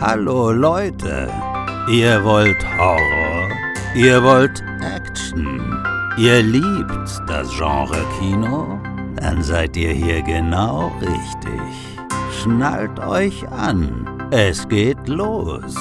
[0.00, 1.28] Hallo Leute,
[1.90, 3.50] ihr wollt Horror,
[3.94, 5.60] ihr wollt Action,
[6.16, 8.80] ihr liebt das Genre Kino?
[9.16, 12.00] Dann seid ihr hier genau richtig.
[12.40, 15.76] Schnallt euch an, es geht los.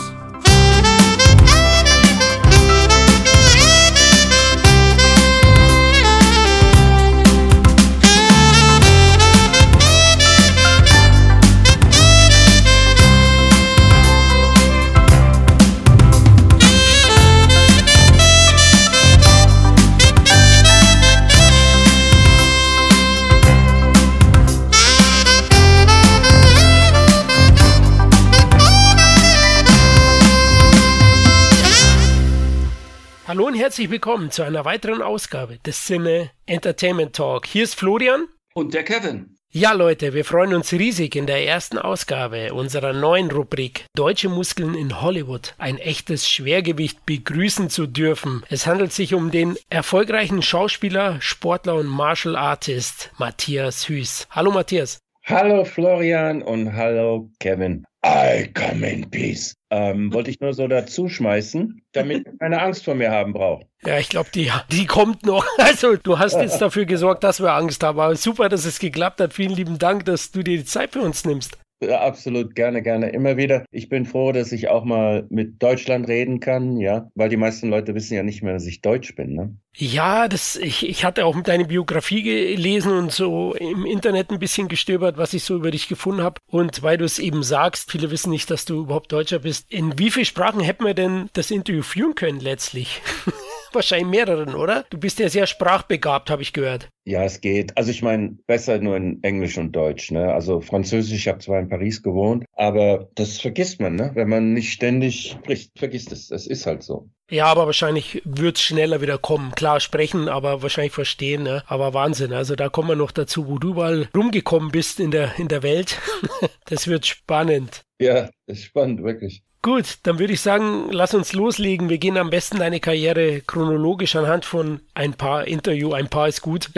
[33.39, 37.45] Hallo und herzlich willkommen zu einer weiteren Ausgabe des Cine Entertainment Talk.
[37.45, 38.27] Hier ist Florian.
[38.53, 39.37] Und der Kevin.
[39.49, 44.75] Ja, Leute, wir freuen uns riesig in der ersten Ausgabe unserer neuen Rubrik Deutsche Muskeln
[44.75, 48.43] in Hollywood ein echtes Schwergewicht begrüßen zu dürfen.
[48.49, 54.27] Es handelt sich um den erfolgreichen Schauspieler, Sportler und Martial Artist Matthias Hüß.
[54.31, 54.99] Hallo Matthias.
[55.23, 57.85] Hallo Florian und hallo Kevin.
[58.05, 59.55] I come in peace.
[59.69, 63.67] Ähm, wollte ich nur so dazu schmeißen, damit keine Angst vor mir haben braucht.
[63.85, 65.45] Ja, ich glaube, die, die kommt noch.
[65.57, 67.99] Also, du hast jetzt dafür gesorgt, dass wir Angst haben.
[67.99, 69.33] Aber super, dass es geklappt hat.
[69.33, 71.57] Vielen lieben Dank, dass du dir die Zeit für uns nimmst.
[71.81, 73.63] Absolut, gerne, gerne, immer wieder.
[73.71, 77.69] Ich bin froh, dass ich auch mal mit Deutschland reden kann, ja, weil die meisten
[77.69, 79.55] Leute wissen ja nicht mehr, dass ich Deutsch bin, ne?
[79.75, 84.67] Ja, das, ich, ich hatte auch deine Biografie gelesen und so im Internet ein bisschen
[84.67, 86.41] gestöbert, was ich so über dich gefunden habe.
[86.47, 89.71] Und weil du es eben sagst, viele wissen nicht, dass du überhaupt Deutscher bist.
[89.71, 93.01] In wie vielen Sprachen hätten wir denn das Interview führen können letztlich?
[93.73, 94.85] Wahrscheinlich mehreren, oder?
[94.89, 96.89] Du bist ja sehr sprachbegabt, habe ich gehört.
[97.05, 97.75] Ja, es geht.
[97.77, 100.11] Also ich meine, besser nur in Englisch und Deutsch.
[100.11, 100.33] Ne?
[100.33, 104.11] Also Französisch, ich habe zwar in Paris gewohnt, aber das vergisst man, ne?
[104.13, 106.27] Wenn man nicht ständig spricht, vergisst es.
[106.27, 107.09] Das ist halt so.
[107.31, 109.51] Ja, aber wahrscheinlich wird es schneller wieder kommen.
[109.51, 111.43] Klar sprechen, aber wahrscheinlich verstehen.
[111.43, 111.63] Ne?
[111.67, 112.33] Aber Wahnsinn.
[112.33, 115.61] Also da kommen wir noch dazu, wo du mal rumgekommen bist in der, in der
[115.61, 115.99] Welt.
[116.65, 117.83] das wird spannend.
[117.99, 119.43] Ja, das ist spannend, wirklich.
[119.61, 121.89] Gut, dann würde ich sagen, lass uns loslegen.
[121.89, 126.41] Wir gehen am besten deine Karriere chronologisch anhand von ein paar Interview, ein paar ist
[126.41, 126.69] gut,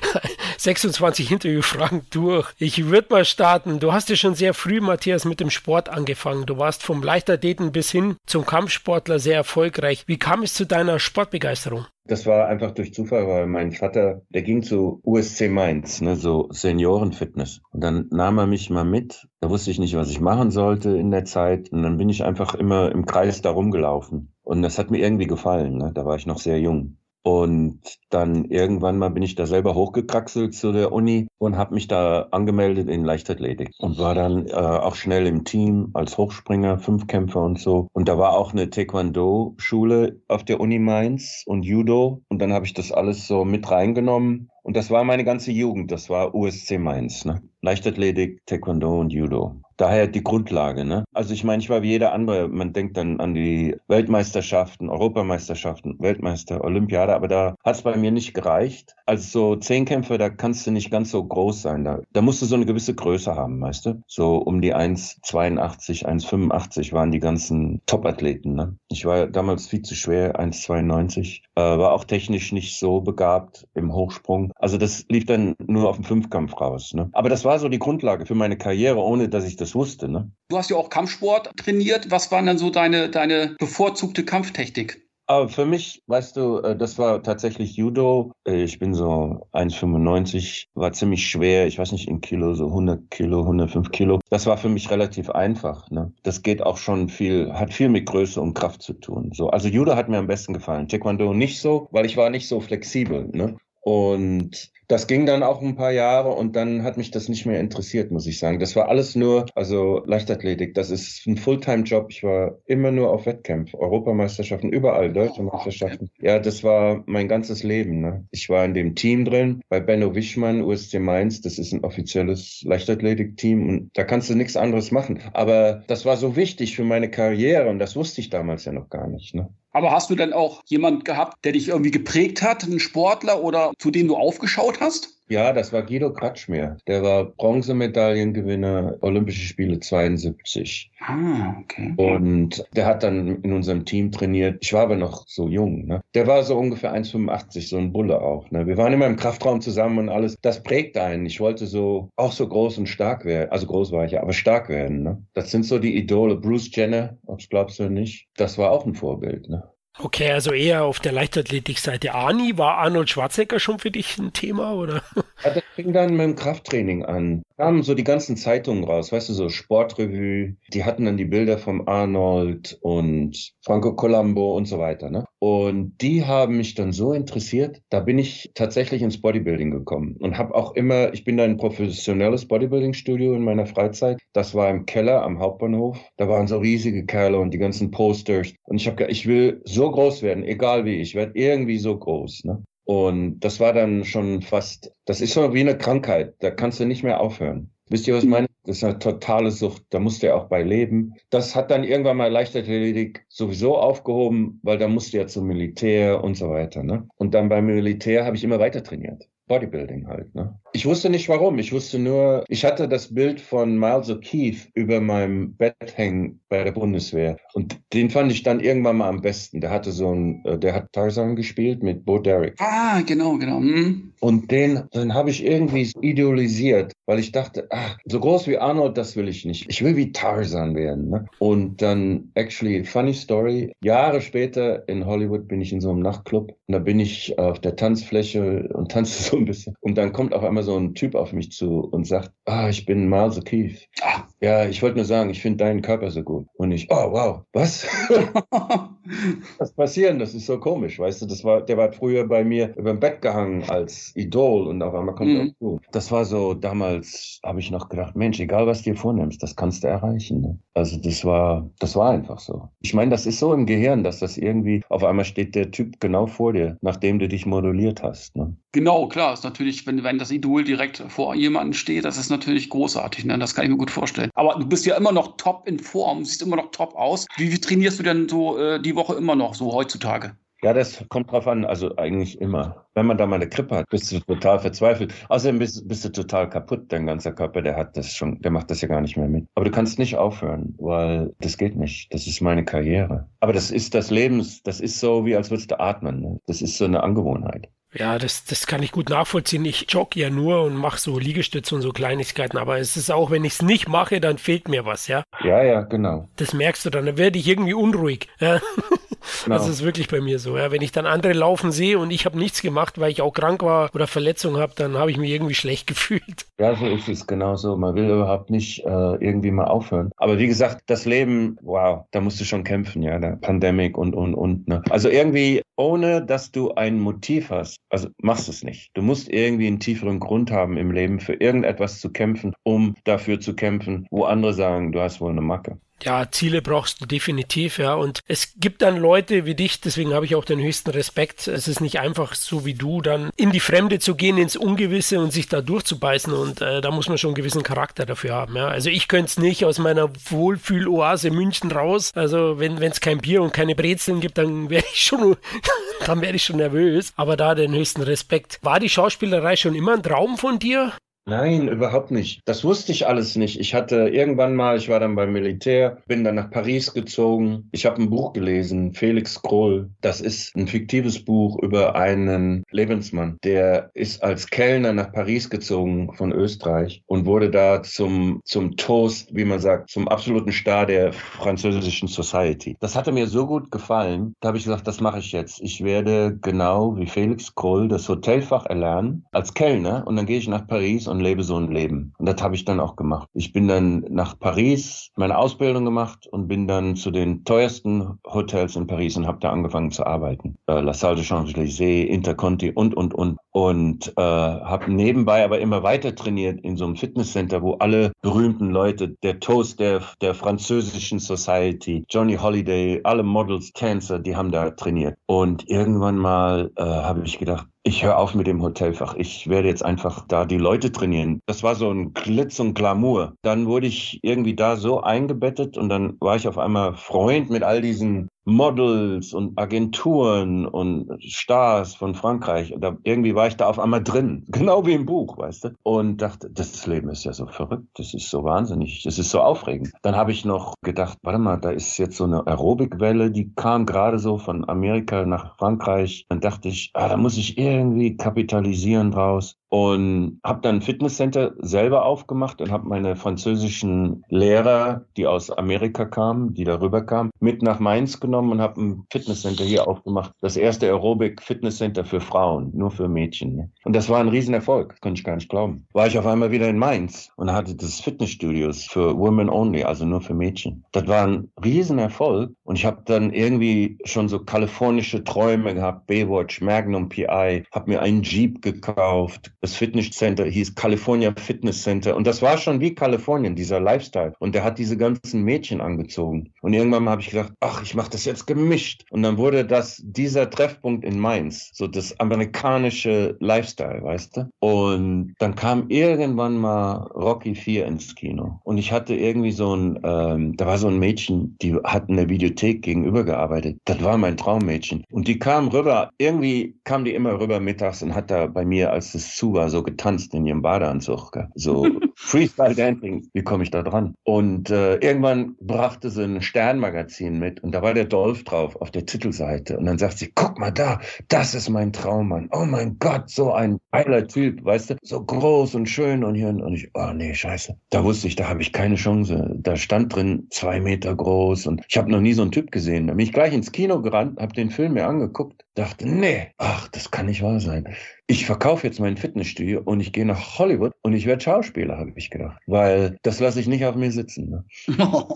[0.58, 2.50] 26 Interviewfragen durch.
[2.58, 3.78] Ich würde mal starten.
[3.78, 6.44] Du hast ja schon sehr früh, Matthias, mit dem Sport angefangen.
[6.44, 10.02] Du warst vom Leichtathleten bis hin zum Kampfsportler sehr erfolgreich.
[10.08, 11.86] Wie kam es zu deiner Sportbegeisterung?
[12.06, 16.48] Das war einfach durch Zufall, weil mein Vater, der ging zu USC Mainz, ne, so
[16.50, 17.62] Seniorenfitness.
[17.70, 19.26] Und dann nahm er mich mal mit.
[19.40, 21.72] Da wusste ich nicht, was ich machen sollte in der Zeit.
[21.72, 24.34] Und dann bin ich einfach immer im Kreis da rumgelaufen.
[24.42, 25.78] Und das hat mir irgendwie gefallen.
[25.78, 25.92] Ne?
[25.94, 26.98] Da war ich noch sehr jung.
[27.26, 27.80] Und
[28.10, 32.28] dann irgendwann mal bin ich da selber hochgekraxelt zu der Uni und habe mich da
[32.32, 37.58] angemeldet in Leichtathletik und war dann äh, auch schnell im Team als Hochspringer, Fünfkämpfer und
[37.58, 37.88] so.
[37.94, 42.22] Und da war auch eine Taekwondo-Schule auf der Uni Mainz und Judo.
[42.28, 44.50] Und dann habe ich das alles so mit reingenommen.
[44.62, 45.92] Und das war meine ganze Jugend.
[45.92, 47.24] Das war USC Mainz.
[47.24, 47.42] Ne?
[47.62, 50.84] Leichtathletik, Taekwondo und Judo daher die Grundlage.
[50.84, 51.04] Ne?
[51.12, 52.48] Also ich meine, ich war wie jeder andere.
[52.48, 58.10] Man denkt dann an die Weltmeisterschaften, Europameisterschaften, Weltmeister, Olympiade, aber da hat es bei mir
[58.10, 58.94] nicht gereicht.
[59.06, 61.84] Also so Zehnkämpfer, da kannst du nicht ganz so groß sein.
[61.84, 64.02] Da, da musst du so eine gewisse Größe haben, weißt du?
[64.06, 68.54] So um die 1,82, 1,85 waren die ganzen Top-Athleten.
[68.54, 68.76] Ne?
[68.88, 71.42] Ich war damals viel zu schwer, 1,92.
[71.56, 74.52] Äh, war auch technisch nicht so begabt im Hochsprung.
[74.56, 76.94] Also das lief dann nur auf dem Fünfkampf raus.
[76.94, 77.10] Ne?
[77.12, 80.08] Aber das war so die Grundlage für meine Karriere, ohne dass ich das das wusste.
[80.08, 80.30] Ne?
[80.48, 82.10] Du hast ja auch Kampfsport trainiert.
[82.10, 85.00] Was war dann so deine, deine bevorzugte Kampftechnik?
[85.26, 88.32] Aber für mich, weißt du, äh, das war tatsächlich Judo.
[88.46, 91.66] Äh, ich bin so 1,95, war ziemlich schwer.
[91.66, 94.20] Ich weiß nicht, in Kilo, so 100 Kilo, 105 Kilo.
[94.28, 95.90] Das war für mich relativ einfach.
[95.90, 96.12] Ne?
[96.24, 99.30] Das geht auch schon viel, hat viel mit Größe und Kraft zu tun.
[99.32, 100.88] So, also Judo hat mir am besten gefallen.
[100.88, 103.30] Taekwondo nicht so, weil ich war nicht so flexibel.
[103.32, 103.56] Ne?
[103.80, 107.60] Und das ging dann auch ein paar Jahre und dann hat mich das nicht mehr
[107.60, 108.58] interessiert, muss ich sagen.
[108.58, 112.06] Das war alles nur, also Leichtathletik, das ist ein Fulltime-Job.
[112.10, 116.10] Ich war immer nur auf Wettkämpfen, Europameisterschaften, überall, deutsche Meisterschaften.
[116.20, 118.00] Ja, das war mein ganzes Leben.
[118.00, 118.26] Ne?
[118.30, 122.62] Ich war in dem Team drin, bei Benno Wischmann, USC Mainz, das ist ein offizielles
[122.64, 125.20] Leichtathletik-Team und da kannst du nichts anderes machen.
[125.32, 128.88] Aber das war so wichtig für meine Karriere und das wusste ich damals ja noch
[128.88, 129.34] gar nicht.
[129.34, 129.48] Ne?
[129.74, 133.72] Aber hast du denn auch jemand gehabt, der dich irgendwie geprägt hat, einen Sportler oder
[133.78, 135.18] zu dem du aufgeschaut hast?
[135.28, 136.76] Ja, das war Guido Kratschmer.
[136.86, 140.92] Der war Bronzemedaillengewinner Olympische Spiele 72.
[141.06, 141.92] Ah, okay.
[141.96, 144.58] Und der hat dann in unserem Team trainiert.
[144.62, 145.86] Ich war aber noch so jung.
[145.86, 146.00] Ne?
[146.14, 148.50] Der war so ungefähr 1,85, so ein Bulle auch.
[148.50, 148.66] Ne?
[148.66, 150.36] Wir waren immer im Kraftraum zusammen und alles.
[150.40, 151.26] Das prägt einen.
[151.26, 153.50] Ich wollte so auch so groß und stark werden.
[153.52, 155.02] Also groß war ich ja, aber stark werden.
[155.02, 155.22] Ne?
[155.34, 156.36] Das sind so die Idole.
[156.36, 159.48] Bruce Jenner, ob's glaubst du nicht, das war auch ein Vorbild.
[159.50, 159.62] Ne?
[159.98, 162.14] Okay, also eher auf der Leichtathletikseite.
[162.14, 165.02] Ani, war Arnold Schwarzenegger schon für dich ein Thema, oder?
[165.44, 167.42] Ja, das fing dann mit dem Krafttraining an.
[167.56, 171.56] Kamen so die ganzen Zeitungen raus, weißt du, so Sportrevue, die hatten dann die Bilder
[171.56, 175.24] vom Arnold und Franco Colombo und so weiter, ne?
[175.38, 180.36] Und die haben mich dann so interessiert, da bin ich tatsächlich ins Bodybuilding gekommen und
[180.36, 184.18] habe auch immer, ich bin da in ein professionelles Bodybuilding-Studio in meiner Freizeit.
[184.32, 185.98] Das war im Keller am Hauptbahnhof.
[186.16, 188.52] Da waren so riesige Kerle und die ganzen Posters.
[188.64, 192.44] Und ich habe ich will so groß werden, egal wie, ich werde irgendwie so groß,
[192.44, 192.64] ne?
[192.84, 196.84] Und das war dann schon fast, das ist so wie eine Krankheit, da kannst du
[196.84, 197.70] nicht mehr aufhören.
[197.88, 198.46] Wisst ihr, was ich meine?
[198.64, 201.14] Das ist eine totale Sucht, da musst du ja auch bei leben.
[201.28, 206.24] Das hat dann irgendwann mal Leichtathletik sowieso aufgehoben, weil da musst du ja zum Militär
[206.24, 206.82] und so weiter.
[206.82, 207.06] Ne?
[207.16, 209.28] Und dann beim Militär habe ich immer weiter trainiert.
[209.48, 210.34] Bodybuilding halt.
[210.34, 210.58] Ne?
[210.76, 211.60] Ich wusste nicht warum.
[211.60, 216.64] Ich wusste nur, ich hatte das Bild von Miles O'Keefe über meinem Bett hängen bei
[216.64, 217.36] der Bundeswehr.
[217.52, 219.60] Und den fand ich dann irgendwann mal am besten.
[219.60, 222.56] Der hatte so ein, äh, der hat Tarzan gespielt mit Bo Derek.
[222.58, 223.58] Ah, genau, genau.
[223.58, 224.14] Hm.
[224.18, 228.96] Und den, den habe ich irgendwie idealisiert, weil ich dachte, ach, so groß wie Arnold,
[228.96, 229.66] das will ich nicht.
[229.68, 231.08] Ich will wie Tarzan werden.
[231.10, 231.26] Ne?
[231.38, 236.50] Und dann, actually, funny story, Jahre später in Hollywood bin ich in so einem Nachtclub
[236.66, 239.76] und da bin ich auf der Tanzfläche und tanze so ein bisschen.
[239.80, 242.86] Und dann kommt auf einmal so ein Typ auf mich zu und sagt, ah, ich
[242.86, 243.86] bin Miles O'Keefe.
[244.02, 246.46] Ah, ja, ich wollte nur sagen, ich finde deinen Körper so gut.
[246.58, 247.86] Und ich, oh, wow, was?
[249.58, 250.18] was passieren?
[250.18, 251.26] Das ist so komisch, weißt du?
[251.26, 254.94] Das war, der war früher bei mir über dem Bett gehangen als Idol und auf
[254.94, 255.36] einmal kommt mhm.
[255.36, 255.80] er zu.
[255.92, 259.56] Das war so, damals habe ich noch gedacht, Mensch, egal was du dir vornimmst, das
[259.56, 260.42] kannst du erreichen.
[260.42, 260.58] Ne?
[260.74, 262.68] Also das war, das war einfach so.
[262.80, 266.00] Ich meine, das ist so im Gehirn, dass das irgendwie, auf einmal steht der Typ
[266.00, 268.36] genau vor dir, nachdem du dich moduliert hast.
[268.36, 268.54] Ne?
[268.72, 272.68] Genau, klar, ist natürlich, wenn, wenn das Idol direkt vor jemandem steht, das ist natürlich
[272.70, 273.38] großartig, ne?
[273.38, 274.30] Das kann ich mir gut vorstellen.
[274.34, 277.26] Aber du bist ja immer noch top in Form, siehst immer noch top aus.
[277.36, 280.36] Wie, wie trainierst du denn so äh, die Woche immer noch, so heutzutage?
[280.64, 282.86] Ja, das kommt drauf an, also eigentlich immer.
[282.94, 285.12] Wenn man da mal eine Krippe hat, bist du total verzweifelt.
[285.28, 288.70] Außerdem bist, bist, du total kaputt, dein ganzer Körper, der hat das schon, der macht
[288.70, 289.46] das ja gar nicht mehr mit.
[289.56, 292.12] Aber du kannst nicht aufhören, weil das geht nicht.
[292.14, 293.28] Das ist meine Karriere.
[293.40, 296.20] Aber das ist das Lebens, das ist so, wie als würdest du atmen.
[296.20, 296.40] Ne?
[296.46, 297.68] Das ist so eine Angewohnheit.
[297.94, 299.64] Ja, das, das kann ich gut nachvollziehen.
[299.64, 302.58] Ich jogge ja nur und mache so Liegestütze und so Kleinigkeiten.
[302.58, 305.22] Aber es ist auch, wenn ich es nicht mache, dann fehlt mir was, ja?
[305.42, 306.28] Ja, ja, genau.
[306.36, 307.06] Das merkst du dann.
[307.06, 308.28] Dann werde ich irgendwie unruhig.
[308.40, 308.60] Ja?
[309.44, 309.56] Genau.
[309.56, 310.56] Das ist wirklich bei mir so.
[310.56, 310.70] Ja?
[310.70, 313.62] Wenn ich dann andere laufen sehe und ich habe nichts gemacht, weil ich auch krank
[313.62, 316.46] war oder Verletzung habe, dann habe ich mich irgendwie schlecht gefühlt.
[316.58, 317.76] Ja, so ist es genauso.
[317.76, 320.10] Man will überhaupt nicht äh, irgendwie mal aufhören.
[320.16, 324.14] Aber wie gesagt, das Leben, wow, da musst du schon kämpfen, ja, der Pandemik und,
[324.14, 324.68] und, und.
[324.68, 324.82] Ne?
[324.90, 328.90] Also irgendwie, ohne dass du ein Motiv hast, also machst es nicht.
[328.94, 333.40] Du musst irgendwie einen tieferen Grund haben im Leben, für irgendetwas zu kämpfen, um dafür
[333.40, 335.78] zu kämpfen, wo andere sagen, du hast wohl eine Macke.
[336.04, 337.94] Ja, Ziele brauchst du definitiv, ja.
[337.94, 341.48] Und es gibt dann Leute wie dich, deswegen habe ich auch den höchsten Respekt.
[341.48, 345.18] Es ist nicht einfach so wie du, dann in die Fremde zu gehen, ins Ungewisse
[345.18, 346.32] und sich da durchzubeißen.
[346.32, 348.68] Und äh, da muss man schon einen gewissen Charakter dafür haben, ja.
[348.68, 352.10] Also ich könnte es nicht aus meiner Wohlfühloase München raus.
[352.14, 355.36] Also wenn es kein Bier und keine Brezeln gibt, dann wäre ich schon,
[356.06, 357.12] dann wäre ich schon nervös.
[357.16, 358.58] Aber da den höchsten Respekt.
[358.60, 360.92] War die Schauspielerei schon immer ein Traum von dir?
[361.26, 362.42] Nein, überhaupt nicht.
[362.44, 363.58] Das wusste ich alles nicht.
[363.58, 367.70] Ich hatte irgendwann mal, ich war dann beim Militär, bin dann nach Paris gezogen.
[367.72, 369.88] Ich habe ein Buch gelesen, Felix Kroll.
[370.02, 373.38] Das ist ein fiktives Buch über einen Lebensmann.
[373.42, 379.34] Der ist als Kellner nach Paris gezogen von Österreich und wurde da zum, zum Toast,
[379.34, 382.76] wie man sagt, zum absoluten Star der französischen Society.
[382.80, 384.34] Das hatte mir so gut gefallen.
[384.40, 385.62] Da habe ich gesagt, das mache ich jetzt.
[385.62, 390.48] Ich werde genau wie Felix Kroll das Hotelfach erlernen als Kellner und dann gehe ich
[390.48, 392.12] nach Paris lebe so ein Leben.
[392.18, 393.28] Und das habe ich dann auch gemacht.
[393.34, 398.76] Ich bin dann nach Paris, meine Ausbildung gemacht und bin dann zu den teuersten Hotels
[398.76, 400.56] in Paris und habe da angefangen zu arbeiten.
[400.66, 403.38] Äh, La Salle de Champs-Élysées, Interconti und, und, und.
[403.56, 408.70] Und äh, habe nebenbei aber immer weiter trainiert in so einem Fitnesscenter, wo alle berühmten
[408.70, 414.70] Leute, der Toast der, der französischen Society, Johnny Holiday, alle Models, Tänzer, die haben da
[414.70, 415.16] trainiert.
[415.26, 419.14] Und irgendwann mal äh, habe ich gedacht, ich höre auf mit dem Hotelfach.
[419.14, 421.40] Ich werde jetzt einfach da die Leute trainieren.
[421.46, 423.34] Das war so ein Glitz und Glamour.
[423.42, 427.62] Dann wurde ich irgendwie da so eingebettet und dann war ich auf einmal Freund mit
[427.62, 432.72] all diesen Models und Agenturen und Stars von Frankreich.
[432.74, 435.68] Und da, irgendwie war ich da auf einmal drin, genau wie im Buch, weißt du?
[435.82, 439.40] Und dachte, das Leben ist ja so verrückt, das ist so wahnsinnig, das ist so
[439.40, 439.92] aufregend.
[440.02, 443.86] Dann habe ich noch gedacht, warte mal, da ist jetzt so eine Aerobikwelle, die kam
[443.86, 446.26] gerade so von Amerika nach Frankreich.
[446.28, 451.54] Dann dachte ich, ah, da muss ich irgendwie kapitalisieren draus und habe dann ein Fitnesscenter
[451.58, 457.60] selber aufgemacht und habe meine französischen Lehrer, die aus Amerika kamen, die darüber kamen, mit
[457.60, 460.32] nach Mainz genommen und habe ein Fitnesscenter hier aufgemacht.
[460.40, 463.72] Das erste Aerobic Fitnesscenter für Frauen, nur für Mädchen.
[463.84, 465.86] Und das war ein Riesenerfolg, konnte ich gar nicht glauben.
[465.92, 470.04] War ich auf einmal wieder in Mainz und hatte das Fitnessstudios für Women Only, also
[470.04, 470.84] nur für Mädchen.
[470.92, 476.60] Das war ein Riesenerfolg und ich habe dann irgendwie schon so kalifornische Träume gehabt, Baywatch,
[476.60, 482.16] Magnum PI, habe mir einen Jeep gekauft, das Fitnesscenter hieß California Fitness Center.
[482.16, 484.34] Und das war schon wie Kalifornien, dieser Lifestyle.
[484.38, 486.52] Und der hat diese ganzen Mädchen angezogen.
[486.60, 489.04] Und irgendwann habe ich gedacht, ach, ich mache das jetzt gemischt.
[489.10, 494.50] Und dann wurde das dieser Treffpunkt in Mainz, so das amerikanische Lifestyle, weißt du?
[494.60, 498.60] Und dann kam irgendwann mal Rocky 4 ins Kino.
[498.64, 502.16] Und ich hatte irgendwie so ein, ähm, da war so ein Mädchen, die hat in
[502.16, 503.78] der Videothek gegenüber gearbeitet.
[503.84, 505.04] Das war mein Traummädchen.
[505.10, 508.92] Und die kam rüber, irgendwie kam die immer rüber mittags und hat da bei mir,
[508.92, 511.36] als es zu war, so getanzt in ihrem Badeanzug.
[511.54, 514.14] So Freestyle Dancing, wie komme ich da dran?
[514.24, 518.92] Und äh, irgendwann brachte sie ein Sternmagazin mit und da war der Dolph drauf auf
[518.92, 519.76] der Titelseite.
[519.76, 522.48] Und dann sagt sie, guck mal da, das ist mein Traummann.
[522.52, 526.50] Oh mein Gott, so ein geiler Typ, weißt du, so groß und schön und hier.
[526.50, 527.76] Und ich, oh nee, scheiße.
[527.90, 529.56] Da wusste ich, da habe ich keine Chance.
[529.58, 533.08] Da stand drin zwei Meter groß und ich habe noch nie so einen Typ gesehen.
[533.08, 536.88] Da bin ich gleich ins Kino gerannt, habe den Film mir angeguckt, dachte, nee, ach,
[536.88, 537.94] das kann nicht wahr sein
[538.26, 542.12] ich verkaufe jetzt mein Fitnessstudio und ich gehe nach Hollywood und ich werde Schauspieler, habe
[542.16, 542.58] ich gedacht.
[542.66, 544.48] Weil das lasse ich nicht auf mir sitzen.
[544.48, 544.64] Ne?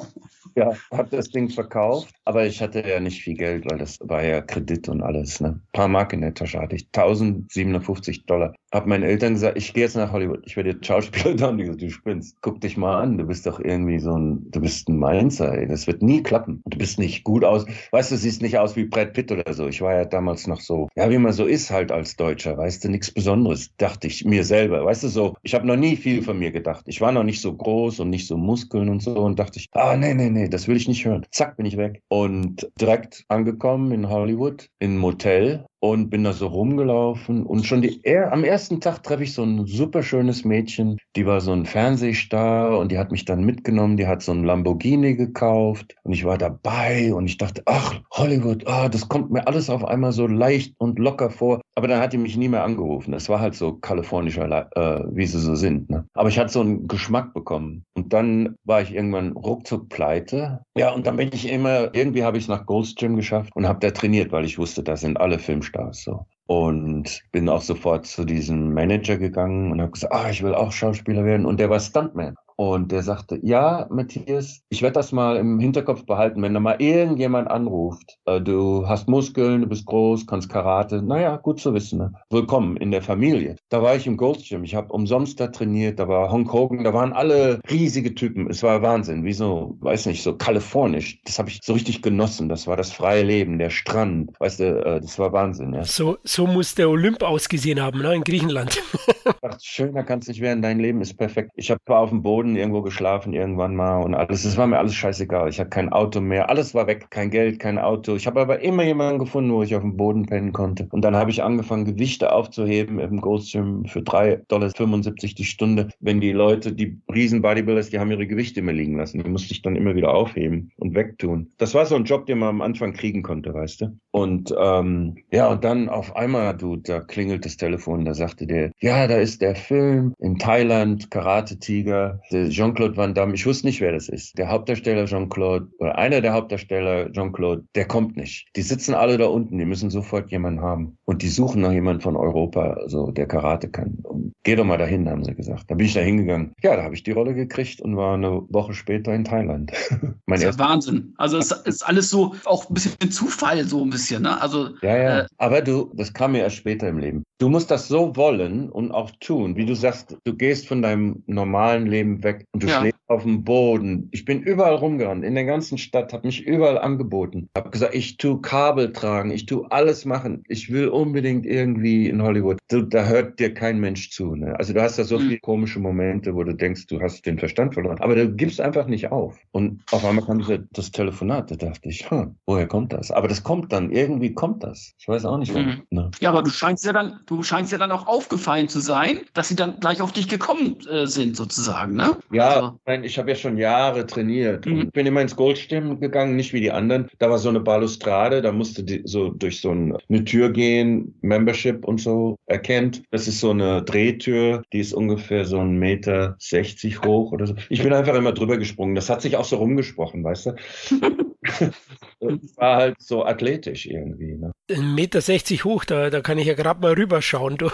[0.57, 4.25] ja, habe das Ding verkauft, aber ich hatte ja nicht viel Geld, weil das war
[4.25, 5.41] ja Kredit und alles.
[5.41, 5.49] Ne?
[5.49, 8.55] Ein paar Mark in der Tasche hatte ich, 1057 Dollar.
[8.73, 11.49] Hab meinen Eltern gesagt, ich gehe jetzt nach Hollywood, ich werde jetzt Schauspieler da.
[11.49, 14.51] Und die gesagt, du spinnst, guck dich mal an, du bist doch irgendwie so ein,
[14.51, 15.67] du bist ein Mainzer, ey.
[15.67, 16.63] das wird nie klappen.
[16.67, 19.69] Du bist nicht gut aus, weißt du, siehst nicht aus wie Brad Pitt oder so.
[19.69, 22.85] Ich war ja damals noch so, ja, wie man so ist halt als Deutscher, weißt
[22.85, 26.23] du, nichts Besonderes, dachte ich mir selber, weißt du, so, ich habe noch nie viel
[26.23, 26.85] von mir gedacht.
[26.89, 29.69] Ich war noch nicht so groß und nicht so Muskeln und so und dachte ich,
[29.73, 31.25] ah, nee, nee, nee, das will ich nicht hören.
[31.31, 32.03] Zack, bin ich weg.
[32.09, 37.83] Und direkt angekommen in Hollywood, in einem Motel, und bin da so rumgelaufen und schon
[37.83, 41.53] die, er, am ersten Tag treffe ich so ein super schönes Mädchen, die war so
[41.53, 46.13] ein Fernsehstar und die hat mich dann mitgenommen, die hat so ein Lamborghini gekauft und
[46.13, 50.13] ich war dabei und ich dachte, ach, Hollywood, ah, das kommt mir alles auf einmal
[50.13, 51.61] so leicht und locker vor.
[51.79, 53.13] Aber dann hat die mich nie mehr angerufen.
[53.13, 55.89] Das war halt so kalifornischer, äh, wie sie so sind.
[55.89, 56.05] Ne?
[56.15, 57.85] Aber ich hatte so einen Geschmack bekommen.
[57.95, 60.61] Und dann war ich irgendwann ruckzuck pleite.
[60.77, 63.69] Ja, und dann bin ich immer, irgendwie habe ich es nach Gold's Gym geschafft und
[63.69, 66.27] habe da trainiert, weil ich wusste, da sind alle Filmstars so.
[66.49, 70.73] Und bin auch sofort zu diesem Manager gegangen und habe gesagt, ah, ich will auch
[70.73, 71.47] Schauspieler werden.
[71.47, 72.35] Und der war Stuntman.
[72.61, 76.83] Und der sagte, ja, Matthias, ich werde das mal im Hinterkopf behalten, wenn da mal
[76.83, 82.01] irgendjemand anruft, äh, du hast Muskeln, du bist groß, kannst Karate, naja, gut zu wissen.
[82.01, 82.13] Ne?
[82.31, 83.55] Willkommen in der Familie.
[83.69, 86.83] Da war ich im Gold Gym, ich habe umsonst da trainiert, da war Hong Hogan,
[86.83, 88.51] da waren alle riesige Typen.
[88.51, 91.21] Es war Wahnsinn, wie so, weiß nicht, so kalifornisch.
[91.27, 92.49] Das habe ich so richtig genossen.
[92.49, 95.75] Das war das freie Leben, der Strand, weißt du, äh, das war Wahnsinn.
[95.75, 95.85] Ja.
[95.85, 98.83] So, so muss der Olymp ausgesehen haben, ne, in Griechenland.
[99.43, 101.53] Ach, schöner kannst nicht werden, dein Leben ist perfekt.
[101.55, 104.45] Ich habe auf dem Boden Boden irgendwo geschlafen irgendwann mal und alles.
[104.45, 105.49] Es war mir alles scheißegal.
[105.49, 106.49] Ich hatte kein Auto mehr.
[106.49, 107.11] Alles war weg.
[107.11, 108.17] Kein Geld, kein Auto.
[108.17, 110.89] Ich habe aber immer jemanden gefunden, wo ich auf dem Boden pennen konnte.
[110.91, 115.89] Und dann habe ich angefangen, Gewichte aufzuheben im Ghost Gym für 3,75 Dollar die Stunde.
[116.01, 119.23] Wenn die Leute, die riesen Bodybuilders, die haben ihre Gewichte immer liegen lassen.
[119.23, 121.53] Die musste ich dann immer wieder aufheben und wegtun.
[121.59, 123.99] Das war so ein Job, den man am Anfang kriegen konnte, weißt du?
[124.19, 128.73] Und ähm, ja, und dann auf einmal, du, da klingelt das Telefon, da sagte der,
[128.81, 132.21] ja, da ist der Film in Thailand, Karate-Tiger.
[132.31, 134.37] Jean-Claude Van Damme, ich wusste nicht, wer das ist.
[134.37, 138.49] Der Hauptdarsteller Jean-Claude oder einer der Hauptdarsteller Jean-Claude, der kommt nicht.
[138.57, 140.99] Die sitzen alle da unten, die müssen sofort jemanden haben.
[141.05, 143.99] Und die suchen nach jemandem von Europa, so der Karate kann.
[144.03, 145.71] Und geh doch mal dahin, haben sie gesagt.
[145.71, 146.55] Da bin ich da hingegangen.
[146.63, 149.73] Ja, da habe ich die Rolle gekriegt und war eine Woche später in Thailand.
[150.27, 151.15] das ist Wahnsinn.
[151.19, 154.41] Also es ist alles so auch ein bisschen Zufall, so ein bisschen bisschen, ne?
[154.41, 154.71] Also.
[154.83, 155.21] Ja, ja.
[155.21, 157.25] Äh, aber du, das kam mir erst später im Leben.
[157.39, 161.23] Du musst das so wollen und auch tun, wie du sagst, du gehst von deinem
[161.27, 162.81] normalen Leben weg und du ja.
[162.81, 164.09] schläfst auf dem Boden.
[164.13, 167.49] Ich bin überall rumgerannt, in der ganzen Stadt, habe mich überall angeboten.
[167.57, 170.43] Habe gesagt, ich tu Kabel tragen, ich tu alles machen.
[170.49, 172.59] Ich will unbedingt irgendwie in Hollywood.
[172.69, 174.35] Du, da hört dir kein Mensch zu.
[174.35, 174.59] Ne?
[174.59, 175.23] Also du hast da so mhm.
[175.23, 177.99] viele komische Momente, wo du denkst, du hast den Verstand verloren.
[178.01, 179.39] Aber du gibst einfach nicht auf.
[179.53, 180.39] Und auf einmal kam
[180.73, 183.11] das Telefonat, da dachte ich, hm, woher kommt das?
[183.11, 184.93] Aber das kommt dann, irgendwie kommt das.
[184.99, 185.67] Ich weiß auch nicht, warum.
[185.67, 185.83] Mhm.
[185.91, 186.11] Ne?
[186.21, 189.49] Ja, aber du scheinst ja dann, du scheinst ja dann auch aufgefallen zu sein, dass
[189.49, 192.17] sie dann gleich auf dich gekommen äh, sind, sozusagen, ne?
[192.33, 193.03] Ja, also.
[193.03, 194.67] ich habe ja schon Jahre trainiert.
[194.67, 194.81] Mhm.
[194.81, 197.09] Und bin immer ins Goldstimmen gegangen, nicht wie die anderen.
[197.19, 201.85] Da war so eine Balustrade, da musste die so durch so eine Tür gehen, Membership
[201.85, 203.03] und so erkennt.
[203.11, 207.55] Das ist so eine Drehtür, die ist ungefähr so ein Meter 60 hoch oder so.
[207.69, 208.95] Ich bin einfach immer drüber gesprungen.
[208.95, 210.57] Das hat sich auch so rumgesprochen, weißt du?
[212.19, 214.35] und war halt so athletisch irgendwie.
[214.35, 214.53] Ne?
[214.71, 217.71] Ein Meter 60 hoch, da, da kann ich ja gerade mal rüberschauen, du.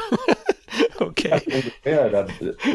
[0.98, 1.40] okay.
[1.84, 2.26] Ja, da,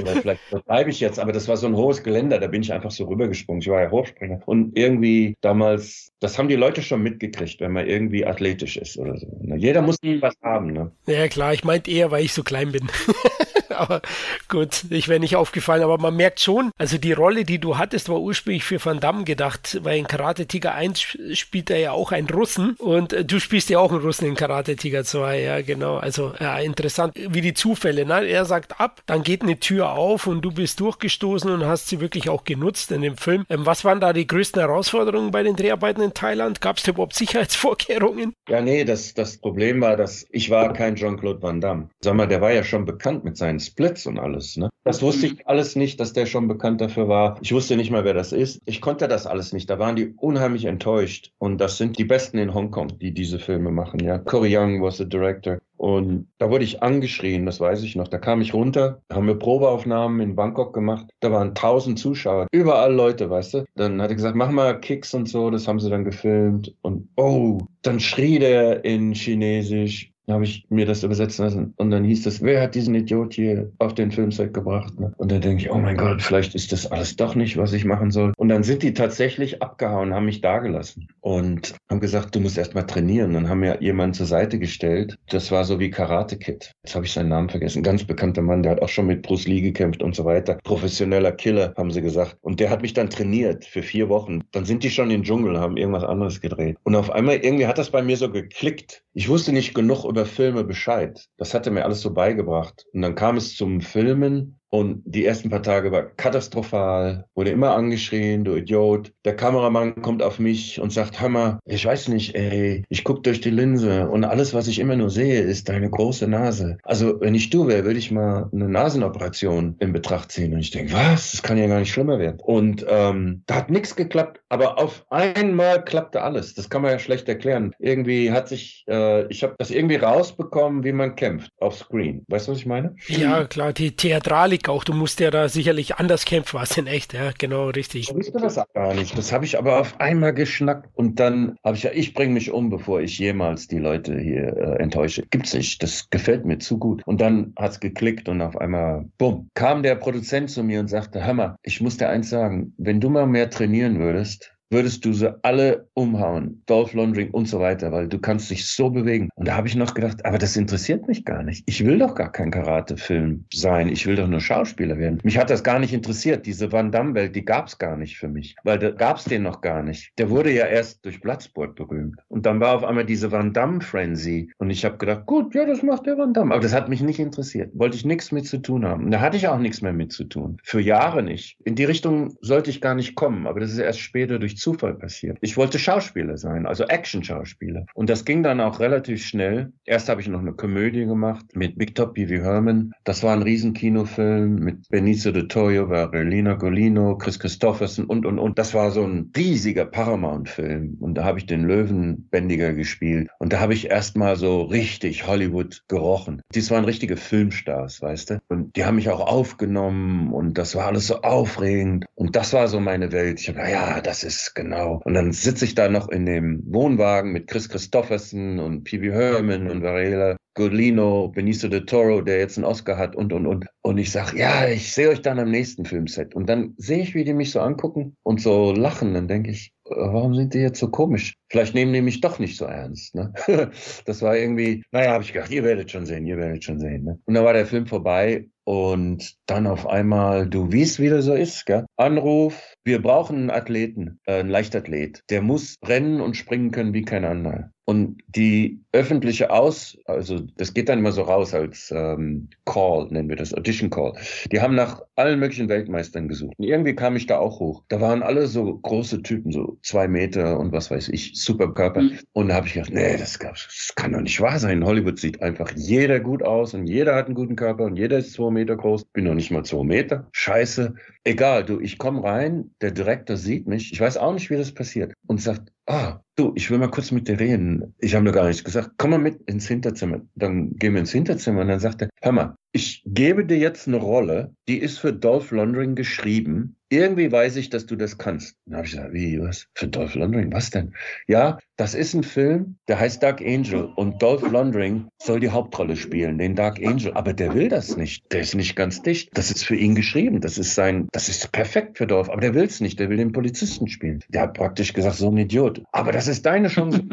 [0.02, 2.74] oder vielleicht bleibe ich jetzt, aber das war so ein hohes Geländer, da bin ich
[2.74, 3.62] einfach so rübergesprungen.
[3.62, 4.42] Ich war ja Hochspringer.
[4.46, 9.18] Und irgendwie damals, das haben die Leute schon mitgekriegt, wenn man irgendwie athletisch ist oder
[9.18, 9.28] so.
[9.42, 9.58] Ne?
[9.58, 10.22] Jeder muss mhm.
[10.22, 10.74] was haben.
[10.74, 10.92] Ne?
[11.08, 12.88] Ja, klar, ich meinte eher, weil ich so klein bin.
[13.80, 14.02] aber
[14.48, 15.84] gut, ich wäre nicht aufgefallen.
[15.84, 19.24] Aber man merkt schon, also die Rolle, die du hattest, war ursprünglich für Van Damme
[19.24, 23.40] gedacht, weil in Karate Tiger 1 spielt er ja auch einen Russen und äh, du
[23.40, 25.98] spielst ja auch einen Russen in Karate Tiger 2, ja genau.
[25.98, 28.06] Also ja, interessant, wie die Zufälle.
[28.06, 28.26] Ne?
[28.26, 32.00] Er sagt ab, dann geht eine Tür auf und du bist durchgestoßen und hast sie
[32.00, 33.46] wirklich auch genutzt in dem Film.
[33.50, 36.62] Ähm, was waren da die größten Herausforderungen bei den Dreharbeiten in Thailand?
[36.62, 38.34] Gab es überhaupt Sicherheitsvorkehrungen?
[38.48, 41.90] Ja, nee, das, das Problem war, dass ich war kein Jean-Claude Van Damme.
[42.02, 44.58] Sag mal, der war ja schon bekannt mit seinen Splits und alles.
[44.58, 44.70] Ne?
[44.84, 47.38] Das wusste ich alles nicht, dass der schon bekannt dafür war.
[47.42, 48.62] Ich wusste nicht mal, wer das ist.
[48.66, 49.70] Ich konnte das alles nicht.
[49.70, 51.32] Da waren die unheimlich enttäuscht.
[51.38, 54.00] Und das sind die Besten in Hongkong, die diese Filme machen.
[54.00, 55.60] Ja, Corey Young was the director.
[55.80, 58.10] Und da wurde ich angeschrien, das weiß ich noch.
[58.10, 61.06] Da kam ich runter, haben wir Probeaufnahmen in Bangkok gemacht.
[61.22, 63.66] Da waren tausend Zuschauer, überall Leute, weißt du.
[63.76, 66.76] Dann hat er gesagt, mach mal Kicks und so, das haben sie dann gefilmt.
[66.82, 71.74] Und oh, dann schrie der in Chinesisch, habe ich mir das übersetzen lassen.
[71.78, 75.00] Und dann hieß es, wer hat diesen Idiot hier auf den Filmset gebracht?
[75.00, 75.14] Ne?
[75.18, 77.86] Und dann denke ich, oh mein Gott, vielleicht ist das alles doch nicht, was ich
[77.86, 78.34] machen soll.
[78.38, 82.76] Und dann sind die tatsächlich abgehauen, haben mich dagelassen und haben gesagt, du musst erst
[82.76, 83.34] mal trainieren.
[83.34, 85.18] Dann haben mir jemanden zur Seite gestellt.
[85.30, 86.74] Das war so wie Karate Kid.
[86.84, 87.84] Jetzt habe ich seinen Namen vergessen.
[87.84, 90.58] Ganz bekannter Mann, der hat auch schon mit Bruce Lee gekämpft und so weiter.
[90.64, 92.38] Professioneller Killer, haben sie gesagt.
[92.42, 94.42] Und der hat mich dann trainiert für vier Wochen.
[94.52, 96.78] Dann sind die schon in den Dschungel, haben irgendwas anderes gedreht.
[96.84, 99.04] Und auf einmal irgendwie hat das bei mir so geklickt.
[99.14, 101.28] Ich wusste nicht genug über Filme Bescheid.
[101.38, 102.86] Das hatte mir alles so beigebracht.
[102.94, 107.76] Und dann kam es zum Filmen und die ersten paar Tage war katastrophal, wurde immer
[107.76, 109.12] angeschrien, du Idiot.
[109.26, 113.42] Der Kameramann kommt auf mich und sagt, Hammer, ich weiß nicht, ey, ich guck durch
[113.42, 116.78] die Linse und alles, was ich immer nur sehe, ist deine große Nase.
[116.84, 120.54] Also, wenn ich du wäre, würde ich mal eine Nasenoperation in Betracht ziehen.
[120.54, 121.32] Und ich denke, was?
[121.32, 122.40] Das kann ja gar nicht schlimmer werden.
[122.42, 126.54] Und ähm, da hat nichts geklappt, aber auf einmal klappte alles.
[126.54, 127.74] Das kann man ja schlecht erklären.
[127.80, 132.24] Irgendwie hat sich, äh, ich habe das irgendwie rausbekommen, wie man kämpft auf Screen.
[132.28, 132.96] Weißt du, was ich meine?
[133.08, 134.84] Ja, klar, die Theatralik Blick auch.
[134.84, 138.10] Du musst ja da sicherlich anders kämpfen als in echt, ja, genau, richtig.
[138.10, 139.18] Ich wusste das gar nicht.
[139.18, 142.52] Das habe ich aber auf einmal geschnackt und dann habe ich ja, ich bringe mich
[142.52, 145.24] um, bevor ich jemals die Leute hier äh, enttäusche.
[145.30, 145.82] Gibt's nicht.
[145.82, 147.02] Das gefällt mir zu gut.
[147.06, 151.20] Und dann hat's geklickt und auf einmal, bumm, kam der Produzent zu mir und sagte,
[151.34, 155.34] mal, ich muss dir eins sagen, wenn du mal mehr trainieren würdest, würdest du sie
[155.44, 156.62] alle umhauen.
[156.66, 159.30] Dolph Lundgren und so weiter, weil du kannst dich so bewegen.
[159.36, 161.64] Und da habe ich noch gedacht, aber das interessiert mich gar nicht.
[161.66, 163.90] Ich will doch gar kein Karate-Film sein.
[163.90, 165.20] Ich will doch nur Schauspieler werden.
[165.24, 166.46] Mich hat das gar nicht interessiert.
[166.46, 169.44] Diese Van Damme-Welt, die gab es gar nicht für mich, weil da gab es den
[169.44, 170.12] noch gar nicht.
[170.18, 172.20] Der wurde ja erst durch Bloodsport berühmt.
[172.28, 174.52] Und dann war auf einmal diese Van Damme-Frenzy.
[174.58, 176.54] Und ich habe gedacht, gut, ja, das macht der Van Damme.
[176.54, 177.72] Aber das hat mich nicht interessiert.
[177.74, 179.06] Wollte ich nichts mit zu tun haben.
[179.06, 180.58] Und da hatte ich auch nichts mehr mit zu tun.
[180.64, 181.58] Für Jahre nicht.
[181.64, 183.48] In die Richtung sollte ich gar nicht kommen.
[183.48, 185.38] Aber das ist erst später durch Zufall passiert.
[185.42, 187.86] Ich wollte Schauspieler sein, also Action-Schauspieler.
[187.94, 189.72] Und das ging dann auch relativ schnell.
[189.86, 192.44] Erst habe ich noch eine Komödie gemacht mit Big Top P.V.
[192.44, 192.94] Herman.
[193.04, 198.60] Das war ein Riesenkinofilm mit Benicio de Toyo, Varilina Golino, Chris Christopherson und, und, und.
[198.60, 200.98] Das war so ein riesiger Paramount-Film.
[201.00, 203.30] Und da habe ich den Löwenbändiger gespielt.
[203.40, 206.42] Und da habe ich erstmal so richtig Hollywood gerochen.
[206.54, 208.40] Dies waren richtige Filmstars, weißt du?
[208.50, 212.06] Und die haben mich auch aufgenommen und das war alles so aufregend.
[212.16, 213.40] Und das war so meine Welt.
[213.40, 215.02] Ich habe, ja, das ist genau.
[215.06, 219.12] Und dann sitze ich da noch in dem Wohnwagen mit Chris Christofferson und P.B.
[219.12, 223.66] Herman und Varela Godlino, Benicio del Toro, der jetzt einen Oscar hat und, und, und.
[223.82, 226.36] Und ich sage, ja, ich sehe euch dann am nächsten Filmset.
[226.36, 229.14] Und dann sehe ich, wie die mich so angucken und so lachen.
[229.14, 231.36] Dann denke ich, warum sind die jetzt so komisch?
[231.50, 233.16] Vielleicht nehmen die mich doch nicht so ernst.
[233.16, 233.32] Ne?
[234.06, 237.06] das war irgendwie, naja, habe ich gedacht, ihr werdet schon sehen, ihr werdet schon sehen.
[237.06, 237.20] Ne?
[237.26, 241.34] Und dann war der Film vorbei und dann auf einmal, du wie es wieder so
[241.34, 241.88] ist, gell?
[241.98, 245.24] Anruf, wir brauchen einen Athleten, äh, einen Leichtathlet.
[245.32, 247.72] Der muss rennen und springen können wie kein anderer.
[247.90, 253.30] Und die öffentliche Aus, also das geht dann immer so raus als ähm, Call, nennen
[253.30, 254.14] wir das, Audition Call.
[254.52, 256.54] Die haben nach allen möglichen Weltmeistern gesucht.
[256.60, 257.84] Und irgendwie kam ich da auch hoch.
[257.88, 262.04] Da waren alle so große Typen, so zwei Meter und was weiß ich, super Körper.
[262.04, 262.20] Mhm.
[262.34, 264.78] Und da habe ich gedacht, nee, das, das kann doch nicht wahr sein.
[264.78, 268.20] In Hollywood sieht einfach jeder gut aus und jeder hat einen guten Körper und jeder
[268.20, 269.06] ist zwei Meter groß.
[269.06, 270.28] Bin noch nicht mal zwei Meter.
[270.32, 270.94] Scheiße.
[271.24, 273.92] Egal, du, ich komme rein, der Direktor sieht mich.
[273.92, 275.14] Ich weiß auch nicht, wie das passiert.
[275.26, 277.96] Und sagt, ah, du, ich will mal kurz mit dir reden.
[278.00, 278.92] Ich habe nur gar nichts gesagt.
[278.98, 280.22] Komm mal mit ins Hinterzimmer.
[280.36, 283.88] Dann gehen wir ins Hinterzimmer und dann sagt er, hör mal, ich gebe dir jetzt
[283.88, 286.76] eine Rolle, die ist für Dolph Lundgren geschrieben.
[286.90, 288.56] Irgendwie weiß ich, dass du das kannst.
[288.66, 289.68] Dann habe ich gesagt, wie, was?
[289.74, 290.52] Für Dolph Lundgren?
[290.52, 290.94] Was denn?
[291.28, 295.96] Ja, das ist ein Film, der heißt Dark Angel und Dolph Lundgren soll die Hauptrolle
[295.96, 297.14] spielen, den Dark Angel.
[297.14, 298.32] Aber der will das nicht.
[298.32, 299.30] Der ist nicht ganz dicht.
[299.34, 300.42] Das ist für ihn geschrieben.
[300.42, 302.30] Das ist sein, das ist perfekt für Dolph.
[302.30, 303.00] Aber der will es nicht.
[303.00, 304.24] Der will den Polizisten spielen.
[304.30, 305.82] Der hat praktisch gesagt, so ein Idiot.
[305.92, 307.04] Aber das ist deine Chance.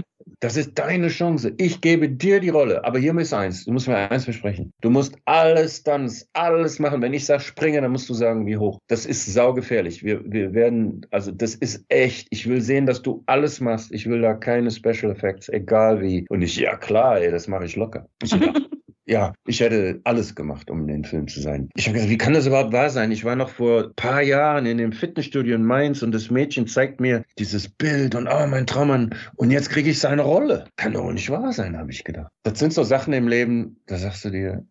[0.40, 1.54] Das ist deine Chance.
[1.56, 2.84] Ich gebe dir die Rolle.
[2.84, 3.64] Aber hier ist eins.
[3.64, 4.72] Du musst mir eins versprechen.
[4.82, 7.00] Du musst alles dann, alles machen.
[7.00, 8.78] Wenn ich sage springen, dann musst du sagen, wie hoch.
[8.88, 10.04] Das ist saugefährlich.
[10.04, 12.28] Wir, wir werden, also das ist echt.
[12.30, 13.92] Ich will sehen, dass du alles machst.
[13.92, 16.26] Ich will da keine Special Effects, egal wie.
[16.28, 18.06] Und ich, ja klar, ey, das mache ich locker.
[18.22, 18.32] Ich,
[19.06, 21.70] ja, ich hätte alles gemacht, um in den Film zu sein.
[21.74, 23.12] Ich habe gesagt, wie kann das überhaupt wahr sein?
[23.12, 26.66] Ich war noch vor ein paar Jahren in dem Fitnessstudio in Mainz und das Mädchen
[26.66, 29.14] zeigt mir dieses Bild und oh, mein Traummann.
[29.36, 30.66] Und jetzt kriege ich seine Rolle.
[30.76, 32.30] Kann doch nicht wahr sein, habe ich gedacht.
[32.42, 34.64] Das sind so Sachen im Leben, da sagst du dir,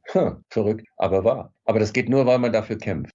[0.50, 1.54] verrückt, aber wahr.
[1.64, 3.14] Aber das geht nur, weil man dafür kämpft.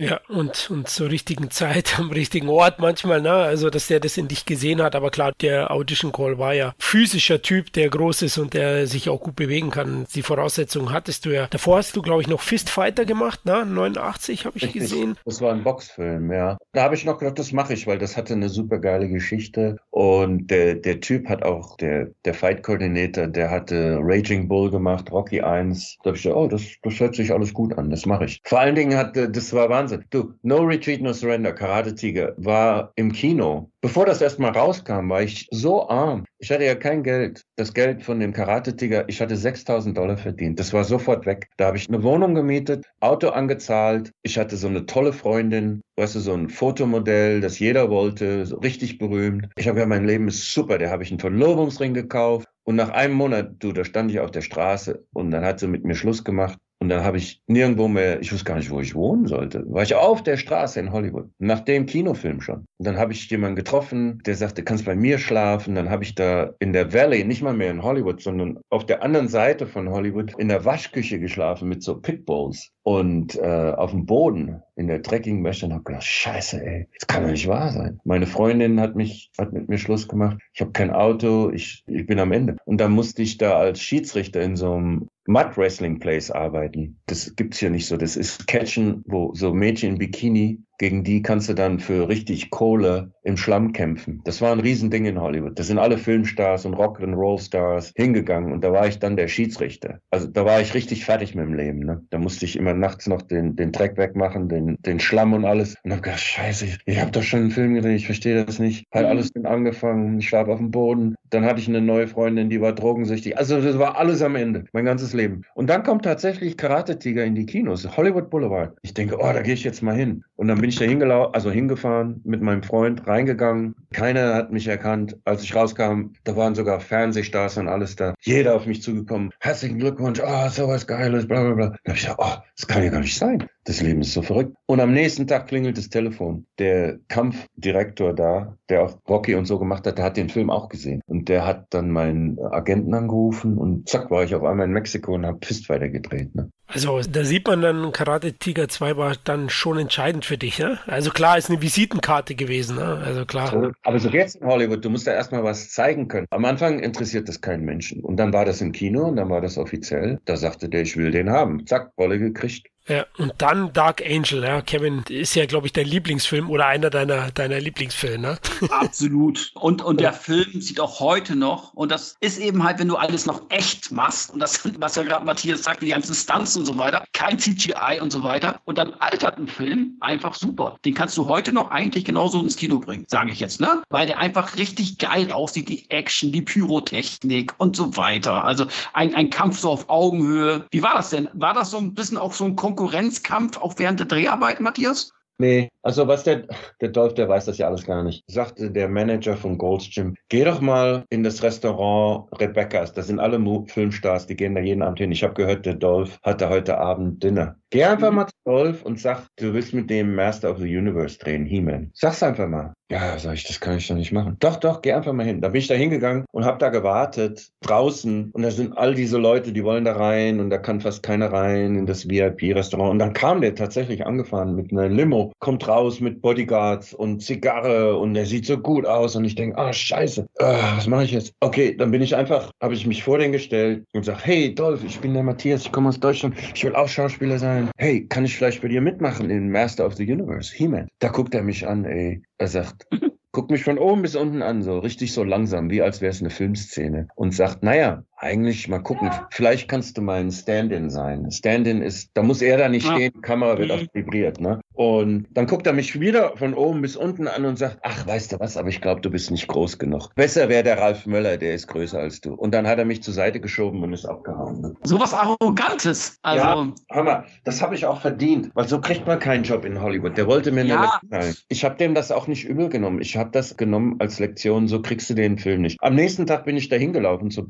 [0.00, 3.32] Ja, und, und zur richtigen Zeit, am richtigen Ort manchmal, ne?
[3.32, 4.96] Also, dass der das in dich gesehen hat.
[4.96, 9.10] Aber klar, der Audition Call war ja physischer Typ, der groß ist und der sich
[9.10, 10.06] auch gut bewegen kann.
[10.14, 11.48] Die Voraussetzungen hattest du ja.
[11.48, 13.66] Davor hast du, glaube ich, noch Fistfighter gemacht, ne?
[13.66, 14.82] 89 habe ich Richtig.
[14.82, 15.18] gesehen.
[15.26, 16.56] Das war ein Boxfilm, ja.
[16.72, 19.76] Da habe ich noch gedacht, das mache ich, weil das hatte eine super geile Geschichte.
[19.90, 25.12] Und der, der Typ hat auch, der, der Fight Coordinator, der hatte Raging Bull gemacht,
[25.12, 25.98] Rocky 1.
[26.02, 28.40] Da habe ich gedacht, oh, das, das hört sich alles gut an, das mache ich.
[28.44, 30.04] Vor allen Dingen hat, das war Wahnsinn Wahnsinn.
[30.10, 33.70] Du, No Retreat, No Surrender, Karate Tiger war im Kino.
[33.80, 36.24] Bevor das erstmal rauskam, war ich so arm.
[36.38, 37.42] Ich hatte ja kein Geld.
[37.56, 40.58] Das Geld von dem Karate Tiger, ich hatte 6000 Dollar verdient.
[40.58, 41.48] Das war sofort weg.
[41.56, 44.12] Da habe ich eine Wohnung gemietet, Auto angezahlt.
[44.22, 48.56] Ich hatte so eine tolle Freundin, weißt du, so ein Fotomodell, das jeder wollte, so
[48.58, 49.48] richtig berühmt.
[49.56, 50.78] Ich habe ja, mein Leben ist super.
[50.78, 52.46] Da habe ich einen Verlobungsring gekauft.
[52.64, 55.66] Und nach einem Monat, du, da stand ich auf der Straße und dann hat sie
[55.66, 56.58] mit mir Schluss gemacht.
[56.82, 59.64] Und dann habe ich nirgendwo mehr, ich wusste gar nicht, wo ich wohnen sollte.
[59.70, 62.64] War ich auf der Straße in Hollywood, nach dem Kinofilm schon.
[62.78, 65.74] Und dann habe ich jemanden getroffen, der sagte, kannst bei mir schlafen.
[65.74, 69.02] Dann habe ich da in der Valley, nicht mal mehr in Hollywood, sondern auf der
[69.02, 74.06] anderen Seite von Hollywood, in der Waschküche geschlafen mit so Pitbulls und äh, auf dem
[74.06, 78.00] Boden in der Trekkingwäsche und habe gedacht, scheiße, ey, das kann doch nicht wahr sein.
[78.04, 80.38] Meine Freundin hat mich, hat mit mir Schluss gemacht.
[80.54, 82.56] Ich habe kein Auto, ich, ich bin am Ende.
[82.64, 86.98] Und dann musste ich da als Schiedsrichter in so einem Mud Wrestling Place arbeiten.
[87.06, 87.96] Das gibt's hier nicht so.
[87.96, 92.48] Das ist Catchen, wo so Mädchen in Bikini gegen die kannst du dann für richtig
[92.48, 94.22] Kohle im Schlamm kämpfen.
[94.24, 95.58] Das war ein Riesending in Hollywood.
[95.58, 100.00] Da sind alle Filmstars und Rock-and-Roll-Stars hingegangen und da war ich dann der Schiedsrichter.
[100.10, 101.80] Also da war ich richtig fertig mit dem Leben.
[101.80, 102.02] Ne?
[102.08, 105.76] Da musste ich immer nachts noch den, den Dreck wegmachen, den, den Schlamm und alles.
[105.84, 108.58] Und hab gedacht, scheiße, ich, ich habe doch schon einen Film gedreht, ich verstehe das
[108.58, 108.86] nicht.
[108.90, 109.08] Hat mhm.
[109.08, 111.14] alles angefangen, ich schlaf auf dem Boden.
[111.28, 113.36] Dann hatte ich eine neue Freundin, die war drogensüchtig.
[113.36, 115.42] Also das war alles am Ende, mein ganzes Leben.
[115.54, 118.78] Und dann kommt tatsächlich Karate Tiger in die Kinos, Hollywood Boulevard.
[118.80, 120.24] Ich denke, oh, da gehe ich jetzt mal hin.
[120.36, 123.74] Und dann bin ich da hingelaufen, also hingefahren, mit meinem Freund reingegangen.
[123.92, 125.16] Keiner hat mich erkannt.
[125.24, 128.14] Als ich rauskam, da waren sogar Fernsehstars und alles da.
[128.20, 129.32] Jeder auf mich zugekommen.
[129.40, 131.66] Herzlichen Glückwunsch, ah, oh, sowas Geiles, bla bla bla.
[131.84, 133.48] Da habe ich gedacht, oh, das kann ja gar nicht sein.
[133.64, 134.56] Das Leben ist so verrückt.
[134.66, 136.46] Und am nächsten Tag klingelt das Telefon.
[136.58, 140.68] Der Kampfdirektor da, der auch Rocky und so gemacht hat, der hat den Film auch
[140.68, 141.00] gesehen.
[141.06, 145.14] Und der hat dann meinen Agenten angerufen und zack, war ich auf einmal in Mexiko
[145.14, 146.34] und habe Fistfighter gedreht.
[146.34, 146.50] Ne?
[146.72, 150.60] Also da sieht man dann, Karate Tiger 2 war dann schon entscheidend für dich.
[150.60, 150.78] Ne?
[150.86, 152.76] Also klar, ist eine Visitenkarte gewesen.
[152.76, 153.02] Ne?
[153.04, 153.72] Also klar.
[153.82, 156.26] Aber so jetzt in Hollywood, du musst da erstmal was zeigen können.
[156.30, 158.04] Am Anfang interessiert das keinen Menschen.
[158.04, 160.20] Und dann war das im Kino und dann war das offiziell.
[160.26, 161.66] Da sagte der, ich will den haben.
[161.66, 162.68] Zack, Rolle gekriegt.
[162.90, 166.90] Ja, und dann Dark Angel, ja, Kevin, ist ja, glaube ich, dein Lieblingsfilm oder einer
[166.90, 168.38] deiner, deiner Lieblingsfilme, ne?
[168.70, 169.52] Absolut.
[169.54, 172.96] Und, und der Film sieht auch heute noch, und das ist eben halt, wenn du
[172.96, 176.64] alles noch echt machst, und das, was ja gerade Matthias sagt, die ganzen Stunts und
[176.64, 180.76] so weiter, kein CGI und so weiter, und dann altert ein Film einfach super.
[180.84, 183.84] Den kannst du heute noch eigentlich genauso ins Kino bringen, sage ich jetzt, ne?
[183.90, 188.42] Weil der einfach richtig geil aussieht, die Action, die Pyrotechnik und so weiter.
[188.42, 190.66] Also ein, ein Kampf so auf Augenhöhe.
[190.72, 191.28] Wie war das denn?
[191.34, 195.12] War das so ein bisschen auch so ein Konkurrenzkampf auch während der Dreharbeiten, Matthias?
[195.36, 196.46] Nee, also was der,
[196.80, 198.24] der Dolph, der weiß das ja alles gar nicht.
[198.26, 202.94] Sagte der Manager von Gold's Gym, geh doch mal in das Restaurant Rebecca's.
[202.94, 205.12] Das sind alle Filmstars, die gehen da jeden Abend hin.
[205.12, 207.59] Ich habe gehört, der Dolph hatte heute Abend Dinner.
[207.70, 211.16] Geh einfach mal zu Dolph und sag, du willst mit dem Master of the Universe
[211.18, 211.90] drehen, He-Man.
[211.94, 212.72] Sag's einfach mal.
[212.90, 214.36] Ja, sag ich, das kann ich doch nicht machen.
[214.40, 215.40] Doch, doch, geh einfach mal hin.
[215.40, 218.32] Da bin ich da hingegangen und hab da gewartet, draußen.
[218.32, 221.32] Und da sind all diese Leute, die wollen da rein und da kann fast keiner
[221.32, 222.90] rein in das VIP-Restaurant.
[222.90, 227.96] Und dann kam der tatsächlich angefahren mit einer Limo, kommt raus mit Bodyguards und Zigarre
[227.96, 229.14] und der sieht so gut aus.
[229.14, 231.32] Und ich denke, ah, scheiße, ah, was mache ich jetzt?
[231.38, 234.82] Okay, dann bin ich einfach, habe ich mich vor den gestellt und sag, hey Dolph,
[234.82, 237.59] ich bin der Matthias, ich komme aus Deutschland, ich will auch Schauspieler sein.
[237.76, 240.88] Hey, kann ich vielleicht bei dir mitmachen in Master of the Universe, He-Man?
[240.98, 242.22] Da guckt er mich an, ey.
[242.38, 242.86] Er sagt,
[243.32, 246.20] guckt mich von oben bis unten an, so richtig so langsam, wie als wäre es
[246.20, 251.30] eine Filmszene und sagt, naja, eigentlich mal gucken, vielleicht kannst du mal ein Stand-in sein.
[251.30, 252.94] Stand-in ist, da muss er da nicht ja.
[252.94, 253.88] stehen, Kamera wird auch mhm.
[253.92, 254.60] vibriert, ne?
[254.74, 258.32] Und dann guckt er mich wieder von oben bis unten an und sagt, ach, weißt
[258.32, 260.14] du was, aber ich glaube, du bist nicht groß genug.
[260.14, 262.32] Besser wäre der Ralf Möller, der ist größer als du.
[262.32, 264.62] Und dann hat er mich zur Seite geschoben und ist abgehauen.
[264.62, 264.74] Ne?
[264.84, 266.18] So was Arrogantes.
[266.22, 266.44] Also.
[266.44, 269.80] Ja, hör mal, das habe ich auch verdient, weil so kriegt man keinen Job in
[269.80, 270.16] Hollywood.
[270.16, 270.98] Der wollte mir ja.
[271.10, 273.02] eine Ich habe dem das auch nicht übel genommen.
[273.02, 275.76] Ich habe das genommen als Lektion, so kriegst du den Film nicht.
[275.80, 277.46] Am nächsten Tag bin ich da hingelaufen zur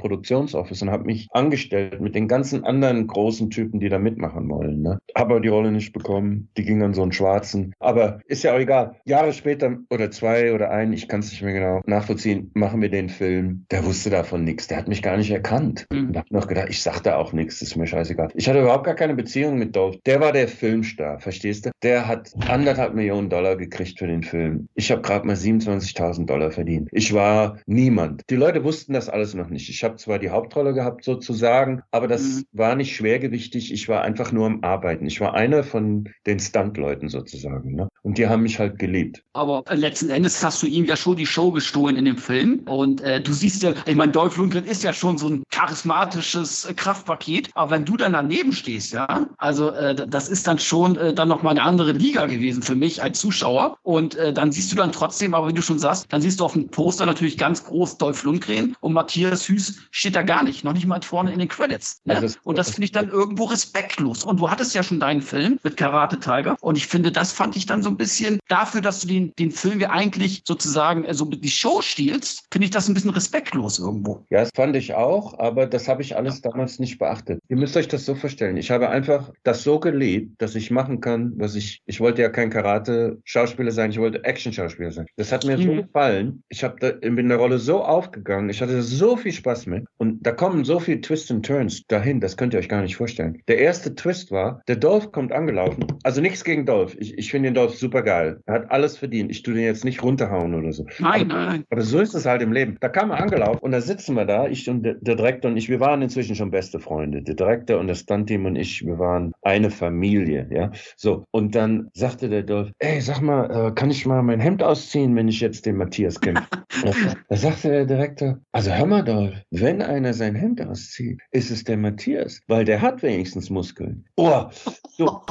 [0.60, 4.82] Produktionsoffice und habe mich angestellt mit den ganzen anderen großen Typen, die da mitmachen wollen.
[4.82, 4.98] Ne?
[5.16, 6.48] Habe die Rolle nicht bekommen.
[6.56, 7.72] Die ging an so einen Schwarzen.
[7.78, 8.96] Aber ist ja auch egal.
[9.04, 12.90] Jahre später oder zwei oder ein, ich kann es nicht mehr genau nachvollziehen, machen wir
[12.90, 13.66] den Film.
[13.70, 14.66] Der wusste davon nichts.
[14.68, 15.86] Der hat mich gar nicht erkannt.
[15.92, 16.08] Mhm.
[16.08, 18.30] Und hab noch gedacht, ich sagte auch nichts, ist mir scheißegal.
[18.34, 19.96] Ich hatte überhaupt gar keine Beziehung mit Dolph.
[20.06, 21.70] Der war der Filmstar, verstehst du?
[21.82, 24.68] Der hat anderthalb Millionen Dollar gekriegt für den Film.
[24.74, 26.88] Ich habe gerade mal 27.000 Dollar verdient.
[26.92, 28.22] Ich war niemand.
[28.30, 29.68] Die Leute wussten das alles noch nicht.
[29.68, 32.44] Ich habe zwar die Hauptrolle gehabt sozusagen, aber das mhm.
[32.52, 33.72] war nicht schwergewichtig.
[33.72, 35.06] Ich war einfach nur am Arbeiten.
[35.06, 37.74] Ich war einer von den Stuntleuten sozusagen.
[37.74, 37.88] Ne?
[38.02, 39.22] Und die haben mich halt geliebt.
[39.34, 42.60] Aber äh, letzten Endes hast du ihm ja schon die Show gestohlen in dem Film.
[42.66, 46.64] Und äh, du siehst ja, ich meine, Dolph Lundgren ist ja schon so ein charismatisches
[46.64, 47.50] äh, Kraftpaket.
[47.54, 51.28] Aber wenn du dann daneben stehst, ja, also äh, das ist dann schon äh, dann
[51.28, 53.76] nochmal eine andere Liga gewesen für mich als Zuschauer.
[53.82, 56.44] Und äh, dann siehst du dann trotzdem, aber wie du schon sagst, dann siehst du
[56.44, 60.64] auf dem Poster natürlich ganz groß Dolph Lundgren und Matthias Hüß steht da gar nicht,
[60.64, 62.00] noch nicht mal vorne in den Credits.
[62.04, 62.16] Ne?
[62.16, 64.24] Also und das finde ich dann irgendwo respektlos.
[64.24, 66.56] Und du hattest ja schon deinen Film mit Karate Tiger.
[66.60, 69.50] Und ich finde, das fand ich dann so ein bisschen dafür, dass du den, den
[69.50, 73.78] Film ja eigentlich sozusagen äh, so die Show stiehlst, finde ich das ein bisschen respektlos
[73.78, 74.24] irgendwo.
[74.30, 77.40] Ja, das fand ich auch, aber das habe ich alles damals nicht beachtet.
[77.48, 78.56] Ihr müsst euch das so vorstellen.
[78.56, 82.28] Ich habe einfach das so geliebt, dass ich machen kann, was ich, ich wollte ja
[82.28, 85.06] kein Karate-Schauspieler sein, ich wollte Action-Schauspieler sein.
[85.16, 85.62] Das hat mir mhm.
[85.62, 86.42] so gefallen.
[86.48, 88.50] Ich habe da in der Rolle so aufgegangen.
[88.50, 89.84] Ich hatte so viel Spaß mit.
[89.98, 92.96] Und da kommen so viele Twists und Turns dahin, das könnt ihr euch gar nicht
[92.96, 93.42] vorstellen.
[93.48, 95.86] Der erste Twist war, der Dolph kommt angelaufen.
[96.02, 96.96] Also nichts gegen Dolph.
[96.98, 98.40] Ich, ich finde den Dolph super geil.
[98.46, 99.30] Er hat alles verdient.
[99.30, 100.86] Ich tue den jetzt nicht runterhauen oder so.
[100.98, 101.64] Nein, aber, nein.
[101.70, 102.76] Aber so ist es halt im Leben.
[102.80, 105.56] Da kam er angelaufen und da sitzen wir da, ich und der, der Direktor und
[105.56, 107.22] ich, wir waren inzwischen schon beste Freunde.
[107.22, 110.70] Der Direktor und das Stunt-Team und ich, wir waren eine Familie, ja.
[110.96, 111.24] So.
[111.30, 115.16] Und dann sagte der Dolph, ey, sag mal, äh, kann ich mal mein Hemd ausziehen,
[115.16, 116.46] wenn ich jetzt den Matthias kenne?
[117.28, 121.64] da sagte der Direktor, also hör mal, Dolph, wenn einer sein Hemd auszieht, ist es
[121.64, 124.04] der Matthias, weil der hat wenigstens Muskeln.
[124.16, 124.44] Oh,
[124.90, 125.22] so,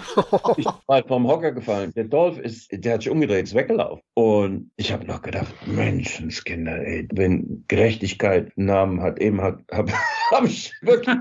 [0.57, 1.93] ich bin mal vom Hocker gefallen.
[1.95, 4.01] Der Dolph ist, der hat sich umgedreht, ist weggelaufen.
[4.13, 9.91] Und ich habe noch gedacht, Menschenskinder, ey, wenn Gerechtigkeit einen Namen hat, eben hat, habe
[10.31, 11.15] hab ich wirklich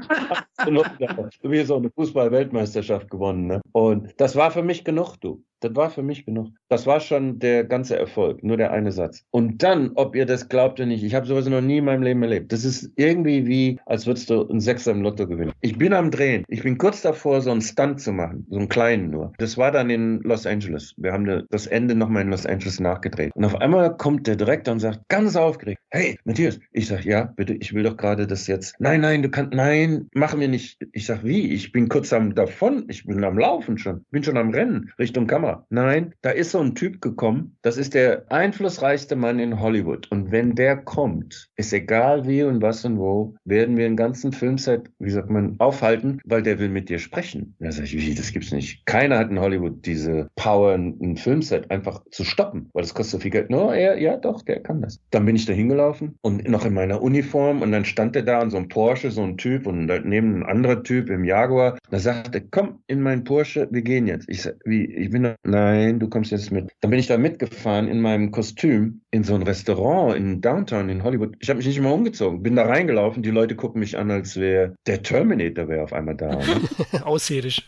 [1.43, 3.47] wie so eine Fußball-Weltmeisterschaft gewonnen.
[3.47, 3.61] Ne?
[3.73, 5.43] Und das war für mich genug, du.
[5.61, 6.49] Das war für mich genug.
[6.69, 9.25] Das war schon der ganze Erfolg, nur der eine Satz.
[9.31, 12.03] Und dann, ob ihr das glaubt oder nicht, ich habe sowas noch nie in meinem
[12.03, 12.53] Leben erlebt.
[12.53, 15.53] Das ist irgendwie wie, als würdest du einen Sechser im Lotto gewinnen.
[15.61, 16.45] Ich bin am Drehen.
[16.49, 19.33] Ich bin kurz davor, so einen Stunt zu machen, so einen kleinen nur.
[19.39, 20.95] Das war dann in Los Angeles.
[20.97, 23.33] Wir haben das Ende nochmal in Los Angeles nachgedreht.
[23.35, 26.61] Und auf einmal kommt der Direktor und sagt, ganz aufgeregt, hey, Matthias.
[26.73, 28.75] Ich sag, ja, bitte, ich will doch gerade das jetzt.
[28.79, 30.79] Nein, nein, du kannst, nein, machen wir nicht.
[30.93, 31.53] Ich sag, wie?
[31.53, 32.85] Ich bin kurz am davon.
[32.89, 34.05] Ich bin am Laufen schon.
[34.11, 35.67] Bin schon am Rennen Richtung Kamera.
[35.71, 40.11] Nein, da ist so so ein Typ gekommen, das ist der einflussreichste Mann in Hollywood.
[40.11, 44.33] Und wenn der kommt, ist egal wie und was und wo, werden wir einen ganzen
[44.33, 47.55] Filmset, wie sagt man, aufhalten, weil der will mit dir sprechen.
[47.61, 48.85] Da sag ich, wie, das gibt's nicht.
[48.87, 53.23] Keiner hat in Hollywood diese Power, ein Filmset einfach zu stoppen, weil das kostet so
[53.23, 53.51] viel Geld.
[53.51, 54.99] No, er, ja, doch, der kann das.
[55.13, 58.43] Dann bin ich da hingelaufen und noch in meiner Uniform und dann stand er da
[58.43, 61.79] in so einem Porsche, so ein Typ und daneben ein anderer Typ im Jaguar.
[61.89, 64.29] Da sagte, komm in mein Porsche, wir gehen jetzt.
[64.29, 66.71] Ich sag, wie, ich bin, nein, du kommst jetzt mit.
[66.81, 71.03] Dann bin ich da mitgefahren in meinem Kostüm in so ein Restaurant in Downtown in
[71.03, 71.37] Hollywood.
[71.41, 73.23] Ich habe mich nicht mal umgezogen, bin da reingelaufen.
[73.23, 76.29] Die Leute gucken mich an, als wäre der Terminator wäre auf einmal da.
[76.49, 77.05] Ne?
[77.05, 77.63] Ausserisch.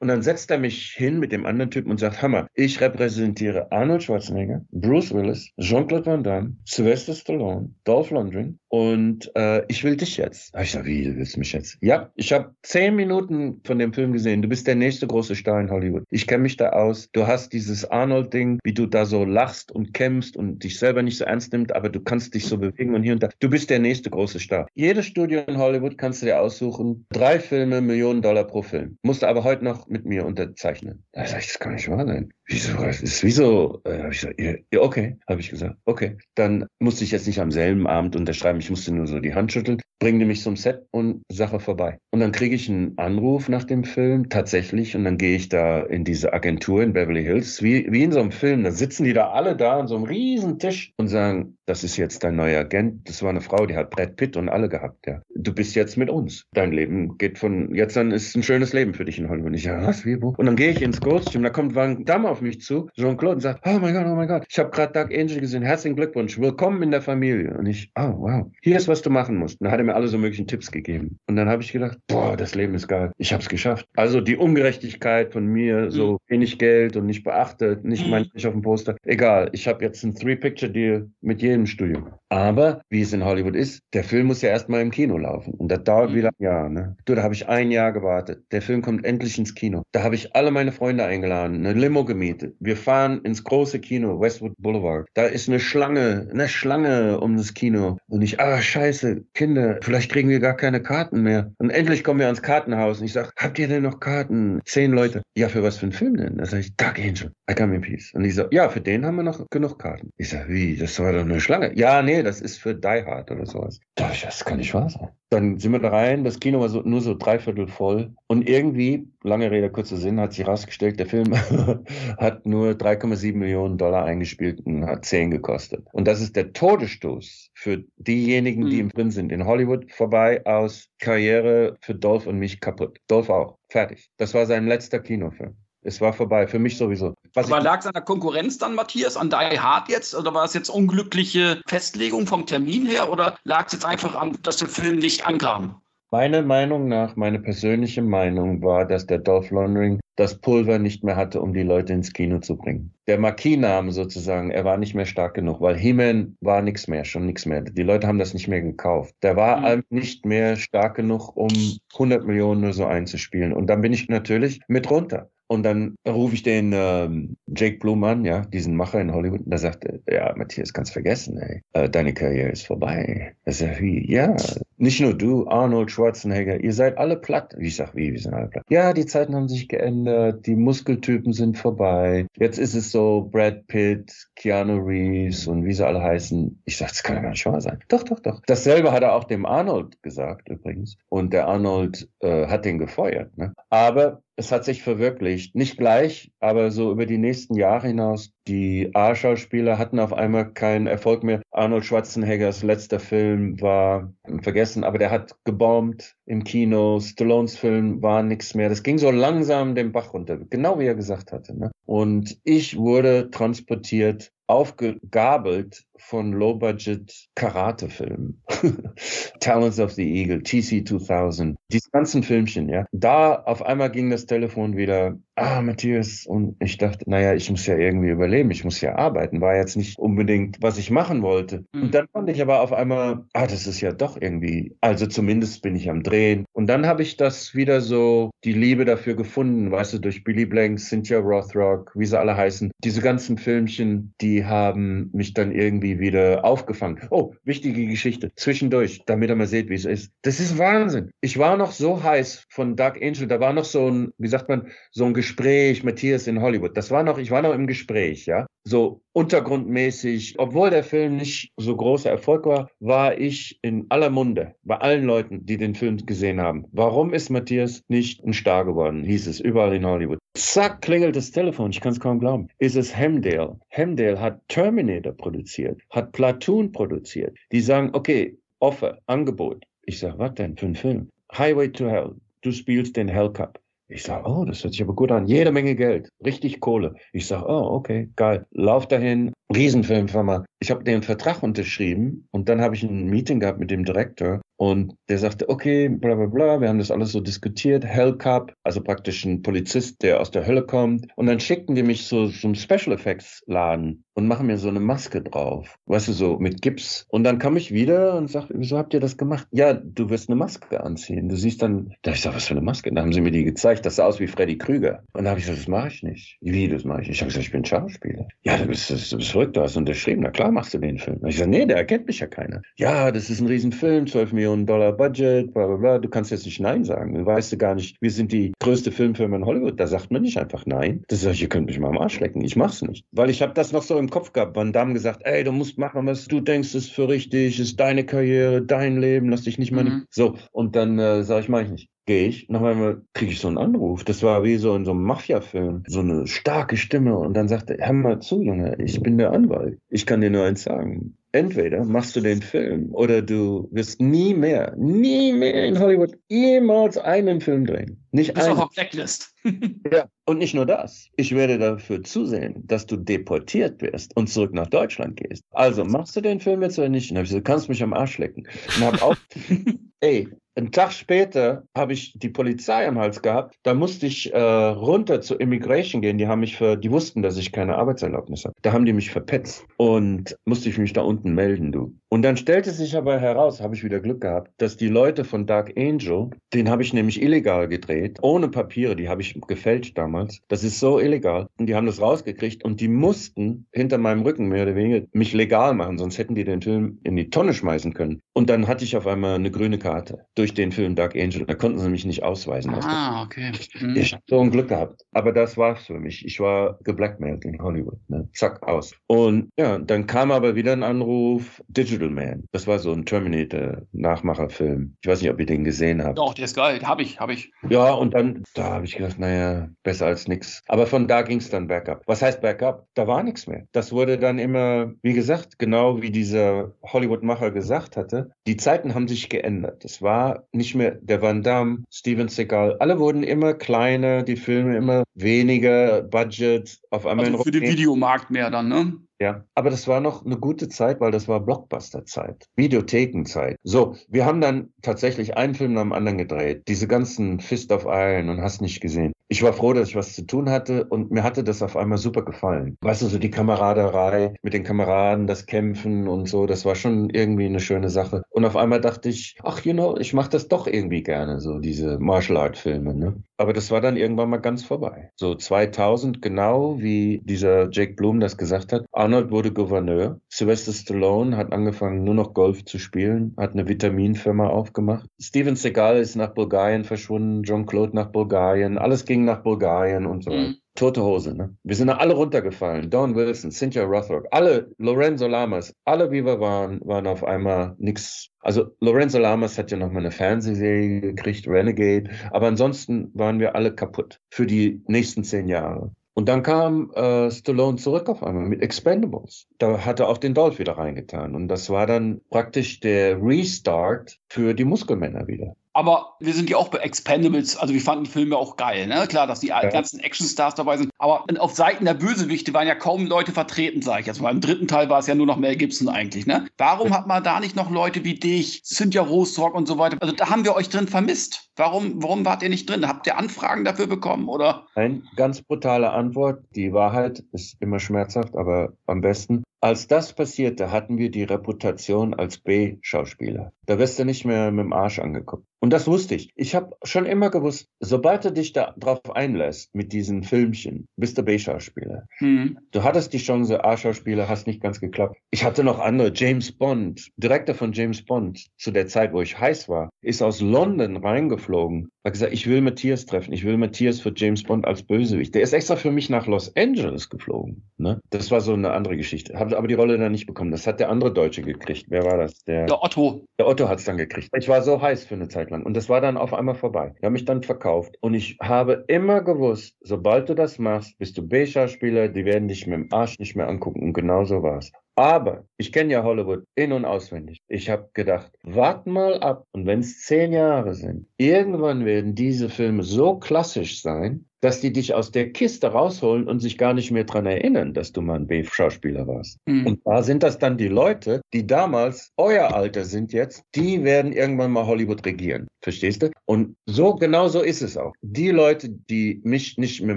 [0.00, 3.72] Und dann setzt er mich hin mit dem anderen Typen und sagt, Hammer, ich repräsentiere
[3.72, 9.96] Arnold Schwarzenegger, Bruce Willis, Jean-Claude Van Damme, Sylvester Stallone, Dolph Lundgren und äh, ich will
[9.96, 10.54] dich jetzt.
[10.54, 11.78] Da ich gesagt, wie, du willst mich jetzt?
[11.80, 14.42] Ja, ich habe zehn Minuten von dem Film gesehen.
[14.42, 16.04] Du bist der nächste große Star in Hollywood.
[16.10, 17.08] Ich kenne mich da aus.
[17.12, 21.18] Du hast dieses Arnold-Ding, wie du da so lachst und kämpfst und dich selber nicht
[21.18, 23.28] so ernst nimmst, aber du kannst dich so bewegen und hier und da.
[23.40, 24.66] Du bist der nächste große Star.
[24.74, 27.06] Jedes Studio in Hollywood kannst du dir aussuchen.
[27.10, 28.98] Drei Filme, Millionen Dollar pro Film.
[29.02, 31.04] Musst du aber heute noch mit mir unterzeichnen.
[31.12, 32.30] Da sag ich, das kann nicht wahr sein.
[32.48, 32.78] Wieso?
[32.78, 33.82] Das ist wieso?
[33.84, 35.76] Äh, hab ich gesagt, ja, okay, habe ich gesagt.
[35.84, 36.16] Okay.
[36.34, 38.57] Dann musste ich jetzt nicht am selben Abend unterschreiben.
[38.60, 41.98] Ich musste nur so die Hand schütteln, bringe mich zum Set und Sache vorbei.
[42.10, 45.80] Und dann kriege ich einen Anruf nach dem Film tatsächlich und dann gehe ich da
[45.80, 48.64] in diese Agentur in Beverly Hills, wie, wie in so einem Film.
[48.64, 51.98] Da sitzen die da alle da an so einem riesen Tisch und sagen, das ist
[51.98, 53.06] jetzt dein neuer Agent.
[53.08, 55.06] Das war eine Frau, die hat Brad Pitt und alle gehabt.
[55.06, 55.20] Ja.
[55.34, 56.46] Du bist jetzt mit uns.
[56.54, 59.48] Dein Leben geht von jetzt an ist ein schönes Leben für dich in Hollywood.
[59.48, 60.34] Und ich ja, was, wie, wo?
[60.36, 63.40] Und dann gehe ich ins Costume, da kommt Van Damme auf mich zu, Jean-Claude, und
[63.42, 65.62] sagt, oh mein Gott, oh mein Gott, ich habe gerade Dark Angel gesehen.
[65.62, 67.54] Herzlichen Glückwunsch, willkommen in der Familie.
[67.58, 69.60] Und ich, oh wow, hier ist was du machen musst.
[69.60, 71.18] Und dann hat er mir alle so möglichen Tipps gegeben.
[71.26, 73.12] Und dann habe ich gedacht, boah, das Leben ist geil.
[73.18, 73.86] Ich habe es geschafft.
[73.94, 76.18] Also die Ungerechtigkeit von mir, so mhm.
[76.28, 78.10] wenig Geld und nicht beachtet, nicht mhm.
[78.10, 78.96] mein nicht auf dem Poster.
[79.04, 82.06] Egal, ich habe jetzt einen Three-Picture-Deal mit jedem Studio.
[82.30, 85.54] Aber wie es in Hollywood ist, der Film muss ja erstmal im Kino laufen.
[85.54, 86.14] Und das dauert mhm.
[86.14, 86.68] wieder ein Jahr.
[86.68, 86.96] Ne?
[87.04, 88.44] Du, da habe ich ein Jahr gewartet.
[88.52, 89.82] Der Film kommt endlich ins Kino.
[89.92, 92.54] Da habe ich alle meine Freunde eingeladen, eine Limo gemietet.
[92.60, 95.06] Wir fahren ins große Kino, Westwood Boulevard.
[95.14, 97.98] Da ist eine Schlange, eine Schlange um das Kino.
[98.08, 101.52] Und ich, ah, scheiße, Kinder, vielleicht kriegen wir gar keine Karten mehr.
[101.58, 103.00] Und endlich kommen wir ans Kartenhaus.
[103.00, 104.60] Und ich sage, habt ihr denn noch Karten?
[104.64, 105.22] Zehn Leute.
[105.34, 106.36] Ja, für was für einen Film denn?
[106.36, 108.12] Da sage ich, Dark Angel, I come in peace.
[108.14, 110.10] Und ich so, ja, für den haben wir noch genug Karten.
[110.16, 111.72] Ich sage, wie, das war doch eine Schlange.
[111.76, 113.80] Ja, nee, das ist für Die Hard oder sowas.
[113.94, 115.08] Das kann nicht wahr sein.
[115.30, 118.14] Dann sind wir da rein, das Kino war so, nur so dreiviertel voll.
[118.26, 121.34] Und irgendwie, lange Rede, kurzer Sinn, hat sich herausgestellt, der Film
[122.18, 125.86] hat nur 3,7 Millionen Dollar eingespielt und hat 10 gekostet.
[125.92, 128.80] Und das ist der Todesstoß für diejenigen, die mhm.
[128.80, 129.32] im drin sind.
[129.32, 132.98] In Hollywood vorbei aus Karriere für Dolph und mich kaputt.
[133.08, 133.56] Dolph auch.
[133.70, 134.10] Fertig.
[134.18, 135.56] Das war sein letzter Kinofilm.
[135.82, 137.14] Es war vorbei, für mich sowieso.
[137.34, 140.14] Was Aber lag es an der Konkurrenz dann, Matthias, an Die Hard jetzt?
[140.14, 143.10] Oder war es jetzt unglückliche Festlegung vom Termin her?
[143.10, 145.80] Oder lag es jetzt einfach an, dass der Film nicht ankam?
[146.10, 151.16] Meine Meinung nach, meine persönliche Meinung war, dass der Dolph Lundgren das Pulver nicht mehr
[151.16, 152.94] hatte, um die Leute ins Kino zu bringen.
[153.06, 157.26] Der Marquis-Name sozusagen, er war nicht mehr stark genug, weil He-Man war nichts mehr, schon
[157.26, 157.60] nichts mehr.
[157.60, 159.14] Die Leute haben das nicht mehr gekauft.
[159.22, 159.84] Der war mhm.
[159.90, 161.50] nicht mehr stark genug, um
[161.92, 163.52] 100 Millionen oder so einzuspielen.
[163.52, 165.30] Und dann bin ich natürlich mit runter.
[165.50, 169.50] Und dann rufe ich den ähm, Jake Bloom an, ja, diesen Macher in Hollywood, und
[169.50, 171.62] da sagt er, ja, Matthias, kannst vergessen, ey.
[171.72, 173.34] Äh, deine Karriere ist vorbei.
[173.44, 174.10] Er sagt, wie?
[174.10, 174.36] Ja,
[174.78, 177.54] nicht nur du, Arnold Schwarzenegger, ihr seid alle platt.
[177.58, 178.64] Ich sag, wie, wir sind alle platt.
[178.70, 182.26] Ja, die Zeiten haben sich geändert, die Muskeltypen sind vorbei.
[182.36, 186.62] Jetzt ist es so Brad Pitt, Keanu Reeves und wie sie alle heißen.
[186.64, 187.80] Ich sag, das kann ja gar nicht wahr sein.
[187.88, 188.40] Doch, doch, doch.
[188.46, 190.96] Dasselbe hat er auch dem Arnold gesagt, übrigens.
[191.08, 193.36] Und der Arnold äh, hat den gefeuert.
[193.36, 193.52] Ne?
[193.70, 195.56] Aber es hat sich verwirklicht.
[195.56, 198.30] Nicht gleich, aber so über die nächsten Jahre hinaus.
[198.46, 201.42] Die A-Schauspieler hatten auf einmal keinen Erfolg mehr.
[201.50, 204.12] Arnold Schwarzeneggers letzter Film war
[204.42, 207.00] vergessen, aber der hat gebombt im Kino.
[207.00, 208.68] Stallones Film war nichts mehr.
[208.68, 211.58] Das ging so langsam den Bach runter, genau wie er gesagt hatte.
[211.58, 211.70] Ne?
[211.86, 218.42] Und ich wurde transportiert aufgegabelt von Low-Budget Karate-Filmen.
[219.40, 222.86] Talents of the Eagle, TC 2000, diese ganzen Filmchen, ja.
[222.92, 227.66] Da auf einmal ging das Telefon wieder, ah, Matthias, und ich dachte, naja, ich muss
[227.66, 231.64] ja irgendwie überleben, ich muss ja arbeiten, war jetzt nicht unbedingt, was ich machen wollte.
[231.72, 231.82] Mhm.
[231.82, 235.62] Und dann fand ich aber auf einmal, ah, das ist ja doch irgendwie, also zumindest
[235.62, 236.44] bin ich am Drehen.
[236.52, 240.46] Und dann habe ich das wieder so, die Liebe dafür gefunden, weißt du, durch Billy
[240.46, 242.70] Blanks, Cynthia Rothrock, wie sie alle heißen.
[242.84, 247.06] Diese ganzen Filmchen, die haben mich dann irgendwie irgendwie wieder aufgefangen.
[247.10, 248.30] Oh, wichtige Geschichte.
[248.36, 250.12] Zwischendurch, damit er mal sieht, wie es ist.
[250.22, 251.10] Das ist Wahnsinn.
[251.20, 253.26] Ich war noch so heiß von Dark Angel.
[253.26, 256.76] Da war noch so ein, wie sagt man, so ein Gespräch, Matthias in Hollywood.
[256.76, 258.46] Das war noch, ich war noch im Gespräch, ja.
[258.68, 260.34] So untergrundmäßig.
[260.36, 265.04] Obwohl der Film nicht so großer Erfolg war, war ich in aller Munde bei allen
[265.04, 266.66] Leuten, die den Film gesehen haben.
[266.72, 269.04] Warum ist Matthias nicht ein Star geworden?
[269.04, 270.18] Hieß es überall in Hollywood.
[270.34, 271.70] Zack, klingelt das Telefon.
[271.70, 272.48] Ich kann es kaum glauben.
[272.58, 273.58] Ist es Hemdale?
[273.70, 277.34] Hemdale hat Terminator produziert, hat Platoon produziert.
[277.52, 279.64] Die sagen, okay, Offer, Angebot.
[279.84, 281.08] Ich sage, was denn für ein Film?
[281.32, 282.16] Highway to Hell.
[282.42, 283.58] Du spielst den Hell Cup.
[283.90, 285.26] Ich sage, oh, das hört sich aber gut an.
[285.26, 286.94] Jede Menge Geld, richtig Kohle.
[287.12, 288.46] Ich sage, oh, okay, geil.
[288.50, 290.44] Lauf dahin, Riesenfilmfirma.
[290.60, 294.42] Ich habe den Vertrag unterschrieben und dann habe ich ein Meeting gehabt mit dem Direktor
[294.58, 298.52] und der sagte, okay, bla bla bla, wir haben das alles so diskutiert, Hell Cup,
[298.64, 301.06] also praktisch ein Polizist, der aus der Hölle kommt.
[301.14, 304.80] Und dann schickten die mich so zum Special Effects Laden und machen mir so eine
[304.80, 307.06] Maske drauf, weißt du, so mit Gips.
[307.08, 309.46] Und dann kam ich wieder und sagte, wieso habt ihr das gemacht?
[309.52, 311.28] Ja, du wirst eine Maske anziehen.
[311.28, 312.90] Du siehst dann, da ich sag, was für eine Maske?
[312.90, 315.04] Dann haben sie mir die gezeigt, das sah aus wie Freddy Krüger.
[315.12, 316.36] Und dann habe ich gesagt, das mache ich nicht.
[316.40, 317.16] Wie, das mache ich nicht?
[317.18, 318.26] Ich habe gesagt, ich bin Schauspieler.
[318.42, 320.22] Ja, du bist, du bist verrückt, du hast unterschrieben.
[320.22, 321.18] Na klar machst du den Film.
[321.18, 322.60] Und ich sage, nee, der erkennt mich ja keiner.
[322.74, 325.98] Ja, das ist ein Riesenfilm, 12 Millionen Dollar Budget, bla bla bla.
[325.98, 327.14] Du kannst jetzt nicht Nein sagen.
[327.14, 329.78] Du weißt du gar nicht, wir sind die größte Filmfirma in Hollywood.
[329.78, 331.02] Da sagt man nicht einfach Nein.
[331.08, 332.42] Das sage ich, ihr könnt mich mal am Arsch lecken.
[332.42, 333.04] Ich mach's nicht.
[333.12, 334.56] Weil ich habe das noch so im Kopf gehabt.
[334.56, 338.04] Van Damme gesagt, ey, du musst machen, was du denkst, ist für richtig, ist deine
[338.04, 339.84] Karriere, dein Leben, lass dich nicht mal.
[339.84, 340.06] Mhm.
[340.10, 343.38] So, und dann äh, sage ich, mach ich nicht gehe ich, noch einmal kriege ich
[343.38, 344.02] so einen Anruf.
[344.02, 345.82] Das war wie so in so einem Mafia-Film.
[345.86, 347.18] So eine starke Stimme.
[347.18, 349.78] Und dann sagte er, hör mal zu, Junge, ich bin der Anwalt.
[349.90, 351.17] Ich kann dir nur eins sagen.
[351.32, 356.96] Entweder machst du den Film oder du wirst nie mehr, nie mehr in Hollywood jemals
[356.96, 358.07] einen Film drehen.
[358.10, 358.58] Nicht du bist einen.
[358.58, 359.34] auf Blacklist.
[359.92, 361.08] ja, und nicht nur das.
[361.16, 365.42] Ich werde dafür zusehen, dass du deportiert wirst und zurück nach Deutschland gehst.
[365.50, 367.10] Also machst du den Film jetzt oder nicht?
[367.10, 368.46] Und habe ich gesagt, du kannst mich am Arsch lecken.
[368.76, 369.16] Und hab auch,
[370.00, 370.28] ey,
[370.58, 373.54] einen Tag später habe ich die Polizei am Hals gehabt.
[373.62, 376.18] Da musste ich äh, runter zur Immigration gehen.
[376.18, 378.54] Die haben mich für, die wussten, dass ich keine Arbeitserlaubnis habe.
[378.62, 381.94] Da haben die mich verpetzt und musste ich mich da unten melden, du.
[382.08, 385.46] Und dann stellte sich aber heraus, habe ich wieder Glück gehabt, dass die Leute von
[385.46, 390.40] Dark Angel, den habe ich nämlich illegal gedreht, ohne Papiere, die habe ich gefälscht damals.
[390.48, 391.48] Das ist so illegal.
[391.58, 395.32] Und die haben das rausgekriegt und die mussten hinter meinem Rücken mehr oder weniger mich
[395.32, 398.20] legal machen, sonst hätten die den Film in die Tonne schmeißen können.
[398.32, 401.44] Und dann hatte ich auf einmal eine grüne Karte durch den Film Dark Angel.
[401.46, 402.74] Da konnten sie mich nicht ausweisen.
[402.74, 403.52] Ah, okay.
[403.80, 403.96] Mhm.
[403.96, 405.02] Ich habe so ein Glück gehabt.
[405.12, 406.24] Aber das war's für mich.
[406.24, 407.98] Ich war geblackmailt in Hollywood.
[408.08, 408.28] Ne?
[408.34, 408.94] Zack, aus.
[409.06, 412.44] Und ja, dann kam aber wieder ein Anruf, Digital Man.
[412.52, 414.96] Das war so ein Terminator-Nachmacherfilm.
[415.00, 416.18] Ich weiß nicht, ob ihr den gesehen habt.
[416.18, 416.80] Doch, der ist geil.
[416.82, 417.50] Hab ich, hab ich.
[417.68, 420.62] Ja, und dann, da habe ich gedacht, naja, besser als nix.
[420.68, 422.02] Aber von da ging es dann bergab.
[422.06, 422.86] Was heißt bergab?
[422.94, 423.66] Da war nichts mehr.
[423.72, 429.08] Das wurde dann immer, wie gesagt, genau wie dieser Hollywood-Macher gesagt hatte, die Zeiten haben
[429.08, 429.84] sich geändert.
[429.84, 432.76] Es war nicht mehr der Van Damme, Steven Seagal.
[432.78, 436.78] Alle wurden immer kleiner, die Filme immer weniger Budget.
[436.90, 438.94] Auf einmal also für den Videomarkt mehr dann, ne?
[439.20, 443.56] Ja, aber das war noch eine gute Zeit, weil das war Blockbuster-Zeit, Videothekenzeit.
[443.64, 446.62] So, wir haben dann tatsächlich einen Film nach dem anderen gedreht.
[446.68, 449.12] Diese ganzen Fist of Iron und hast nicht gesehen.
[449.30, 451.98] Ich war froh, dass ich was zu tun hatte und mir hatte das auf einmal
[451.98, 452.78] super gefallen.
[452.80, 457.10] Weißt du, so die Kameraderei mit den Kameraden, das Kämpfen und so, das war schon
[457.10, 458.22] irgendwie eine schöne Sache.
[458.30, 461.58] Und auf einmal dachte ich, ach, you know, ich mache das doch irgendwie gerne, so
[461.58, 463.22] diese Martial Art Filme, ne?
[463.36, 465.10] Aber das war dann irgendwann mal ganz vorbei.
[465.16, 470.20] So 2000, genau wie dieser Jake Bloom das gesagt hat, Arnold wurde Gouverneur.
[470.28, 475.08] Sylvester Stallone hat angefangen, nur noch Golf zu spielen, hat eine Vitaminfirma aufgemacht.
[475.18, 480.24] Steven Seagal ist nach Bulgarien verschwunden, John Claude nach Bulgarien, alles ging nach Bulgarien und
[480.24, 480.48] so weiter.
[480.48, 480.56] Mhm.
[480.74, 481.56] Tote Hose, ne?
[481.62, 482.90] Wir sind alle runtergefallen.
[482.90, 488.28] Don Wilson, Cynthia Rothrock, alle, Lorenzo Lamas, alle wie wir waren, waren auf einmal nix.
[488.40, 493.56] Also Lorenzo Lamas hat ja noch mal eine Fernsehserie gekriegt, Renegade, aber ansonsten waren wir
[493.56, 495.92] alle kaputt für die nächsten zehn Jahre.
[496.18, 499.46] Und dann kam äh, Stallone zurück auf einmal mit Expendables.
[499.58, 501.36] Da hat er auch den Dolph wieder reingetan.
[501.36, 505.54] Und das war dann praktisch der Restart für die Muskelmänner wieder.
[505.78, 509.06] Aber wir sind ja auch bei Expendables, also wir fanden die Filme auch geil, ne?
[509.06, 509.64] Klar, dass die ja.
[509.68, 510.90] ganzen Actionstars dabei sind.
[510.98, 514.32] Aber auf Seiten der Bösewichte waren ja kaum Leute vertreten, sage ich jetzt mal.
[514.32, 516.48] Im dritten Teil war es ja nur noch Mel Gibson eigentlich, ne?
[516.58, 519.98] Warum hat man da nicht noch Leute wie dich, Cynthia Rostock und so weiter?
[520.00, 521.48] Also da haben wir euch drin vermisst.
[521.54, 522.88] Warum, warum wart ihr nicht drin?
[522.88, 524.66] Habt ihr Anfragen dafür bekommen, oder?
[524.74, 526.42] Eine ganz brutale Antwort.
[526.56, 529.44] Die Wahrheit ist immer schmerzhaft, aber am besten.
[529.60, 533.52] Als das passierte, hatten wir die Reputation als B-Schauspieler.
[533.66, 535.47] Da wirst du nicht mehr mit dem Arsch angeguckt.
[535.60, 536.30] Und das wusste ich.
[536.36, 541.18] Ich habe schon immer gewusst, sobald du dich da drauf einlässt mit diesen Filmchen, bist
[541.18, 542.06] du B-Schauspieler.
[542.20, 542.58] Mhm.
[542.70, 545.16] Du hattest die Chance, A-Schauspieler, hast nicht ganz geklappt.
[545.30, 546.12] Ich hatte noch andere.
[546.14, 550.40] James Bond, Direktor von James Bond, zu der Zeit, wo ich heiß war, ist aus
[550.40, 551.90] London reingeflogen.
[552.04, 553.32] Hat gesagt, ich will Matthias treffen.
[553.32, 555.34] Ich will Matthias für James Bond als Bösewicht.
[555.34, 557.64] Der ist extra für mich nach Los Angeles geflogen.
[557.76, 558.00] Ne?
[558.10, 559.38] Das war so eine andere Geschichte.
[559.38, 560.50] Habe aber die Rolle dann nicht bekommen.
[560.50, 561.86] Das hat der andere Deutsche gekriegt.
[561.88, 562.44] Wer war das?
[562.44, 563.26] Der, der Otto.
[563.38, 564.30] Der Otto hat es dann gekriegt.
[564.36, 565.64] Ich war so heiß für eine Zeit lang.
[565.64, 566.94] Und das war dann auf einmal vorbei.
[567.00, 567.96] Die haben mich dann verkauft.
[568.00, 572.66] Und ich habe immer gewusst, sobald du das machst, bist du B-Schauspieler, die werden dich
[572.66, 573.82] mit dem Arsch nicht mehr angucken.
[573.82, 574.72] Und genau so war es.
[574.94, 577.38] Aber ich kenne ja Hollywood in und auswendig.
[577.46, 579.44] Ich habe gedacht, wart mal ab.
[579.52, 584.72] Und wenn es zehn Jahre sind, irgendwann werden diese Filme so klassisch sein, dass die
[584.72, 588.16] dich aus der Kiste rausholen und sich gar nicht mehr dran erinnern, dass du mal
[588.16, 589.38] ein B-Schauspieler warst.
[589.46, 589.66] Mhm.
[589.66, 594.12] Und da sind das dann die Leute, die damals euer Alter sind jetzt, die werden
[594.12, 595.48] irgendwann mal Hollywood regieren.
[595.62, 596.10] Verstehst du?
[596.24, 597.92] Und so, genau so ist es auch.
[598.02, 599.96] Die Leute, die mich nicht mit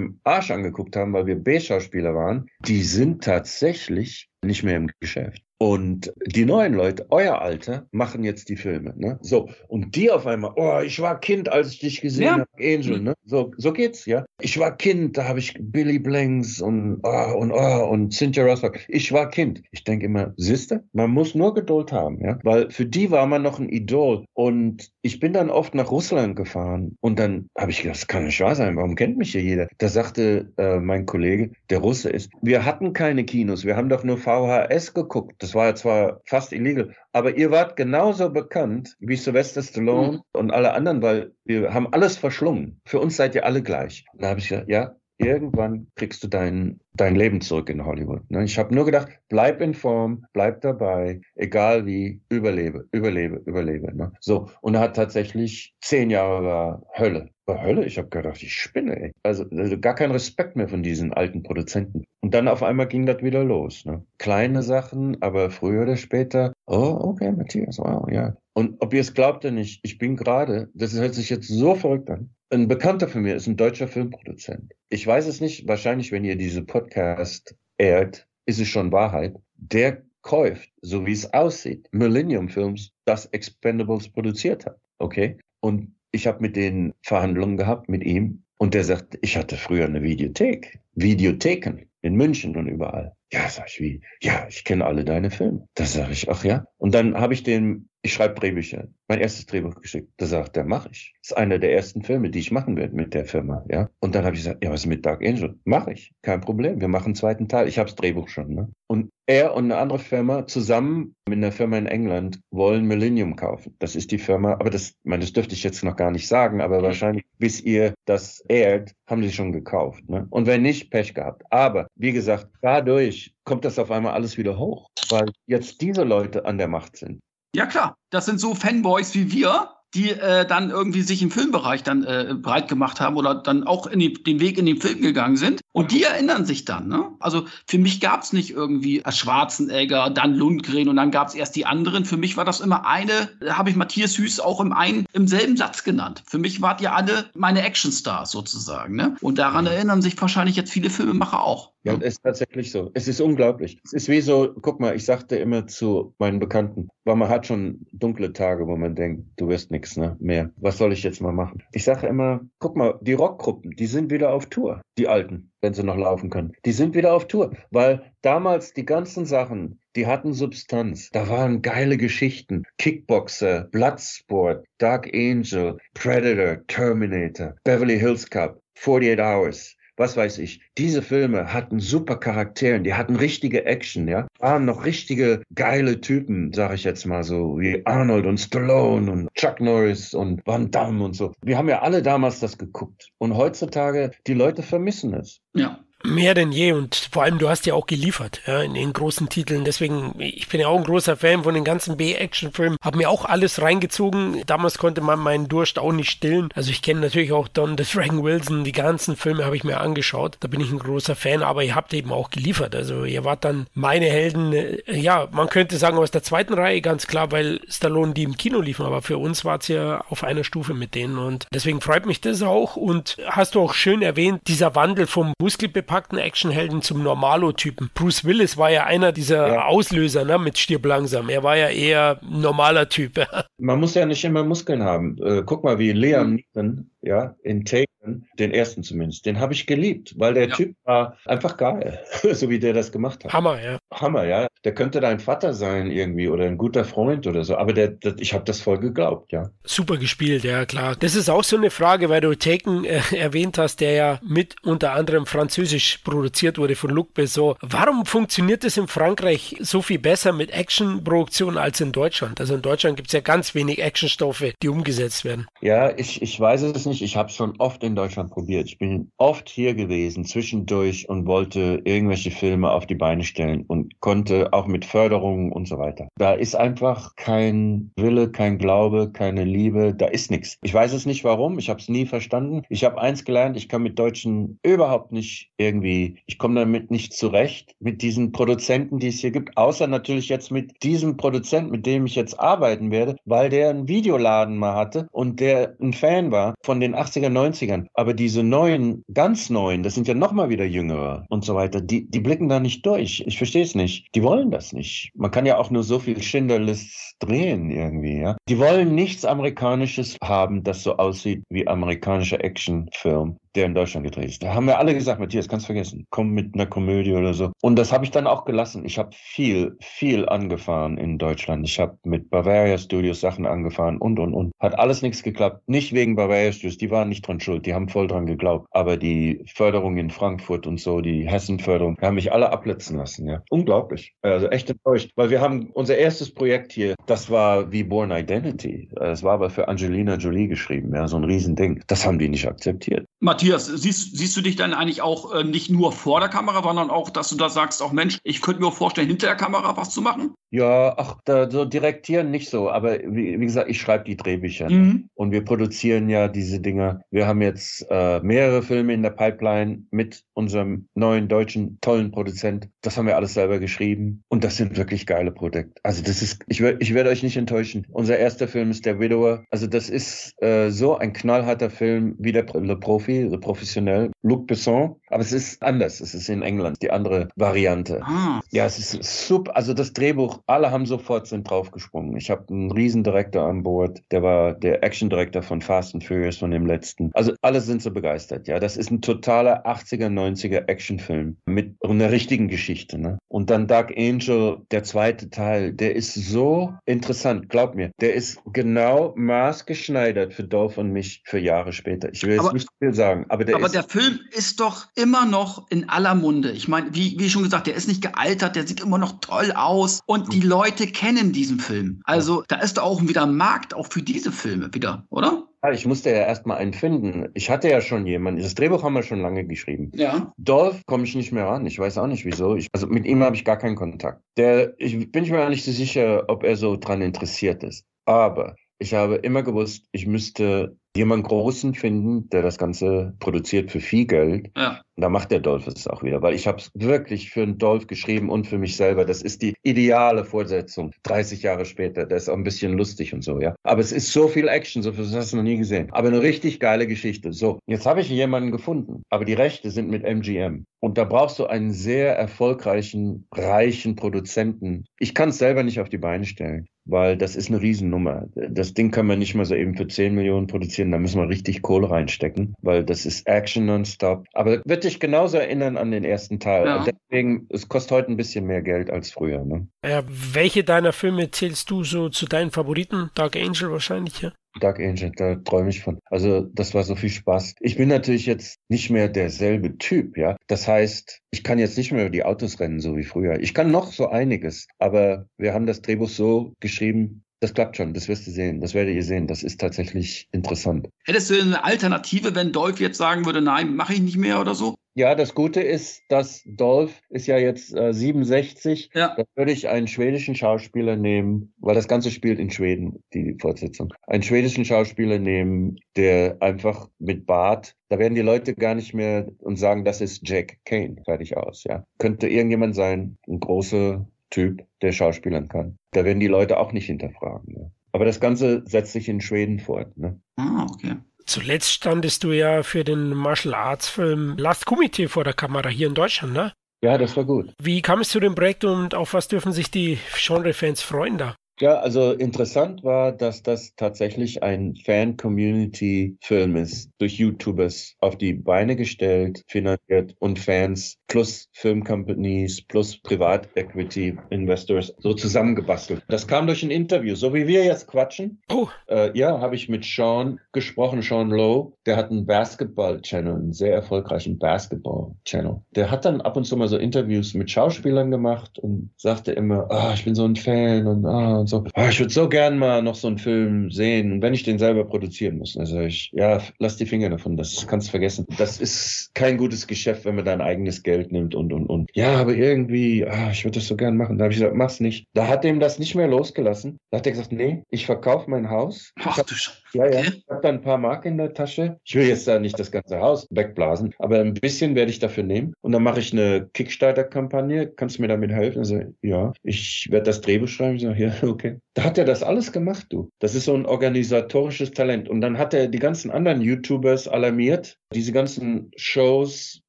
[0.00, 5.42] dem Arsch angeguckt haben, weil wir B-Schauspieler waren, die sind tatsächlich nicht mehr im Geschäft.
[5.62, 8.94] Und die neuen Leute, euer Alter, machen jetzt die Filme.
[8.96, 9.20] Ne?
[9.22, 12.32] So, und die auf einmal, oh, ich war Kind, als ich dich gesehen ja.
[12.32, 12.98] habe, Angel.
[12.98, 13.14] Ne?
[13.24, 14.24] So, so geht's, ja.
[14.40, 18.80] Ich war Kind, da habe ich Billy Blanks und oh, und oh, und Cynthia Rothrock.
[18.88, 19.62] Ich war Kind.
[19.70, 22.40] Ich denke immer, siehste, man muss nur Geduld haben, ja.
[22.42, 24.24] Weil für die war man noch ein Idol.
[24.32, 28.24] Und ich bin dann oft nach Russland gefahren und dann habe ich gedacht, das kann
[28.24, 29.68] nicht wahr sein, warum kennt mich hier jeder?
[29.78, 34.02] Da sagte äh, mein Kollege, der Russe ist, wir hatten keine Kinos, wir haben doch
[34.02, 35.34] nur VHS geguckt.
[35.38, 40.20] Das war ja zwar fast illegal, aber ihr wart genauso bekannt wie Sylvester Stallone mhm.
[40.32, 42.80] und alle anderen, weil wir haben alles verschlungen.
[42.86, 44.04] Für uns seid ihr alle gleich.
[44.14, 48.28] Da habe ich gesagt, ja, irgendwann kriegst du dein, dein Leben zurück in Hollywood.
[48.30, 48.44] Ne?
[48.44, 53.96] Ich habe nur gedacht, bleib in Form, bleib dabei, egal wie, überlebe, überlebe, überlebe.
[53.96, 54.12] Ne?
[54.20, 57.30] So, und er hat tatsächlich zehn Jahre war Hölle.
[57.46, 57.84] War Hölle?
[57.84, 58.96] Ich habe gedacht, ich spinne.
[59.00, 59.12] Ey.
[59.22, 62.04] Also, also gar kein Respekt mehr von diesen alten Produzenten.
[62.32, 63.84] Und dann auf einmal ging das wieder los.
[63.84, 64.06] Ne?
[64.16, 68.34] Kleine Sachen, aber früher oder später, oh, okay, Matthias, wow, ja.
[68.54, 71.74] Und ob ihr es glaubt oder nicht, ich bin gerade, das hört sich jetzt so
[71.74, 74.72] verrückt an, ein Bekannter von mir ist ein deutscher Filmproduzent.
[74.88, 79.36] Ich weiß es nicht, wahrscheinlich, wenn ihr diese Podcast ehrt, ist es schon Wahrheit.
[79.56, 84.80] Der kauft, so wie es aussieht, Millennium Films, das Expendables produziert hat.
[84.98, 85.36] Okay?
[85.60, 89.84] Und ich habe mit den Verhandlungen gehabt mit ihm und der sagt, ich hatte früher
[89.84, 93.16] eine Videothek, Videotheken in München und überall.
[93.32, 94.02] Ja, sag ich, wie?
[94.20, 95.68] Ja, ich kenne alle deine Filme.
[95.74, 96.66] Da sage ich, ach ja.
[96.76, 100.12] Und dann habe ich den, ich schreibe Drehbücher, mein erstes Drehbuch geschickt.
[100.16, 101.14] Da sagt er, mache ich.
[101.22, 103.88] Das ist einer der ersten Filme, die ich machen werde mit der Firma, ja.
[104.00, 105.58] Und dann habe ich gesagt, ja, was ist mit Dark Angel?
[105.64, 106.80] Mache ich, kein Problem.
[106.80, 107.68] Wir machen einen zweiten Teil.
[107.68, 108.68] Ich habe das Drehbuch schon, ne?
[108.88, 113.76] Und er und eine andere Firma zusammen mit einer Firma in England wollen Millennium kaufen.
[113.78, 116.60] Das ist die Firma, aber das, meine, das dürfte ich jetzt noch gar nicht sagen,
[116.60, 120.26] aber wahrscheinlich, bis ihr das ehrt, haben sie schon gekauft, ne?
[120.30, 121.44] Und wenn nicht, Pech gehabt.
[121.50, 126.44] Aber, wie gesagt, dadurch kommt das auf einmal alles wieder hoch, weil jetzt diese Leute
[126.44, 127.20] an der Macht sind.
[127.54, 131.82] Ja klar, das sind so Fanboys wie wir, die äh, dann irgendwie sich im Filmbereich
[131.82, 135.02] dann äh, breit gemacht haben oder dann auch in die, den Weg in den Film
[135.02, 135.60] gegangen sind.
[135.72, 136.88] Und die erinnern sich dann.
[136.88, 137.10] Ne?
[137.20, 141.56] Also für mich gab es nicht irgendwie Schwarzenegger, dann Lundgren und dann gab es erst
[141.56, 142.06] die anderen.
[142.06, 145.28] Für mich war das immer eine, da habe ich Matthias Hüß auch im einen, im
[145.28, 146.22] selben Satz genannt.
[146.26, 148.96] Für mich wart ihr alle meine Actionstars sozusagen.
[148.96, 149.16] Ne?
[149.20, 151.71] Und daran erinnern sich wahrscheinlich jetzt viele Filmemacher auch.
[151.84, 152.90] Ja, es ist tatsächlich so.
[152.94, 153.80] Es ist unglaublich.
[153.84, 157.46] Es ist wie so, guck mal, ich sagte immer zu meinen Bekannten, weil man hat
[157.46, 160.50] schon dunkle Tage, wo man denkt, du wirst nichts ne, mehr.
[160.56, 161.62] Was soll ich jetzt mal machen?
[161.72, 165.74] Ich sage immer, guck mal, die Rockgruppen, die sind wieder auf Tour, die alten, wenn
[165.74, 166.52] sie noch laufen können.
[166.64, 171.10] Die sind wieder auf Tour, weil damals die ganzen Sachen, die hatten Substanz.
[171.10, 172.62] Da waren geile Geschichten.
[172.78, 180.60] Kickboxer, Bloodsport, Dark Angel, Predator, Terminator, Beverly Hills Cup, 48 Hours was weiß ich.
[180.78, 184.26] Diese Filme hatten super Charakteren, die hatten richtige Action, ja.
[184.38, 189.34] Waren noch richtige geile Typen, sag ich jetzt mal so, wie Arnold und Stallone und
[189.34, 191.32] Chuck Norris und Van Damme und so.
[191.42, 193.10] Wir haben ja alle damals das geguckt.
[193.18, 195.40] Und heutzutage, die Leute vermissen es.
[195.54, 195.80] Ja.
[196.04, 199.28] Mehr denn je und vor allem du hast ja auch geliefert ja, in den großen
[199.28, 199.64] Titeln.
[199.64, 202.76] Deswegen, ich bin ja auch ein großer Fan von den ganzen B-Action-Filmen.
[202.82, 204.42] Hab mir auch alles reingezogen.
[204.46, 206.48] Damals konnte man meinen Durst auch nicht stillen.
[206.54, 208.64] Also ich kenne natürlich auch Don The Frank Wilson.
[208.64, 210.38] Die ganzen Filme habe ich mir angeschaut.
[210.40, 212.74] Da bin ich ein großer Fan, aber ihr habt eben auch geliefert.
[212.74, 214.54] Also ihr wart dann meine Helden.
[214.86, 218.60] Ja, man könnte sagen aus der zweiten Reihe, ganz klar, weil Stallone die im Kino
[218.60, 218.86] liefen.
[218.86, 222.20] Aber für uns war es ja auf einer Stufe mit denen und deswegen freut mich
[222.20, 222.76] das auch.
[222.76, 227.90] Und hast du auch schön erwähnt, dieser Wandel vom Muskelbepackung ausgepackten Actionhelden zum Normalo-Typen.
[227.94, 229.64] Bruce Willis war ja einer dieser ja.
[229.66, 231.28] Auslöser ne, mit Stirb langsam.
[231.28, 233.20] Er war ja eher ein normaler Typ.
[233.58, 235.18] Man muss ja nicht immer Muskeln haben.
[235.22, 239.66] Äh, guck mal, wie Liam Neeson ja, in Taken, den ersten zumindest, den habe ich
[239.66, 240.54] geliebt, weil der ja.
[240.54, 242.00] Typ war einfach geil,
[242.32, 243.32] so wie der das gemacht hat.
[243.32, 243.78] Hammer, ja.
[243.92, 244.46] Hammer, ja.
[244.64, 248.14] Der könnte dein Vater sein irgendwie oder ein guter Freund oder so, aber der, der
[248.18, 249.50] ich habe das voll geglaubt, ja.
[249.64, 250.94] Super gespielt, ja klar.
[250.96, 254.54] Das ist auch so eine Frage, weil du Taken äh, erwähnt hast, der ja mit
[254.62, 257.54] unter anderem französisch produziert wurde von Luc Besson.
[257.60, 262.40] Warum funktioniert es in Frankreich so viel besser mit Actionproduktion als in Deutschland?
[262.40, 265.46] Also in Deutschland gibt es ja ganz wenig Actionstoffe, die umgesetzt werden.
[265.60, 267.02] Ja, ich, ich weiß es nicht.
[267.02, 268.66] Ich habe es schon oft in Deutschland probiert.
[268.68, 274.00] Ich bin oft hier gewesen, zwischendurch und wollte irgendwelche Filme auf die Beine stellen und
[274.00, 276.08] konnte auch mit Förderungen und so weiter.
[276.16, 280.58] Da ist einfach kein Wille, kein Glaube, keine Liebe, da ist nichts.
[280.62, 282.62] Ich weiß es nicht warum, ich habe es nie verstanden.
[282.68, 287.14] Ich habe eins gelernt, ich kann mit Deutschen überhaupt nicht irgendwie, ich komme damit nicht
[287.14, 291.86] zurecht, mit diesen Produzenten, die es hier gibt, außer natürlich jetzt mit diesem Produzent, mit
[291.86, 296.30] dem ich jetzt arbeiten werde, weil der einen Videoladen mal hatte und der ein Fan
[296.30, 297.86] war von den 80er, 90ern.
[297.94, 302.10] Aber diese neuen, ganz neuen, das sind ja nochmal wieder jüngere und so weiter, die,
[302.10, 303.22] die blicken da nicht durch.
[303.26, 304.14] Ich verstehe es nicht.
[304.14, 305.10] Die wollen das nicht.
[305.14, 308.36] Man kann ja auch nur so viel Schindlerlist drehen irgendwie, ja.
[308.48, 314.28] Die wollen nichts Amerikanisches haben, das so aussieht wie amerikanische Actionfilm der in Deutschland gedreht
[314.28, 314.42] ist.
[314.42, 317.52] Da haben wir alle gesagt, Matthias, kannst vergessen, komm mit einer Komödie oder so.
[317.60, 318.84] Und das habe ich dann auch gelassen.
[318.84, 321.66] Ich habe viel, viel angefahren in Deutschland.
[321.66, 324.52] Ich habe mit Bavaria Studios Sachen angefahren und, und, und.
[324.58, 325.62] Hat alles nichts geklappt.
[325.68, 328.66] Nicht wegen Bavaria Studios, die waren nicht dran schuld, die haben voll dran geglaubt.
[328.70, 333.42] Aber die Förderung in Frankfurt und so, die Hessen-Förderung, haben mich alle abblitzen lassen, ja.
[333.50, 334.14] Unglaublich.
[334.22, 335.10] Also echt enttäuscht.
[335.16, 338.88] Weil wir haben unser erstes Projekt hier, das war wie Born Identity.
[338.94, 341.82] Das war aber für Angelina Jolie geschrieben, ja, so ein Riesending.
[341.86, 343.06] Das haben die nicht akzeptiert.
[343.20, 346.90] Matthias, siehst, siehst du dich dann eigentlich auch äh, nicht nur vor der Kamera, sondern
[346.90, 349.90] auch, dass du da sagst, auch Mensch, ich könnte mir vorstellen, hinter der Kamera was
[349.90, 350.34] zu machen?
[350.52, 354.68] Ja, ach, da, so direktieren nicht so, aber wie, wie gesagt, ich schreibe die Drehbücher
[354.68, 354.76] ne?
[354.76, 355.08] mhm.
[355.14, 357.00] und wir produzieren ja diese Dinger.
[357.10, 362.68] Wir haben jetzt äh, mehrere Filme in der Pipeline mit unserem neuen deutschen tollen Produzent.
[362.82, 365.80] Das haben wir alles selber geschrieben und das sind wirklich geile Projekte.
[365.82, 367.86] Also das ist, ich, ich werde euch nicht enttäuschen.
[367.90, 369.44] Unser erster Film ist Der Widower.
[369.50, 374.46] Also das ist äh, so ein knallharter Film wie der Le Profi, Le Professionell, Luc
[374.48, 374.96] Besson.
[375.08, 376.00] Aber es ist anders.
[376.00, 378.02] Es ist in England die andere Variante.
[378.02, 378.42] Ah.
[378.50, 379.56] Ja, es ist super.
[379.56, 382.16] Also das Drehbuch alle haben sofort sind draufgesprungen.
[382.16, 386.50] Ich habe einen Riesendirektor an Bord, der war der Action-Director von Fast and Furious von
[386.50, 387.10] dem letzten.
[387.14, 388.48] Also alle sind so begeistert.
[388.48, 392.98] Ja, das ist ein totaler 80er, 90er Actionfilm mit einer richtigen Geschichte.
[392.98, 393.18] Ne?
[393.28, 397.48] Und dann Dark Angel, der zweite Teil, der ist so interessant.
[397.48, 402.12] Glaub mir, der ist genau maßgeschneidert für Dolph und mich für Jahre später.
[402.12, 404.86] Ich will jetzt aber, nicht viel sagen, aber der aber ist der Film ist doch
[404.94, 406.50] immer noch in aller Munde.
[406.52, 409.52] Ich meine, wie, wie schon gesagt, der ist nicht gealtert, der sieht immer noch toll
[409.52, 412.00] aus und die Leute kennen diesen Film.
[412.04, 415.46] Also da ist auch wieder Markt auch für diese Filme wieder, oder?
[415.72, 417.28] Ich musste ja erstmal einen finden.
[417.34, 418.42] Ich hatte ja schon jemanden.
[418.42, 419.92] Das Drehbuch haben wir schon lange geschrieben.
[419.94, 420.32] Ja.
[420.36, 421.66] Dolph komme ich nicht mehr ran.
[421.66, 422.56] Ich weiß auch nicht wieso.
[422.56, 424.22] Ich, also mit ihm habe ich gar keinen Kontakt.
[424.36, 427.84] Der, ich bin mir nicht so sicher, ob er so dran interessiert ist.
[428.06, 433.80] Aber ich habe immer gewusst, ich müsste jemanden Großen finden, der das Ganze produziert für
[433.80, 434.50] viel Geld.
[434.56, 434.80] Ja.
[434.96, 437.86] Da macht der Dolph es auch wieder, weil ich habe es wirklich für einen Dolph
[437.86, 439.04] geschrieben und für mich selber.
[439.04, 440.92] Das ist die ideale Fortsetzung.
[441.04, 443.54] 30 Jahre später, das ist auch ein bisschen lustig und so, ja.
[443.62, 445.88] Aber es ist so viel Action, so viel hast du noch nie gesehen.
[445.92, 447.32] Aber eine richtig geile Geschichte.
[447.32, 450.66] So, jetzt habe ich jemanden gefunden, aber die Rechte sind mit MGM.
[450.80, 454.84] Und da brauchst du einen sehr erfolgreichen, reichen Produzenten.
[454.98, 458.26] Ich kann es selber nicht auf die Beine stellen weil das ist eine Riesennummer.
[458.34, 461.28] Das Ding kann man nicht mal so eben für 10 Millionen produzieren, da müssen wir
[461.28, 464.26] richtig Kohle reinstecken, weil das ist Action nonstop.
[464.32, 466.66] Aber wird dich genauso erinnern an den ersten Teil.
[466.66, 466.84] Ja.
[466.84, 469.44] deswegen, es kostet heute ein bisschen mehr Geld als früher.
[469.44, 469.68] Ne?
[469.84, 473.10] Ja, welche deiner Filme zählst du so zu deinen Favoriten?
[473.14, 474.32] Dark Angel wahrscheinlich, ja?
[474.60, 475.98] Dark Angel, da träume ich von.
[476.10, 477.54] Also das war so viel Spaß.
[477.60, 480.36] Ich bin natürlich jetzt nicht mehr derselbe Typ, ja.
[480.46, 483.40] Das heißt, ich kann jetzt nicht mehr über die Autos rennen, so wie früher.
[483.40, 487.92] Ich kann noch so einiges, aber wir haben das Drehbuch so geschrieben, das klappt schon,
[487.92, 489.26] das wirst du sehen, das werdet ihr sehen.
[489.26, 490.88] Das ist tatsächlich interessant.
[491.04, 494.54] Hättest du eine Alternative, wenn Dolph jetzt sagen würde, nein, mache ich nicht mehr oder
[494.54, 494.76] so?
[494.94, 498.90] Ja, das Gute ist, dass Dolph ist ja jetzt äh, 67.
[498.94, 499.14] Ja.
[499.16, 503.92] Da würde ich einen schwedischen Schauspieler nehmen, weil das Ganze spielt in Schweden, die Fortsetzung.
[504.06, 509.26] Einen schwedischen Schauspieler nehmen, der einfach mit Bart, da werden die Leute gar nicht mehr
[509.38, 511.84] und sagen, das ist Jack Kane, fertig aus, ja.
[511.98, 515.76] Könnte irgendjemand sein, ein großer Typ, der schauspielern kann.
[515.92, 517.52] Da werden die Leute auch nicht hinterfragen.
[517.52, 517.72] Ne?
[517.92, 519.96] Aber das Ganze setzt sich in Schweden fort.
[519.96, 520.20] Ne?
[520.36, 520.96] Ah, okay.
[521.26, 525.86] Zuletzt standest du ja für den Martial Arts Film Last Committee vor der Kamera hier
[525.86, 526.52] in Deutschland, ne?
[526.82, 527.52] Ja, das war gut.
[527.62, 531.36] Wie kam es zu dem Projekt und auf was dürfen sich die Genre-Fans freuen da?
[531.60, 538.74] Ja, also interessant war, dass das tatsächlich ein Fan-Community-Film ist, durch YouTubers auf die Beine
[538.74, 546.02] gestellt, finanziert und Fans plus Film-Companies plus Privat-Equity-Investors so zusammengebastelt.
[546.08, 548.40] Das kam durch ein Interview, so wie wir jetzt quatschen.
[548.50, 548.68] Oh.
[548.88, 551.74] Äh, ja, habe ich mit Sean gesprochen, Sean Lowe.
[551.86, 555.60] Der hat einen Basketball-Channel, einen sehr erfolgreichen Basketball-Channel.
[555.76, 559.70] Der hat dann ab und zu mal so Interviews mit Schauspielern gemacht und sagte immer,
[559.70, 562.58] ah, ich bin so ein Fan und ah, und so, oh, ich würde so gern
[562.58, 564.22] mal noch so einen Film sehen.
[564.22, 567.88] Wenn ich den selber produzieren muss, sage ich, ja, lass die Finger davon, das kannst
[567.88, 568.26] du vergessen.
[568.38, 571.90] Das ist kein gutes Geschäft, wenn man dein eigenes Geld nimmt und, und, und.
[571.94, 574.16] Ja, aber irgendwie, ah, ich würde das so gern machen.
[574.16, 575.06] Da habe ich gesagt, mach's nicht.
[575.12, 576.78] Da hat dem das nicht mehr losgelassen.
[576.90, 578.92] Da hat er gesagt, nee, ich verkaufe mein Haus.
[579.00, 580.00] Ach hab, du Sch ja, ja.
[580.00, 581.78] Ich habe da ein paar Mark in der Tasche.
[581.84, 585.22] Ich will jetzt da nicht das ganze Haus wegblasen, aber ein bisschen werde ich dafür
[585.22, 585.54] nehmen.
[585.60, 587.68] Und dann mache ich eine Kickstarter-Kampagne.
[587.68, 588.58] Kannst du mir damit helfen?
[588.58, 590.76] Also, ja, ich werde das Drehbuch schreiben.
[590.76, 591.58] Ich sage, ja, okay.
[591.74, 593.10] Da hat er das alles gemacht, du.
[593.18, 595.08] Das ist so ein organisatorisches Talent.
[595.08, 599.60] Und dann hat er die ganzen anderen YouTubers alarmiert, diese ganzen Shows,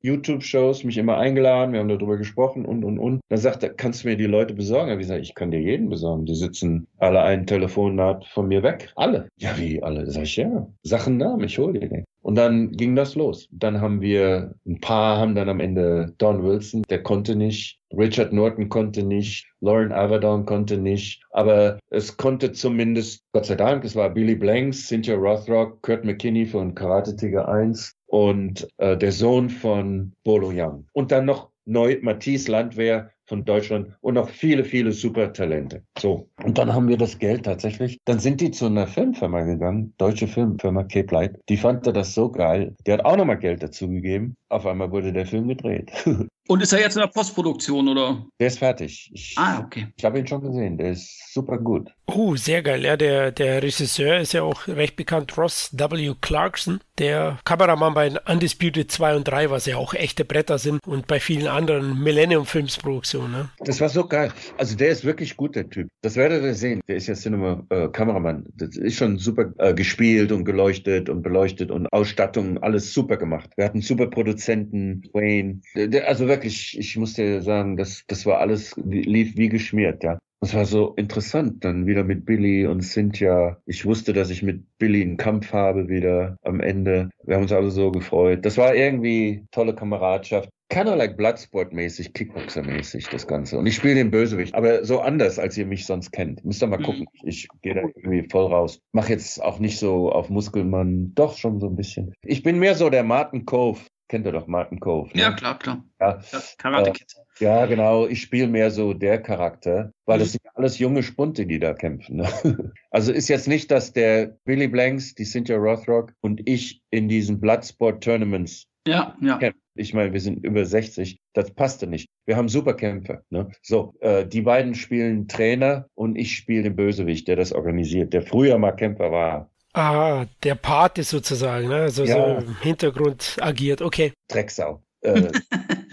[0.01, 3.22] YouTube-Shows, mich immer eingeladen, wir haben darüber gesprochen und, und, und.
[3.30, 4.91] Dann sagt er, kannst du mir die Leute besorgen?
[4.91, 6.26] Ich gesagt, ich kann dir jeden besorgen.
[6.26, 8.91] Die sitzen alle ein Telefonat von mir weg.
[8.95, 9.30] Alle.
[9.38, 10.09] Ja, wie alle?
[10.09, 10.68] Sag ich, ja.
[10.84, 12.05] Sachen Namen, ich hole dir den.
[12.24, 13.49] Und dann ging das los.
[13.51, 17.80] Dann haben wir, ein paar haben dann am Ende Don Wilson, der konnte nicht.
[17.95, 19.45] Richard Norton konnte nicht.
[19.59, 21.21] Lauren Averdon konnte nicht.
[21.32, 26.45] Aber es konnte zumindest, Gott sei Dank, es war Billy Blanks, Cynthia Rothrock, Kurt McKinney
[26.45, 30.88] von Karate Tiger 1 und äh, der Sohn von Bolo Young.
[30.93, 35.82] Und dann noch neu Matisse Landwehr von Deutschland und noch viele, viele super Talente.
[35.98, 36.30] So.
[36.44, 38.00] Und dann haben wir das Geld tatsächlich.
[38.06, 41.40] Dann sind die zu einer Filmfirma gegangen, deutsche Filmfirma Cape Light.
[41.50, 42.76] Die fand das so geil.
[42.86, 44.36] Die hat auch nochmal Geld dazu gegeben.
[44.50, 45.92] Auf einmal wurde der Film gedreht.
[46.48, 48.26] Und ist er jetzt in der Postproduktion, oder?
[48.39, 49.10] Der ist fertig.
[49.14, 49.88] Ich, Ah, okay.
[49.96, 50.78] ich habe ihn schon gesehen.
[50.78, 51.89] Der ist super gut.
[52.06, 52.84] Oh, sehr geil.
[52.84, 56.14] Ja, der, der Regisseur ist ja auch recht bekannt, Ross W.
[56.20, 61.08] Clarkson, der Kameramann bei Undisputed 2 und 3, was ja auch echte Bretter sind und
[61.08, 63.32] bei vielen anderen Millennium-Filmsproduktionen.
[63.32, 63.50] Ne?
[63.60, 64.32] Das war so geil.
[64.58, 65.88] Also der ist wirklich gut, der Typ.
[66.02, 66.82] Das werdet ihr sehen.
[66.89, 68.46] Der ist ja Cinema-Kameramann.
[68.56, 73.50] das ist schon super äh, gespielt und geleuchtet und beleuchtet und Ausstattung, alles super gemacht.
[73.56, 75.62] Wir hatten super Produzenten, Wayne.
[75.76, 79.50] Der, der, also wirklich, ich muss dir sagen, das, das war alles, wie, lief wie
[79.50, 80.18] geschmiert, ja.
[80.42, 83.58] Das war so interessant, dann wieder mit Billy und Cynthia.
[83.66, 87.10] Ich wusste, dass ich mit Billy einen Kampf habe wieder am Ende.
[87.24, 88.46] Wir haben uns alle so gefreut.
[88.46, 90.50] Das war irgendwie tolle Kameradschaft.
[90.68, 93.58] Kind of like Bloodsport-mäßig, Kickboxer-mäßig, das Ganze.
[93.58, 96.44] Und ich spiele den Bösewicht, aber so anders, als ihr mich sonst kennt.
[96.44, 96.84] Müsst ihr mal Mhm.
[96.84, 97.06] gucken.
[97.24, 98.80] Ich gehe da irgendwie voll raus.
[98.92, 102.14] Mach jetzt auch nicht so auf Muskelmann, doch schon so ein bisschen.
[102.26, 103.80] Ich bin mehr so der Martin Cove.
[104.10, 105.10] Kennt ihr doch Martin Cove?
[105.14, 105.22] ne?
[105.22, 105.84] Ja, klar, klar.
[105.99, 106.20] Ja.
[106.32, 107.14] Ja, Karate Äh, Kid.
[107.39, 108.06] Ja, genau.
[108.06, 110.22] Ich spiele mehr so der Charakter, weil Mhm.
[110.24, 112.18] das sind alles junge Spunte, die da kämpfen.
[112.18, 112.24] Ne?
[112.91, 117.39] Also ist jetzt nicht, dass der Billy Blanks, die Cynthia Rothrock und ich in diesen
[117.39, 119.38] Bloodsport Tournaments Ja, ja.
[119.38, 119.60] kämpfen.
[119.76, 121.18] Ich meine, wir sind über 60.
[121.34, 122.08] Das passte nicht.
[122.28, 123.24] Wir haben Superkämpfer.
[123.32, 123.49] Ne?
[123.64, 128.22] So, äh, die beiden spielen Trainer und ich spiele den Bösewicht, der das organisiert, der
[128.22, 129.49] früher mal Kämpfer war.
[129.74, 131.76] Ah, der Pate sozusagen, ne?
[131.82, 132.15] also Ja.
[132.41, 133.82] so im Hintergrund agiert.
[133.82, 134.13] Okay.
[134.30, 134.82] Drecksau.
[135.05, 135.30] Äh,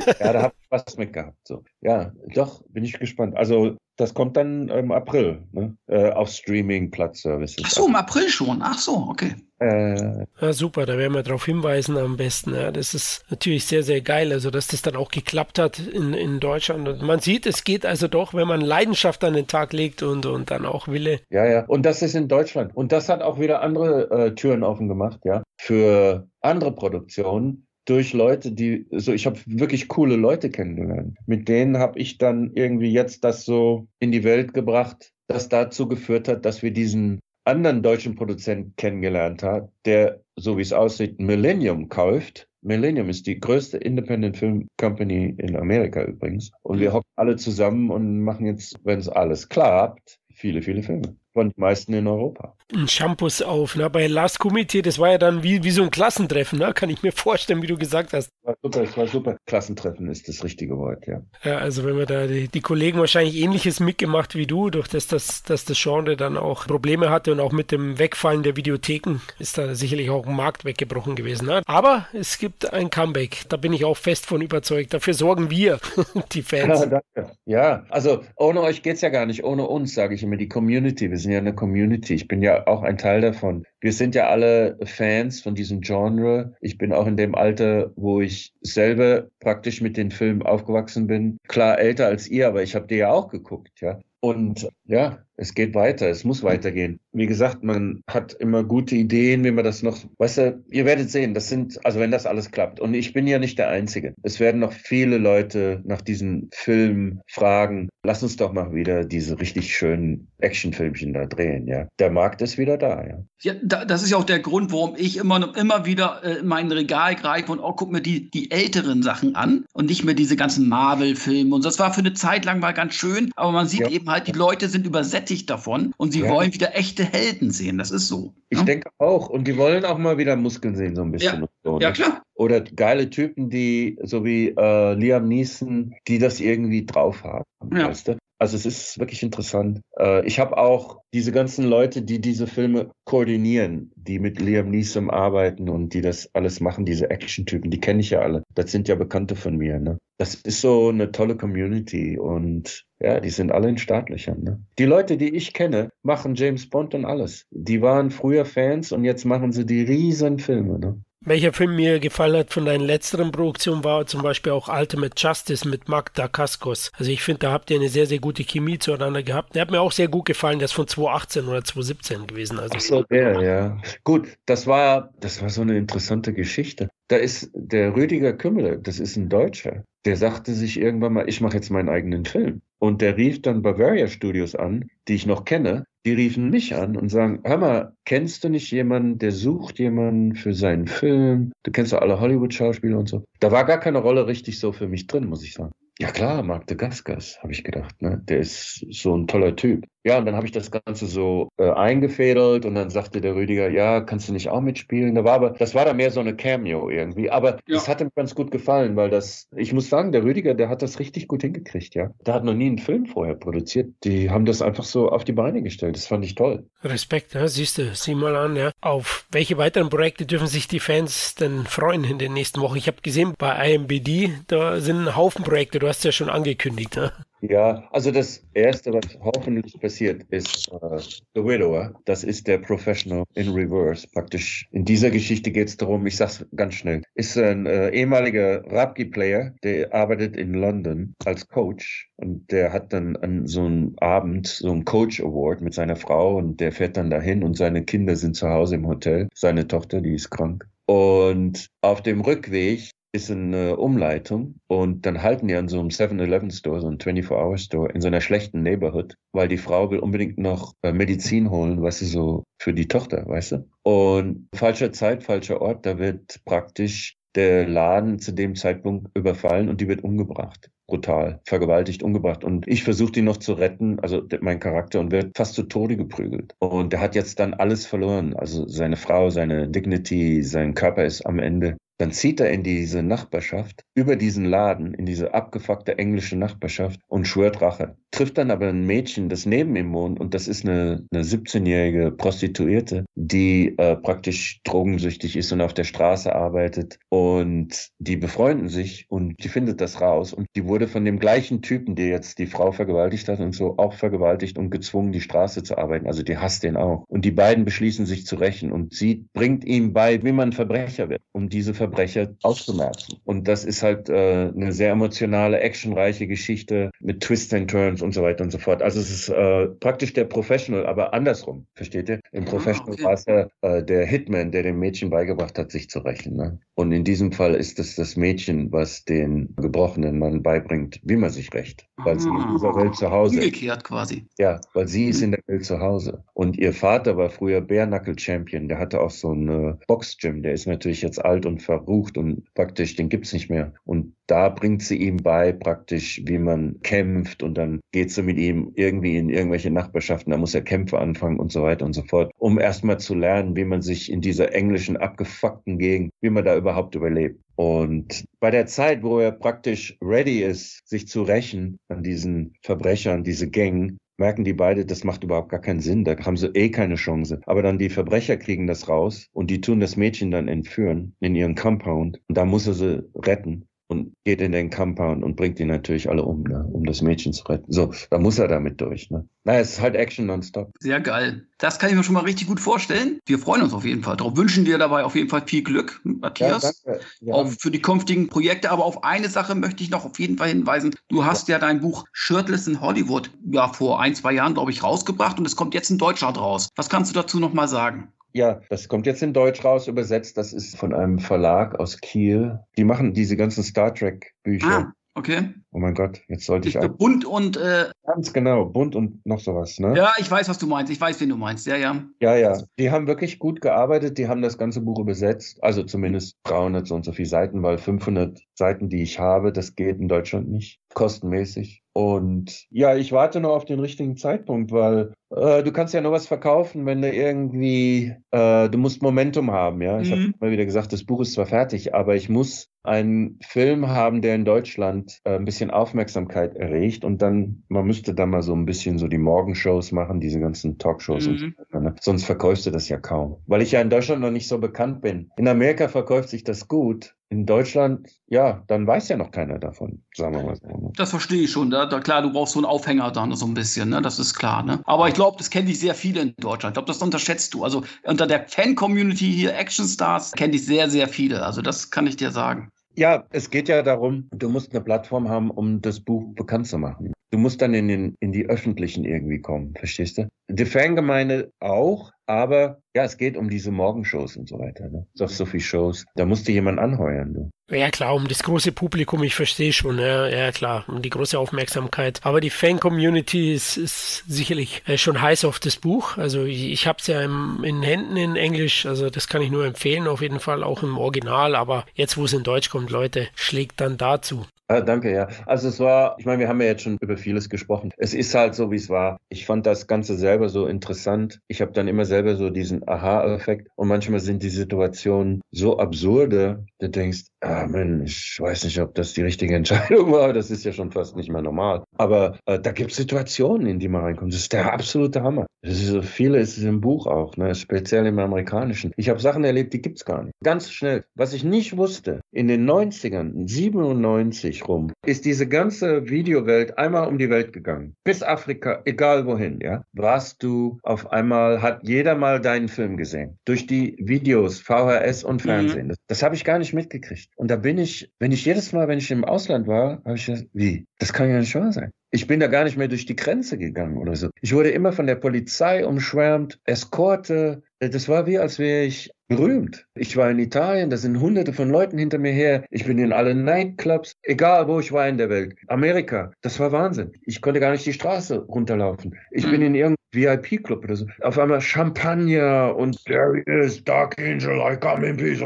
[0.06, 1.38] ja, da habe ich was mit gehabt.
[1.44, 1.64] So.
[1.80, 3.36] Ja, doch, bin ich gespannt.
[3.36, 5.76] Also, das kommt dann im April ne?
[5.86, 7.64] äh, auf Streaming-Platzservices.
[7.66, 8.62] Ach so, im April schon.
[8.62, 9.34] Ach so, okay.
[9.58, 12.54] Äh, Ja, super, da werden wir darauf hinweisen am besten.
[12.54, 12.72] Ja.
[12.72, 16.40] Das ist natürlich sehr, sehr geil, also dass das dann auch geklappt hat in, in
[16.40, 16.88] Deutschland.
[16.88, 20.24] Und man sieht, es geht also doch, wenn man Leidenschaft an den Tag legt und,
[20.24, 21.20] und dann auch Wille.
[21.28, 21.64] ja, ja.
[21.66, 22.74] Und das ist in Deutschland.
[22.74, 27.66] Und das hat auch wieder andere äh, Türen offen gemacht, ja, für andere Produktionen.
[27.90, 31.18] Durch Leute, die, so ich habe wirklich coole Leute kennengelernt.
[31.26, 35.88] Mit denen habe ich dann irgendwie jetzt das so in die Welt gebracht, das dazu
[35.88, 41.18] geführt hat, dass wir diesen anderen deutschen Produzenten kennengelernt haben, der, so wie es aussieht,
[41.18, 42.46] Millennium kauft.
[42.62, 46.52] Millennium ist die größte Independent Film Company in Amerika übrigens.
[46.62, 51.16] Und wir hocken alle zusammen und machen jetzt, wenn es alles klappt, viele, viele Filme.
[51.32, 52.56] Von den meisten in Europa.
[52.72, 53.74] Ein Shampoos auf.
[53.76, 53.90] Ne?
[53.90, 56.72] Bei Last Committee, das war ja dann wie, wie so ein Klassentreffen, ne?
[56.72, 58.30] kann ich mir vorstellen, wie du gesagt hast.
[58.44, 59.36] War super, es war super.
[59.46, 61.20] Klassentreffen ist das richtige Wort, ja.
[61.42, 65.08] Ja, also wenn wir da die, die Kollegen wahrscheinlich ähnliches mitgemacht wie du, durch das,
[65.08, 69.16] das, dass das Genre dann auch Probleme hatte und auch mit dem Wegfallen der Videotheken
[69.38, 71.46] ist da sicherlich auch ein Markt weggebrochen gewesen.
[71.46, 71.62] Ne?
[71.66, 74.94] Aber es gibt ein Comeback, da bin ich auch fest von überzeugt.
[74.94, 75.80] Dafür sorgen wir,
[76.32, 76.80] die Ja, Fans.
[76.88, 77.32] danke.
[77.46, 81.10] Ja, also ohne euch geht's ja gar nicht, ohne uns, sage ich immer, die Community.
[81.10, 82.14] Wir sind ja eine Community.
[82.14, 83.64] Ich bin ja auch ein Teil davon.
[83.80, 86.54] Wir sind ja alle Fans von diesem Genre.
[86.60, 91.38] Ich bin auch in dem Alter, wo ich selber praktisch mit den Filmen aufgewachsen bin.
[91.48, 93.98] Klar älter als ihr, aber ich habe die ja auch geguckt, ja.
[94.20, 97.00] Und ja, es geht weiter, es muss weitergehen.
[97.12, 101.10] Wie gesagt, man hat immer gute Ideen, wie man das noch, weißt du, ihr werdet
[101.10, 102.78] sehen, das sind, also wenn das alles klappt.
[102.78, 104.14] Und ich bin ja nicht der Einzige.
[104.22, 109.40] Es werden noch viele Leute nach diesem Film fragen, lass uns doch mal wieder diese
[109.40, 111.86] richtig schönen Actionfilmchen da drehen, ja.
[111.98, 113.24] Der Markt ist wieder da, ja.
[113.42, 116.46] Ja, da, das ist ja auch der Grund, warum ich immer, immer wieder äh, in
[116.46, 120.14] mein Regal greife und oh, guck mir die, die älteren Sachen an und nicht mehr
[120.14, 121.54] diese ganzen Marvel-Filme.
[121.54, 123.88] Und das war für eine Zeit lang mal ganz schön, aber man sieht ja.
[123.88, 124.86] eben halt, die Leute sind
[125.30, 126.30] übersättigt davon und sie ja.
[126.30, 127.78] wollen wieder echte Helden sehen.
[127.78, 128.34] Das ist so.
[128.48, 128.64] Ich ja?
[128.64, 129.28] denke auch.
[129.28, 131.42] Und die wollen auch mal wieder Muskeln sehen, so ein bisschen.
[131.42, 131.94] Ja, so, ja ne?
[131.94, 132.22] klar.
[132.34, 137.44] Oder geile Typen, die, so wie äh, Liam Neeson, die das irgendwie drauf haben.
[137.72, 137.88] Ja.
[137.88, 138.18] Weißt du?
[138.40, 139.82] Also es ist wirklich interessant.
[139.98, 145.10] Äh, ich habe auch diese ganzen Leute, die diese Filme koordinieren, die mit Liam Neeson
[145.10, 148.42] arbeiten und die das alles machen, diese Action-Typen, die kenne ich ja alle.
[148.54, 149.78] Das sind ja Bekannte von mir.
[149.78, 149.98] Ne?
[150.16, 154.42] Das ist so eine tolle Community und ja, die sind alle in Startlöchern.
[154.42, 154.64] Ne?
[154.78, 157.44] Die Leute, die ich kenne, machen James Bond und alles.
[157.50, 160.78] Die waren früher Fans und jetzt machen sie die riesen Filme.
[160.78, 161.02] Ne?
[161.22, 165.68] Welcher Film mir gefallen hat von deinen letzteren Produktionen war zum Beispiel auch Ultimate Justice
[165.68, 166.90] mit Mark Dacascos.
[166.96, 169.54] Also ich finde, da habt ihr eine sehr, sehr gute Chemie zueinander gehabt.
[169.54, 172.58] Der hat mir auch sehr gut gefallen, der ist von 2018 oder 2017 gewesen.
[172.58, 173.78] Also Ach so, der, ja.
[174.02, 176.88] Gut, das war, das war so eine interessante Geschichte.
[177.08, 181.42] Da ist der Rüdiger Kümmel, das ist ein Deutscher, der sagte sich irgendwann mal, ich
[181.42, 182.62] mache jetzt meinen eigenen Film.
[182.78, 186.96] Und der rief dann Bavaria Studios an, die ich noch kenne, die riefen mich an
[186.96, 191.52] und sagen, hör mal, kennst du nicht jemanden, der sucht jemanden für seinen Film?
[191.62, 193.24] Du kennst doch alle Hollywood-Schauspieler und so.
[193.40, 195.72] Da war gar keine Rolle richtig so für mich drin, muss ich sagen.
[196.00, 198.00] Ja klar, Mark de Gaskas, habe ich gedacht.
[198.00, 198.22] Ne?
[198.24, 199.86] Der ist so ein toller Typ.
[200.02, 203.68] Ja, und dann habe ich das Ganze so äh, eingefädelt und dann sagte der Rüdiger,
[203.68, 205.14] ja, kannst du nicht auch mitspielen?
[205.14, 207.30] Da war aber, das war dann mehr so eine Cameo irgendwie.
[207.30, 207.74] Aber ja.
[207.74, 210.80] das hat ihm ganz gut gefallen, weil das, ich muss sagen, der Rüdiger, der hat
[210.80, 212.10] das richtig gut hingekriegt, ja.
[212.24, 213.92] Der hat noch nie einen Film vorher produziert.
[214.04, 215.96] Die haben das einfach so auf die Beine gestellt.
[215.96, 216.64] Das fand ich toll.
[216.82, 218.70] Respekt, ja, siehst du, sieh mal an, ja.
[218.80, 222.78] Auf welche weiteren Projekte dürfen sich die Fans denn freuen in den nächsten Wochen?
[222.78, 226.30] Ich habe gesehen, bei IMBD, da sind ein Haufen Projekte, du hast es ja schon
[226.30, 227.12] angekündigt, ja.
[227.42, 230.98] Ja, also das Erste, was hoffentlich passiert, ist uh,
[231.34, 231.94] The Widower.
[232.04, 234.06] Das ist der Professional in Reverse.
[234.12, 238.62] Praktisch in dieser Geschichte geht es darum, ich sag's ganz schnell, ist ein äh, ehemaliger
[238.70, 244.46] Rapki-Player, der arbeitet in London als Coach und der hat dann an so einem Abend
[244.46, 248.16] so einen Coach Award mit seiner Frau und der fährt dann dahin und seine Kinder
[248.16, 249.28] sind zu Hause im Hotel.
[249.34, 250.68] Seine Tochter, die ist krank.
[250.86, 256.80] Und auf dem Rückweg ist eine Umleitung und dann halten die an so einem 7-Eleven-Store,
[256.80, 260.92] so einem 24-Hour-Store in so einer schlechten Neighborhood, weil die Frau will unbedingt noch äh,
[260.92, 263.68] Medizin holen, weißt du, so für die Tochter, weißt du?
[263.82, 269.80] Und falscher Zeit, falscher Ort, da wird praktisch der Laden zu dem Zeitpunkt überfallen und
[269.80, 270.70] die wird umgebracht.
[270.88, 272.42] Brutal, vergewaltigt, umgebracht.
[272.42, 275.96] Und ich versuche die noch zu retten, also mein Charakter, und wird fast zu Tode
[275.96, 276.54] geprügelt.
[276.58, 278.34] Und der hat jetzt dann alles verloren.
[278.34, 281.76] Also seine Frau, seine Dignity, sein Körper ist am Ende.
[282.00, 287.26] Dann zieht er in diese Nachbarschaft, über diesen Laden, in diese abgefuckte englische Nachbarschaft und
[287.26, 287.98] schwört Rache.
[288.12, 292.10] Trifft dann aber ein Mädchen, das neben ihm wohnt und das ist eine, eine 17-jährige
[292.10, 299.06] Prostituierte, die äh, praktisch drogensüchtig ist und auf der Straße arbeitet und die befreunden sich
[299.08, 302.46] und die findet das raus und die wurde von dem gleichen Typen, der jetzt die
[302.46, 306.06] Frau vergewaltigt hat und so, auch vergewaltigt und gezwungen, die Straße zu arbeiten.
[306.06, 307.04] Also die hasst den auch.
[307.08, 311.08] Und die beiden beschließen sich zu rächen und sie bringt ihm bei, wie man Verbrecher
[311.08, 313.18] wird, um diese Verbrecher auszumerzen.
[313.24, 318.12] Und das ist halt äh, eine sehr emotionale, actionreiche Geschichte mit Twists and Turns und
[318.12, 318.82] so weiter und so fort.
[318.82, 322.20] Also es ist äh, praktisch der Professional, aber andersrum, versteht ihr?
[322.32, 323.04] Im ah, Professional okay.
[323.04, 326.36] war es der, äh, der Hitman, der dem Mädchen beigebracht hat, sich zu rächen.
[326.36, 326.60] Ne?
[326.74, 331.30] Und in diesem Fall ist es das Mädchen, was den gebrochenen Mann beibringt, wie man
[331.30, 333.44] sich rächt, weil sie in dieser Welt zu Hause ist.
[333.44, 334.26] Umgekehrt quasi.
[334.38, 336.24] Ja, weil sie ist in der Welt zu Hause.
[336.34, 340.42] Und ihr Vater war früher Bare Knuckle Champion, der hatte auch so ein äh, Box-Gym,
[340.42, 343.72] der ist natürlich jetzt alt und ver verrucht und praktisch, den gibt's nicht mehr.
[343.84, 348.38] Und da bringt sie ihm bei, praktisch, wie man kämpft und dann geht sie mit
[348.38, 352.02] ihm irgendwie in irgendwelche Nachbarschaften, da muss er Kämpfe anfangen und so weiter und so
[352.02, 356.44] fort, um erstmal zu lernen, wie man sich in dieser englischen, abgefuckten Gegend, wie man
[356.44, 357.40] da überhaupt überlebt.
[357.56, 363.24] Und bei der Zeit, wo er praktisch ready ist, sich zu rächen an diesen Verbrechern,
[363.24, 366.70] diese Gängen, merken die beide, das macht überhaupt gar keinen Sinn, da haben sie eh
[366.70, 367.40] keine Chance.
[367.46, 371.34] Aber dann die Verbrecher kriegen das raus und die tun das Mädchen dann entführen in
[371.34, 373.66] ihren Compound und da muss er sie retten.
[373.88, 376.64] Und geht in den Compound und bringt die natürlich alle um, ne?
[376.72, 377.72] um das Mädchen zu retten.
[377.72, 379.10] So, da muss er damit durch.
[379.10, 379.26] Ne?
[379.42, 380.70] Naja, es ist halt Action nonstop.
[380.78, 381.48] Sehr geil.
[381.58, 383.18] Das kann ich mir schon mal richtig gut vorstellen.
[383.26, 384.36] Wir freuen uns auf jeden Fall drauf.
[384.36, 386.84] Wünschen dir dabei auf jeden Fall viel Glück, Matthias.
[386.86, 387.34] Ja, ja.
[387.34, 388.70] Auch für die künftigen Projekte.
[388.70, 390.94] Aber auf eine Sache möchte ich noch auf jeden Fall hinweisen.
[391.08, 394.70] Du hast ja, ja dein Buch Shirtless in Hollywood ja vor ein, zwei Jahren, glaube
[394.70, 396.68] ich, rausgebracht und es kommt jetzt in Deutschland raus.
[396.76, 398.12] Was kannst du dazu noch mal sagen?
[398.32, 400.36] Ja, das kommt jetzt in Deutsch raus, übersetzt.
[400.36, 402.60] Das ist von einem Verlag aus Kiel.
[402.76, 404.88] Die machen diese ganzen Star Trek Bücher.
[404.88, 404.92] Ah.
[405.14, 405.52] Okay.
[405.72, 406.78] Oh mein Gott, jetzt sollte ich.
[406.78, 406.88] auch.
[406.88, 407.56] Bunt und.
[407.56, 409.94] Äh, Ganz genau, bunt und noch sowas, ne?
[409.96, 410.90] Ja, ich weiß, was du meinst.
[410.92, 411.66] Ich weiß, wen du meinst.
[411.66, 412.04] Ja, ja.
[412.20, 412.56] Ja, ja.
[412.78, 414.18] Die haben wirklich gut gearbeitet.
[414.18, 415.62] Die haben das ganze Buch übersetzt.
[415.62, 419.74] Also zumindest 300 so und so viele Seiten, weil 500 Seiten, die ich habe, das
[419.74, 420.78] geht in Deutschland nicht.
[420.94, 421.82] Kostenmäßig.
[421.92, 426.12] Und ja, ich warte noch auf den richtigen Zeitpunkt, weil äh, du kannst ja nur
[426.12, 430.00] was verkaufen, wenn du irgendwie, äh, du musst Momentum haben, ja.
[430.00, 430.14] Ich mhm.
[430.14, 434.22] habe mal wieder gesagt, das Buch ist zwar fertig, aber ich muss einen Film haben,
[434.22, 438.54] der in Deutschland äh, ein bisschen Aufmerksamkeit erregt und dann, man müsste da mal so
[438.54, 441.32] ein bisschen so die Morgenshows machen, diese ganzen Talkshows mhm.
[441.32, 441.94] und so weiter, ne?
[442.00, 443.36] Sonst verkaufst du das ja kaum.
[443.46, 445.30] Weil ich ja in Deutschland noch nicht so bekannt bin.
[445.36, 450.02] In Amerika verkauft sich das gut, in Deutschland, ja, dann weiß ja noch keiner davon,
[450.14, 450.66] sagen wir mal so.
[450.66, 450.92] Ne?
[450.96, 451.70] Das verstehe ich schon.
[451.70, 454.02] Da, da, klar, du brauchst so einen Aufhänger dann so ein bisschen, ne?
[454.02, 454.80] Das ist klar, ne?
[454.84, 456.72] Aber ich glaube, das kennen dich sehr viele in Deutschland.
[456.72, 457.62] Ich glaube, das unterschätzt du.
[457.62, 461.44] Also unter der Fan-Community hier, Action Stars, kennen dich sehr, sehr viele.
[461.44, 462.70] Also das kann ich dir sagen.
[462.96, 466.78] Ja, es geht ja darum, du musst eine Plattform haben, um das Buch bekannt zu
[466.78, 467.12] machen.
[467.30, 470.28] Du musst dann in, den, in die Öffentlichen irgendwie kommen, verstehst du?
[470.48, 474.88] Die Fangemeinde auch, aber ja, es geht um diese Morgenshows und so weiter.
[474.88, 475.06] Ne?
[475.16, 476.04] Doch so viele Shows.
[476.14, 477.34] Da musste jemand anheuern.
[477.34, 477.50] Du.
[477.76, 481.38] Ja klar, um das große Publikum, ich verstehe schon, ja, ja klar, um die große
[481.38, 482.20] Aufmerksamkeit.
[482.22, 486.16] Aber die Fan-Community ist, ist sicherlich äh, schon heiß auf das Buch.
[486.16, 489.50] Also ich, ich habe es ja im, in Händen in Englisch, also das kann ich
[489.50, 491.56] nur empfehlen, auf jeden Fall auch im Original.
[491.56, 494.46] Aber jetzt, wo es in Deutsch kommt, Leute, schlägt dann dazu.
[494.70, 495.26] Ah, danke, ja.
[495.46, 497.90] Also es war, ich meine, wir haben ja jetzt schon über vieles gesprochen.
[497.96, 499.18] Es ist halt so, wie es war.
[499.28, 501.40] Ich fand das Ganze selber so interessant.
[501.48, 503.66] Ich habe dann immer selber so diesen Aha-Effekt.
[503.74, 508.94] Und manchmal sind die Situationen so absurde, du denkst, ah Mensch, ich weiß nicht, ob
[508.94, 510.32] das die richtige Entscheidung war.
[510.32, 511.84] Das ist ja schon fast nicht mehr normal.
[511.96, 514.32] Aber äh, da gibt es Situationen, in die man reinkommt.
[514.32, 515.46] Das ist der absolute Hammer.
[515.62, 517.54] Das ist so viele ist es im Buch auch, ne?
[517.54, 518.92] speziell im amerikanischen.
[518.96, 520.34] Ich habe Sachen erlebt, die gibt's gar nicht.
[520.42, 521.04] Ganz schnell.
[521.14, 527.18] Was ich nicht wusste, in den 90ern, 97 rum, ist diese ganze Videowelt einmal um
[527.18, 527.94] die Welt gegangen.
[528.04, 529.82] Bis Afrika, egal wohin, ja.
[529.92, 533.36] Warst du auf einmal, hat jeder mal deinen Film gesehen.
[533.44, 535.48] Durch die Videos, VHS und mhm.
[535.48, 535.84] Fernsehen.
[535.84, 535.88] Mhm.
[535.90, 537.30] Das, das habe ich gar nicht mitgekriegt.
[537.36, 540.26] Und da bin ich, wenn ich jedes Mal, wenn ich im Ausland war, habe ich
[540.26, 540.86] gesagt, wie?
[540.98, 541.90] Das kann ja nicht wahr sein.
[542.10, 544.30] Ich bin da gar nicht mehr durch die Grenze gegangen oder so.
[544.40, 547.62] Ich wurde immer von der Polizei umschwärmt, Eskorte.
[547.78, 549.86] Das war wie, als wäre ich berühmt.
[549.94, 552.64] Ich war in Italien, da sind hunderte von Leuten hinter mir her.
[552.70, 555.54] Ich bin in alle Nightclubs, egal wo ich war in der Welt.
[555.68, 557.12] Amerika, das war Wahnsinn.
[557.24, 559.16] Ich konnte gar nicht die Straße runterlaufen.
[559.30, 561.06] Ich bin in irgendeinem VIP-Club oder so.
[561.22, 565.40] Auf einmal Champagner und there is Dark Angel, I come in peace.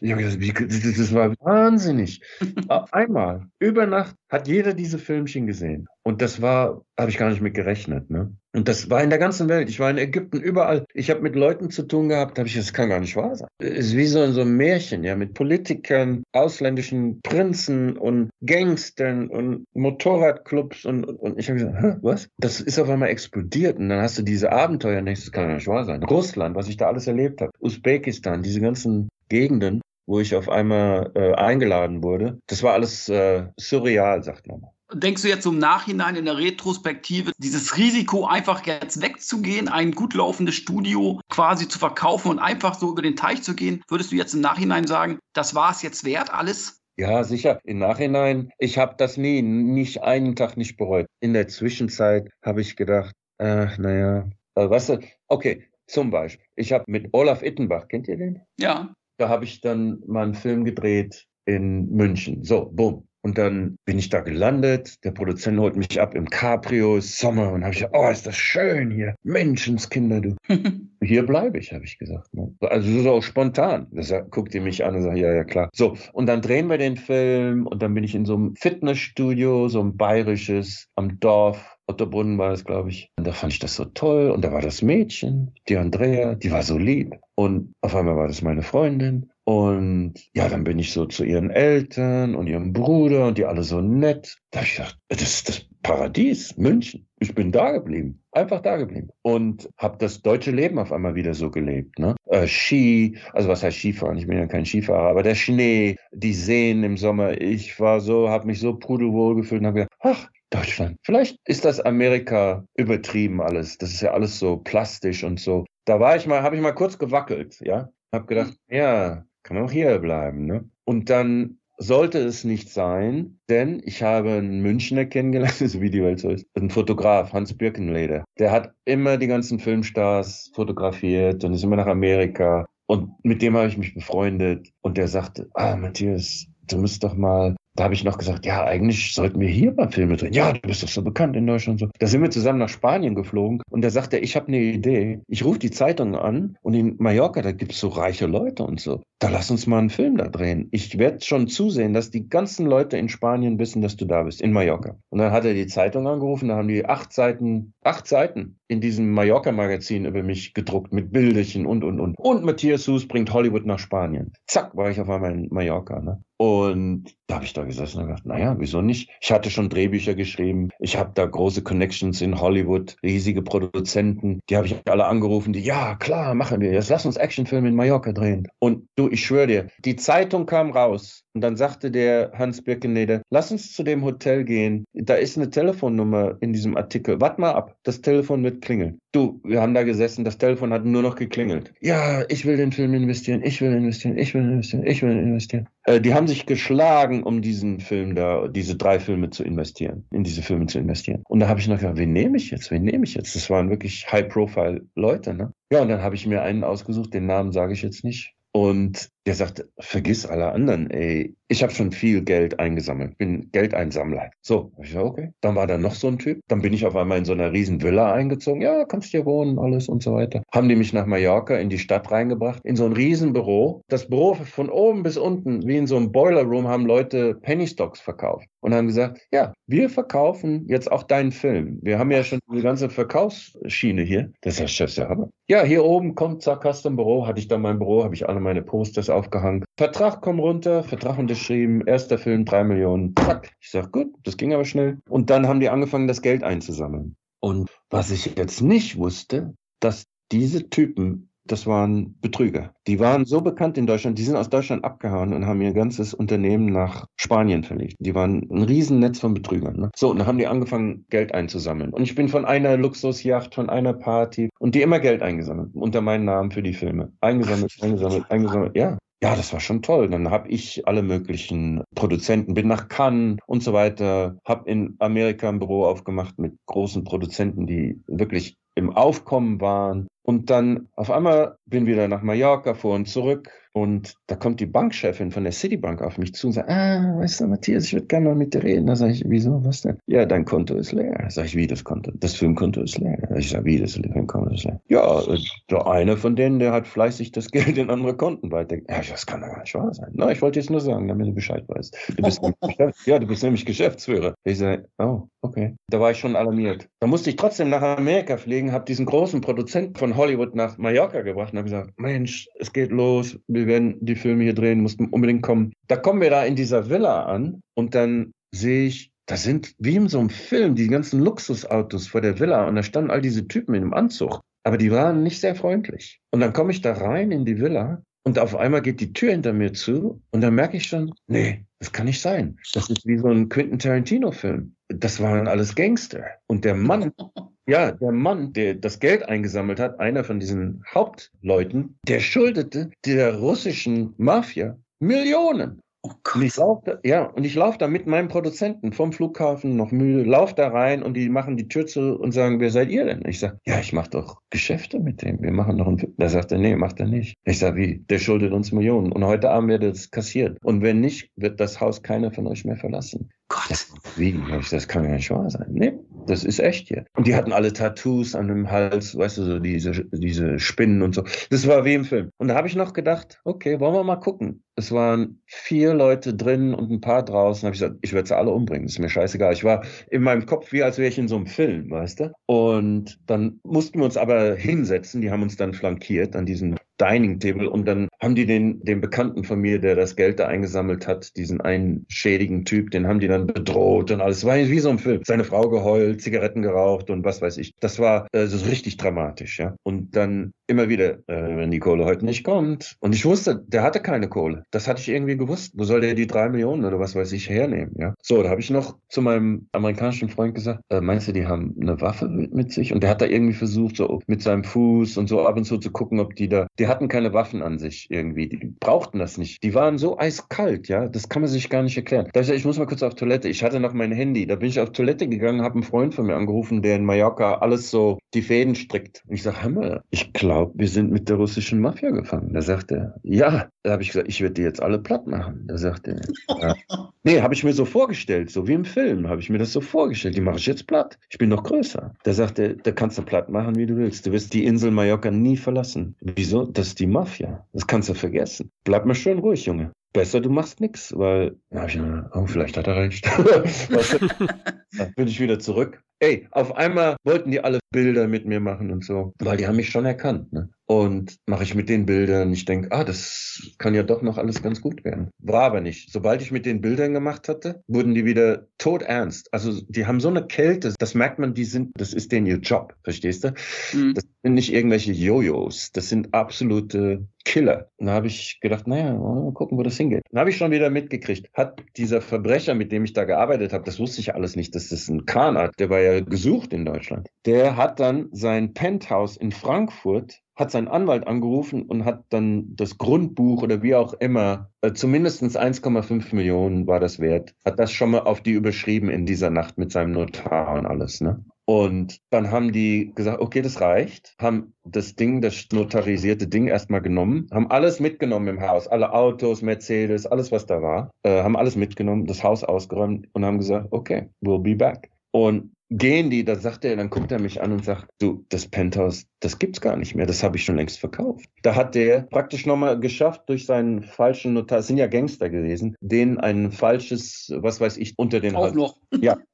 [0.00, 2.20] Ich habe gesagt, das war wahnsinnig.
[2.68, 5.86] Auf einmal, über Nacht, hat jeder diese Filmchen gesehen.
[6.02, 8.10] Und das war, habe ich gar nicht mit gerechnet.
[8.10, 8.34] Ne?
[8.52, 9.68] Und das war in der ganzen Welt.
[9.68, 10.84] Ich war in Ägypten, überall.
[10.92, 13.48] Ich habe mit Leuten zu tun gehabt, habe ich, das kann gar nicht wahr sein.
[13.58, 20.84] Es ist wie so, ein Märchen, ja, mit Politikern, ausländischen Prinzen und Gangstern und Motorradclubs
[20.84, 22.28] und, und ich habe gesagt, Hä, was?
[22.38, 23.78] Das ist auf einmal explodiert.
[23.78, 26.02] Und dann hast du diese Abenteuer, das kann gar nicht wahr sein.
[26.02, 27.50] Russland, was ich da alles erlebt habe.
[27.60, 32.38] Usbekistan, diese ganzen Gegenden, wo ich auf einmal äh, eingeladen wurde.
[32.46, 34.62] Das war alles äh, surreal, sagt man.
[34.92, 40.14] Denkst du jetzt im Nachhinein in der Retrospektive, dieses Risiko einfach jetzt wegzugehen, ein gut
[40.14, 44.16] laufendes Studio quasi zu verkaufen und einfach so über den Teich zu gehen, würdest du
[44.16, 46.82] jetzt im Nachhinein sagen, das war es jetzt wert alles?
[46.96, 47.60] Ja, sicher.
[47.64, 51.06] Im Nachhinein, ich habe das nie, nicht einen Tag nicht bereut.
[51.20, 56.72] In der Zwischenzeit habe ich gedacht, äh, naja, äh, weißt du, okay, zum Beispiel, ich
[56.72, 58.40] habe mit Olaf Ittenbach, kennt ihr den?
[58.58, 58.94] Ja.
[59.18, 62.44] Da habe ich dann mal einen Film gedreht in München.
[62.44, 63.06] So, bumm.
[63.24, 65.02] Und dann bin ich da gelandet.
[65.02, 67.52] Der Produzent holt mich ab im Cabrio, Sommer.
[67.52, 69.14] Und habe ich gesagt, oh, ist das schön hier.
[69.22, 70.36] Menschenskinder, du.
[71.02, 72.34] hier bleibe ich, habe ich gesagt.
[72.34, 72.54] Ne?
[72.60, 73.86] Also so spontan.
[73.92, 75.70] Da guckt ihr mich an und sagt, ja, ja, klar.
[75.72, 77.66] So, und dann drehen wir den Film.
[77.66, 81.78] Und dann bin ich in so einem Fitnessstudio, so ein bayerisches, am Dorf.
[81.86, 83.10] Ottobrunn war das, glaube ich.
[83.16, 84.30] Und da fand ich das so toll.
[84.32, 87.16] Und da war das Mädchen, die Andrea, die war so lieb.
[87.36, 89.30] Und auf einmal war das meine Freundin.
[89.44, 93.62] Und ja, dann bin ich so zu ihren Eltern und ihrem Bruder und die alle
[93.62, 94.38] so nett.
[94.50, 97.06] Da habe ich gedacht, das ist das Paradies, München.
[97.20, 101.34] Ich bin da geblieben, einfach da geblieben und habe das deutsche Leben auf einmal wieder
[101.34, 101.98] so gelebt.
[101.98, 102.14] Ne?
[102.26, 104.16] Äh, Ski, also was heißt Skifahren?
[104.16, 107.38] Ich bin ja kein Skifahrer, aber der Schnee, die Seen im Sommer.
[107.38, 110.96] Ich war so, habe mich so pudelwohl gefühlt und habe gedacht, ach, Deutschland.
[111.02, 113.76] Vielleicht ist das Amerika übertrieben alles.
[113.76, 115.66] Das ist ja alles so plastisch und so.
[115.84, 117.90] Da war ich mal, habe ich mal kurz gewackelt, ja.
[118.12, 120.68] Hab gedacht, ja, kann man auch hier bleiben, ne?
[120.84, 126.02] Und dann sollte es nicht sein, denn ich habe einen Münchner kennengelernt, so wie die
[126.02, 128.24] Welt so ist, ein Fotograf, Hans Birkenleder.
[128.38, 132.66] Der hat immer die ganzen Filmstars fotografiert und ist immer nach Amerika.
[132.86, 134.70] Und mit dem habe ich mich befreundet.
[134.82, 138.64] Und der sagte, ah, Matthias, du musst doch mal da habe ich noch gesagt, ja,
[138.64, 140.32] eigentlich sollten wir hier mal Filme drehen.
[140.32, 141.80] Ja, du bist doch so bekannt in Deutschland.
[141.80, 141.88] So.
[141.98, 145.20] Da sind wir zusammen nach Spanien geflogen und da sagt er, ich habe eine Idee.
[145.26, 149.02] Ich rufe die Zeitung an und in Mallorca, da gibt's so reiche Leute und so.
[149.18, 150.68] Da lass uns mal einen Film da drehen.
[150.70, 154.40] Ich werde schon zusehen, dass die ganzen Leute in Spanien wissen, dass du da bist,
[154.40, 154.96] in Mallorca.
[155.10, 158.80] Und dann hat er die Zeitung angerufen, da haben die acht Seiten, acht Seiten in
[158.80, 162.14] diesem Mallorca-Magazin über mich gedruckt mit Bilderchen und, und, und.
[162.18, 164.32] Und Matthias Hus bringt Hollywood nach Spanien.
[164.46, 166.00] Zack, war ich auf einmal in Mallorca.
[166.00, 166.22] Ne?
[166.36, 169.10] Und da habe ich da gesessen und gedacht, naja, wieso nicht?
[169.20, 170.70] Ich hatte schon Drehbücher geschrieben.
[170.78, 174.40] Ich habe da große Connections in Hollywood, riesige Produzenten.
[174.48, 176.72] Die habe ich alle angerufen, die, ja, klar, machen wir.
[176.72, 178.48] Jetzt lass uns Actionfilme in Mallorca drehen.
[178.58, 181.23] Und du, ich schwöre dir, die Zeitung kam raus.
[181.34, 184.84] Und dann sagte der Hans Birkeneder, lass uns zu dem Hotel gehen.
[184.92, 187.20] Da ist eine Telefonnummer in diesem Artikel.
[187.20, 189.00] Wart mal ab, das Telefon wird klingeln.
[189.10, 191.72] Du, wir haben da gesessen, das Telefon hat nur noch geklingelt.
[191.80, 195.68] Ja, ich will den Film investieren, ich will investieren, ich will investieren, ich will investieren.
[195.84, 200.22] Äh, die haben sich geschlagen, um diesen Film da, diese drei Filme zu investieren, in
[200.22, 201.24] diese Filme zu investieren.
[201.28, 202.70] Und da habe ich noch gedacht, wen nehme ich jetzt?
[202.70, 203.34] Wen nehme ich jetzt?
[203.34, 205.52] Das waren wirklich High-Profile-Leute, ne?
[205.72, 208.34] Ja, und dann habe ich mir einen ausgesucht, den Namen sage ich jetzt nicht.
[208.52, 211.34] Und der sagt, vergiss alle anderen, ey.
[211.48, 214.30] Ich habe schon viel Geld eingesammelt, bin Geldeinsammler.
[214.40, 215.30] So, ich sag, okay.
[215.40, 216.40] Dann war da noch so ein Typ.
[216.48, 218.60] Dann bin ich auf einmal in so einer riesen Villa eingezogen.
[218.60, 220.42] Ja, kannst hier wohnen, alles und so weiter.
[220.52, 223.82] Haben die mich nach Mallorca in die Stadt reingebracht, in so ein riesen Büro.
[223.88, 227.66] Das Büro von oben bis unten, wie in so einem Boiler Room, haben Leute Penny
[227.66, 231.78] Stocks verkauft und haben gesagt, ja, wir verkaufen jetzt auch deinen Film.
[231.82, 234.32] Wir haben ja schon die ganze Verkaufsschiene hier.
[234.40, 235.14] Das ist ja Chef, ja,
[235.46, 238.40] ja, hier oben kommt zack, Custom Büro, hatte ich da mein Büro, habe ich alle
[238.40, 239.64] meine Posters aufgehangen.
[239.78, 243.14] Vertrag komm runter, Vertrag unterschrieben, erster Film, drei Millionen.
[243.16, 243.52] Zack.
[243.60, 244.98] Ich sag, gut, das ging aber schnell.
[245.08, 247.16] Und dann haben die angefangen, das Geld einzusammeln.
[247.40, 252.72] Und was ich jetzt nicht wusste, dass diese Typen das waren Betrüger.
[252.86, 256.14] Die waren so bekannt in Deutschland, die sind aus Deutschland abgehauen und haben ihr ganzes
[256.14, 257.96] Unternehmen nach Spanien verlegt.
[257.98, 259.76] Die waren ein Riesennetz von Betrügern.
[259.76, 259.90] Ne?
[259.94, 261.92] So, und dann haben die angefangen, Geld einzusammeln.
[261.92, 266.00] Und ich bin von einer Luxusjacht, von einer Party und die immer Geld eingesammelt, unter
[266.00, 267.12] meinen Namen für die Filme.
[267.20, 268.76] Eingesammelt, eingesammelt, eingesammelt.
[268.76, 270.10] Ja, ja, das war schon toll.
[270.10, 275.48] Dann habe ich alle möglichen Produzenten, bin nach Cannes und so weiter, habe in Amerika
[275.48, 280.08] ein Büro aufgemacht mit großen Produzenten, die wirklich im Aufkommen waren.
[280.26, 284.66] Und dann auf einmal bin wieder nach Mallorca vor und zurück und da kommt die
[284.66, 288.06] Bankchefin von der Citibank auf mich zu und sagt, ah, weißt du, Matthias, ich würde
[288.06, 288.86] gerne mal mit dir reden.
[288.86, 289.98] Da sage ich, wieso, was denn?
[290.06, 291.26] Ja, dein Konto ist leer.
[291.28, 292.12] Sag ich, wie das Konto?
[292.14, 293.18] Das Filmkonto ist leer.
[293.36, 294.80] Ich sage, wie das Filmkonto ist leer?
[294.86, 295.20] Ja,
[295.68, 298.76] der eine von denen, der hat fleißig das Geld in andere Konten weiter.
[298.88, 300.10] Ja, das kann doch gar nicht wahr sein.
[300.12, 301.96] Na, ich wollte jetzt nur sagen, damit du Bescheid weißt.
[302.16, 302.40] Du bist
[303.06, 304.34] ja, du bist nämlich Geschäftsführer.
[304.44, 305.74] Ich sage, oh, okay.
[305.88, 306.88] Da war ich schon alarmiert.
[307.00, 311.22] Da musste ich trotzdem nach Amerika fliegen, habe diesen großen Produzenten von Hollywood nach Mallorca
[311.22, 313.36] gebracht und habe gesagt, Mensch, es geht los.
[313.48, 315.72] Wir wir werden die Filme hier drehen, mussten unbedingt kommen.
[315.88, 319.96] Da kommen wir da in dieser Villa an und dann sehe ich, da sind wie
[319.96, 323.48] in so einem Film die ganzen Luxusautos vor der Villa und da standen all diese
[323.48, 324.40] Typen in einem Anzug.
[324.64, 326.20] Aber die waren nicht sehr freundlich.
[326.30, 329.32] Und dann komme ich da rein in die Villa und auf einmal geht die Tür
[329.32, 332.58] hinter mir zu und dann merke ich schon, nee, das kann nicht sein.
[332.72, 334.74] Das ist wie so ein Quentin Tarantino-Film.
[334.88, 336.24] Das waren alles Gangster.
[336.46, 337.12] Und der Mann,
[337.66, 343.36] ja, der Mann, der das Geld eingesammelt hat, einer von diesen Hauptleuten, der schuldete der
[343.36, 345.80] russischen Mafia Millionen.
[346.06, 349.74] Oh und ich lauf da, ja, und ich laufe da mit meinem Produzenten vom Flughafen
[349.74, 352.90] noch müde, lauf da rein und die machen die Tür zu und sagen, wer seid
[352.90, 353.22] ihr denn?
[353.26, 355.40] Ich sage, ja, ich mache doch Geschäfte mit dem.
[355.40, 356.12] Wir machen doch ein Film.
[356.18, 357.38] Da sagt er, nee, macht er nicht.
[357.44, 358.04] Ich sage, wie?
[358.10, 360.58] Der schuldet uns Millionen und heute Abend wird es kassiert.
[360.62, 363.30] Und wenn nicht, wird das Haus keiner von euch mehr verlassen.
[363.48, 363.86] Gott.
[364.16, 364.40] Wie?
[364.70, 365.66] Das kann ja nicht wahr sein.
[365.70, 365.92] Nee,
[366.26, 367.04] das ist echt hier.
[367.16, 371.14] Und die hatten alle Tattoos an dem Hals, weißt du, so diese, diese Spinnen und
[371.14, 371.24] so.
[371.50, 372.30] Das war wie im Film.
[372.38, 374.62] Und da habe ich noch gedacht, okay, wollen wir mal gucken.
[374.76, 377.66] Es waren vier Leute drin und ein paar draußen.
[377.66, 378.86] habe ich gesagt, ich werde sie alle umbringen.
[378.86, 379.52] Das ist mir scheißegal.
[379.52, 382.32] Ich war in meinem Kopf wie, als wäre ich in so einem Film, weißt du?
[382.46, 385.20] Und dann mussten wir uns aber hinsetzen.
[385.20, 389.00] Die haben uns dann flankiert an diesem Dining Table und dann haben die den, den
[389.00, 393.20] Bekannten von mir, der das Geld da eingesammelt hat, diesen einen schädigen Typ, den haben
[393.20, 394.44] die dann bedroht und alles.
[394.44, 395.22] War wie so ein Film.
[395.24, 397.74] Seine Frau geheult, Zigaretten geraucht und was weiß ich.
[397.80, 399.74] Das war äh, so richtig dramatisch, ja.
[399.82, 402.96] Und dann immer wieder, äh, wenn die Kohle heute nicht kommt.
[403.00, 404.64] Und ich wusste, der hatte keine Kohle.
[404.70, 405.72] Das hatte ich irgendwie gewusst.
[405.76, 408.14] Wo soll der die drei Millionen oder was weiß ich hernehmen, ja?
[408.22, 411.74] So, da habe ich noch zu meinem amerikanischen Freund gesagt, äh, meinst du, die haben
[411.80, 412.92] eine Waffe mit, mit sich?
[412.92, 415.78] Und der hat da irgendwie versucht, so mit seinem Fuß und so ab und zu
[415.78, 418.48] zu gucken, ob die da, die hatten keine Waffen an sich irgendwie.
[418.48, 419.62] Die brauchten das nicht.
[419.62, 421.08] Die waren so eiskalt, ja.
[421.08, 422.28] Das kann man sich gar nicht erklären.
[422.32, 423.48] Da ich, ich muss mal kurz auf Toilette.
[423.48, 424.46] Ich hatte noch mein Handy.
[424.46, 427.56] Da bin ich auf Toilette gegangen, habe einen Freund von mir angerufen, der in Mallorca
[427.56, 429.22] alles so die Fäden strickt.
[429.26, 432.52] Und ich sage, Hammer, ich glaube, wir sind mit der russischen Mafia gefangen.
[432.52, 433.68] Da sagt er, ja.
[433.82, 435.64] Da habe ich gesagt, ich werde die jetzt alle platt machen.
[435.66, 436.20] Da sagt er,
[436.60, 436.74] ja.
[437.24, 439.80] nee, habe ich mir so vorgestellt, so wie im Film, habe ich mir das so
[439.80, 440.36] vorgestellt.
[440.36, 441.18] Die mache ich jetzt platt.
[441.28, 442.14] Ich bin noch größer.
[442.22, 444.26] Da sagt er, da kannst du platt machen, wie du willst.
[444.26, 446.14] Du wirst die Insel Mallorca nie verlassen.
[446.20, 446.64] Wieso?
[446.64, 447.66] Das ist die Mafia.
[447.72, 448.72] Das kannst du vergessen.
[448.82, 452.86] Bleib mal schön ruhig, Junge besser, du machst nichts, weil, ja, ich, oh, vielleicht hat
[452.86, 453.26] er recht.
[454.96, 456.02] Dann bin ich wieder zurück.
[456.20, 459.76] Ey, auf einmal wollten die alle Bilder mit mir machen und so, weil die haben
[459.76, 460.52] mich schon erkannt.
[460.52, 460.70] Ne?
[460.86, 464.62] Und mache ich mit den Bildern, ich denke, ah, das kann ja doch noch alles
[464.62, 465.30] ganz gut werden.
[465.38, 466.12] War aber nicht.
[466.12, 469.52] Sobald ich mit den Bildern gemacht hatte, wurden die wieder todernst.
[469.52, 472.58] Also die haben so eine Kälte, das merkt man, die sind, das ist denen ihr
[472.58, 473.54] Job, verstehst du?
[473.92, 474.14] Mhm.
[474.14, 477.90] Das sind nicht irgendwelche Jojos, das sind absolute Killer.
[477.96, 480.03] Und da habe ich gedacht, naja, mal gucken, wo das hingeht.
[480.10, 483.84] Dann habe ich schon wieder mitgekriegt, hat dieser Verbrecher, mit dem ich da gearbeitet habe,
[483.84, 487.28] das wusste ich alles nicht, das ist ein Kranart, der war ja gesucht in Deutschland.
[487.46, 492.96] Der hat dann sein Penthouse in Frankfurt hat seinen Anwalt angerufen und hat dann das
[492.96, 498.12] Grundbuch oder wie auch immer, äh, zumindest 1,5 Millionen war das wert, hat das schon
[498.12, 501.20] mal auf die überschrieben in dieser Nacht mit seinem Notar und alles.
[501.20, 501.44] Ne?
[501.66, 507.00] Und dann haben die gesagt, okay, das reicht, haben das Ding, das notarisierte Ding erstmal
[507.00, 511.56] genommen, haben alles mitgenommen im Haus, alle Autos, Mercedes, alles, was da war, äh, haben
[511.56, 515.10] alles mitgenommen, das Haus ausgeräumt und haben gesagt, okay, we'll be back.
[515.30, 518.66] Und gehen die, da sagt er, dann guckt er mich an und sagt, du, das
[518.66, 521.48] Penthouse, das gibt's gar nicht mehr, das habe ich schon längst verkauft.
[521.62, 526.38] Da hat der praktisch nochmal geschafft, durch seinen falschen Notar, sind ja Gangster gewesen, denen
[526.38, 528.74] ein falsches, was weiß ich, unter den Auch Hals.
[528.74, 528.96] noch.
[529.20, 529.38] Ja.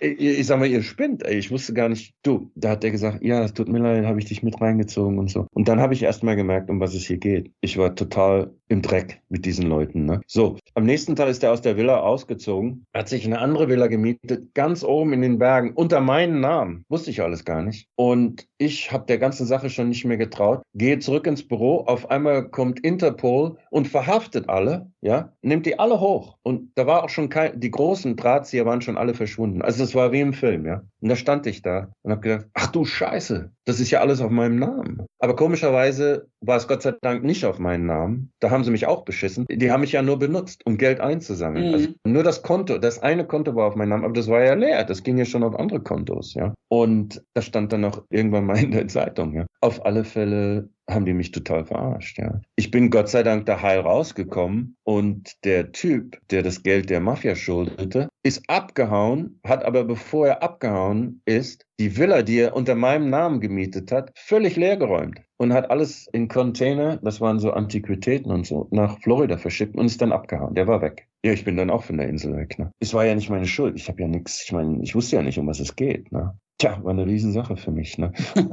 [0.00, 2.82] Ich, ich, ich sag mal, ihr spinnt, ey, ich wusste gar nicht, du, da hat
[2.82, 5.46] der gesagt, ja, es tut mir leid, habe ich dich mit reingezogen und so.
[5.52, 7.50] Und dann habe ich erst mal gemerkt, um was es hier geht.
[7.60, 10.04] Ich war total im Dreck mit diesen Leuten.
[10.06, 10.20] Ne?
[10.26, 13.86] So, am nächsten Tag ist er aus der Villa ausgezogen, hat sich eine andere Villa
[13.86, 16.84] gemietet, ganz oben in den Bergen, unter meinem Namen.
[16.88, 17.88] Wusste ich alles gar nicht.
[17.96, 22.10] Und ich habe der ganzen Sache schon nicht mehr getraut, gehe zurück ins Büro, auf
[22.10, 26.36] einmal kommt Interpol und verhaftet alle, ja, nimmt die alle hoch.
[26.42, 29.62] Und da war auch schon kein, die großen Drahtzieher waren schon alle verschwunden.
[29.62, 30.82] Also das war wie im Film, ja.
[31.00, 34.20] Und da stand ich da und habe gedacht, ach du Scheiße, das ist ja alles
[34.20, 35.06] auf meinem Namen.
[35.20, 38.32] Aber komischerweise war es Gott sei Dank nicht auf meinen Namen.
[38.40, 39.46] Da haben sie mich auch beschissen.
[39.48, 41.68] Die haben mich ja nur benutzt, um Geld einzusammeln.
[41.68, 41.74] Mhm.
[41.74, 44.54] Also nur das Konto, das eine Konto war auf meinen Namen, aber das war ja
[44.54, 44.82] leer.
[44.82, 46.52] Das ging ja schon auf andere Kontos, ja.
[46.68, 49.46] Und das stand dann noch irgendwann mal in der Zeitung, ja.
[49.60, 52.40] Auf alle Fälle haben die mich total verarscht, ja.
[52.54, 57.00] Ich bin Gott sei Dank da heil rausgekommen und der Typ, der das Geld der
[57.00, 62.74] Mafia schuldete, ist abgehauen, hat aber bevor er abgehauen ist, die Villa, die er unter
[62.74, 68.30] meinem Namen gemietet hat, völlig leergeräumt und hat alles in Container, das waren so Antiquitäten
[68.30, 70.54] und so, nach Florida verschickt und ist dann abgehauen.
[70.54, 71.08] Der war weg.
[71.24, 72.58] Ja, ich bin dann auch von der Insel weg.
[72.58, 72.70] Ne?
[72.80, 73.76] Es war ja nicht meine Schuld.
[73.76, 76.12] Ich habe ja nichts, ich meine, ich wusste ja nicht, um was es geht.
[76.12, 76.38] Ne?
[76.58, 77.98] Tja, war eine Riesensache für mich.
[77.98, 78.12] Ne?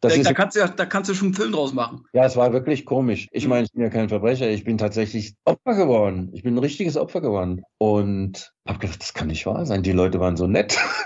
[0.00, 2.04] Da, ist, da, kannst du ja, da kannst du schon einen Film draus machen.
[2.12, 3.28] Ja, es war wirklich komisch.
[3.30, 6.30] Ich meine, ich bin ja kein Verbrecher, ich bin tatsächlich Opfer geworden.
[6.32, 7.62] Ich bin ein richtiges Opfer geworden.
[7.78, 9.82] Und habe gedacht, das kann nicht wahr sein.
[9.82, 10.76] Die Leute waren so nett.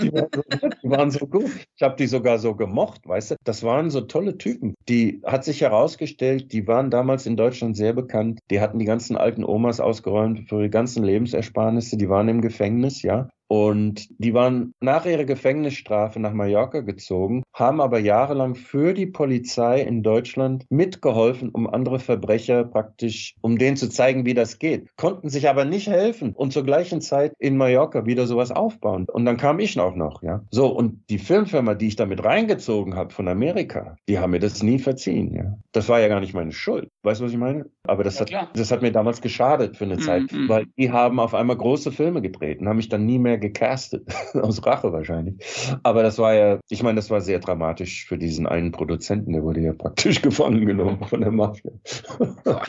[0.00, 1.50] die, waren so nett die waren so gut.
[1.76, 3.36] Ich habe die sogar so gemocht, weißt du.
[3.44, 4.74] Das waren so tolle Typen.
[4.88, 8.40] Die hat sich herausgestellt, die waren damals in Deutschland sehr bekannt.
[8.50, 11.96] Die hatten die ganzen alten Omas ausgeräumt für die ganzen Lebensersparnisse.
[11.96, 13.28] Die waren im Gefängnis, ja.
[13.50, 19.80] Und die waren nach ihrer Gefängnisstrafe nach Mallorca gezogen, haben aber jahrelang für die Polizei
[19.80, 24.96] in Deutschland mitgeholfen, um andere Verbrecher praktisch, um denen zu zeigen, wie das geht.
[24.96, 29.06] Konnten sich aber nicht helfen und zur gleichen Zeit in Mallorca wieder sowas aufbauen.
[29.10, 30.42] Und dann kam ich auch noch, ja.
[30.50, 34.62] So, und die Filmfirma, die ich damit reingezogen habe von Amerika, die haben mir das
[34.62, 35.56] nie verziehen, ja.
[35.72, 36.88] Das war ja gar nicht meine Schuld.
[37.02, 37.66] Weißt du, was ich meine?
[37.84, 40.48] Aber das, ja, hat, das hat mir damals geschadet für eine mm, Zeit, mm.
[40.48, 44.06] weil die haben auf einmal große Filme gedreht und haben mich dann nie mehr gecastet.
[44.34, 45.36] Aus Rache wahrscheinlich.
[45.82, 49.42] Aber das war ja, ich meine, das war sehr dramatisch für diesen einen Produzenten, der
[49.42, 51.72] wurde ja praktisch gefangen genommen von der Mafia.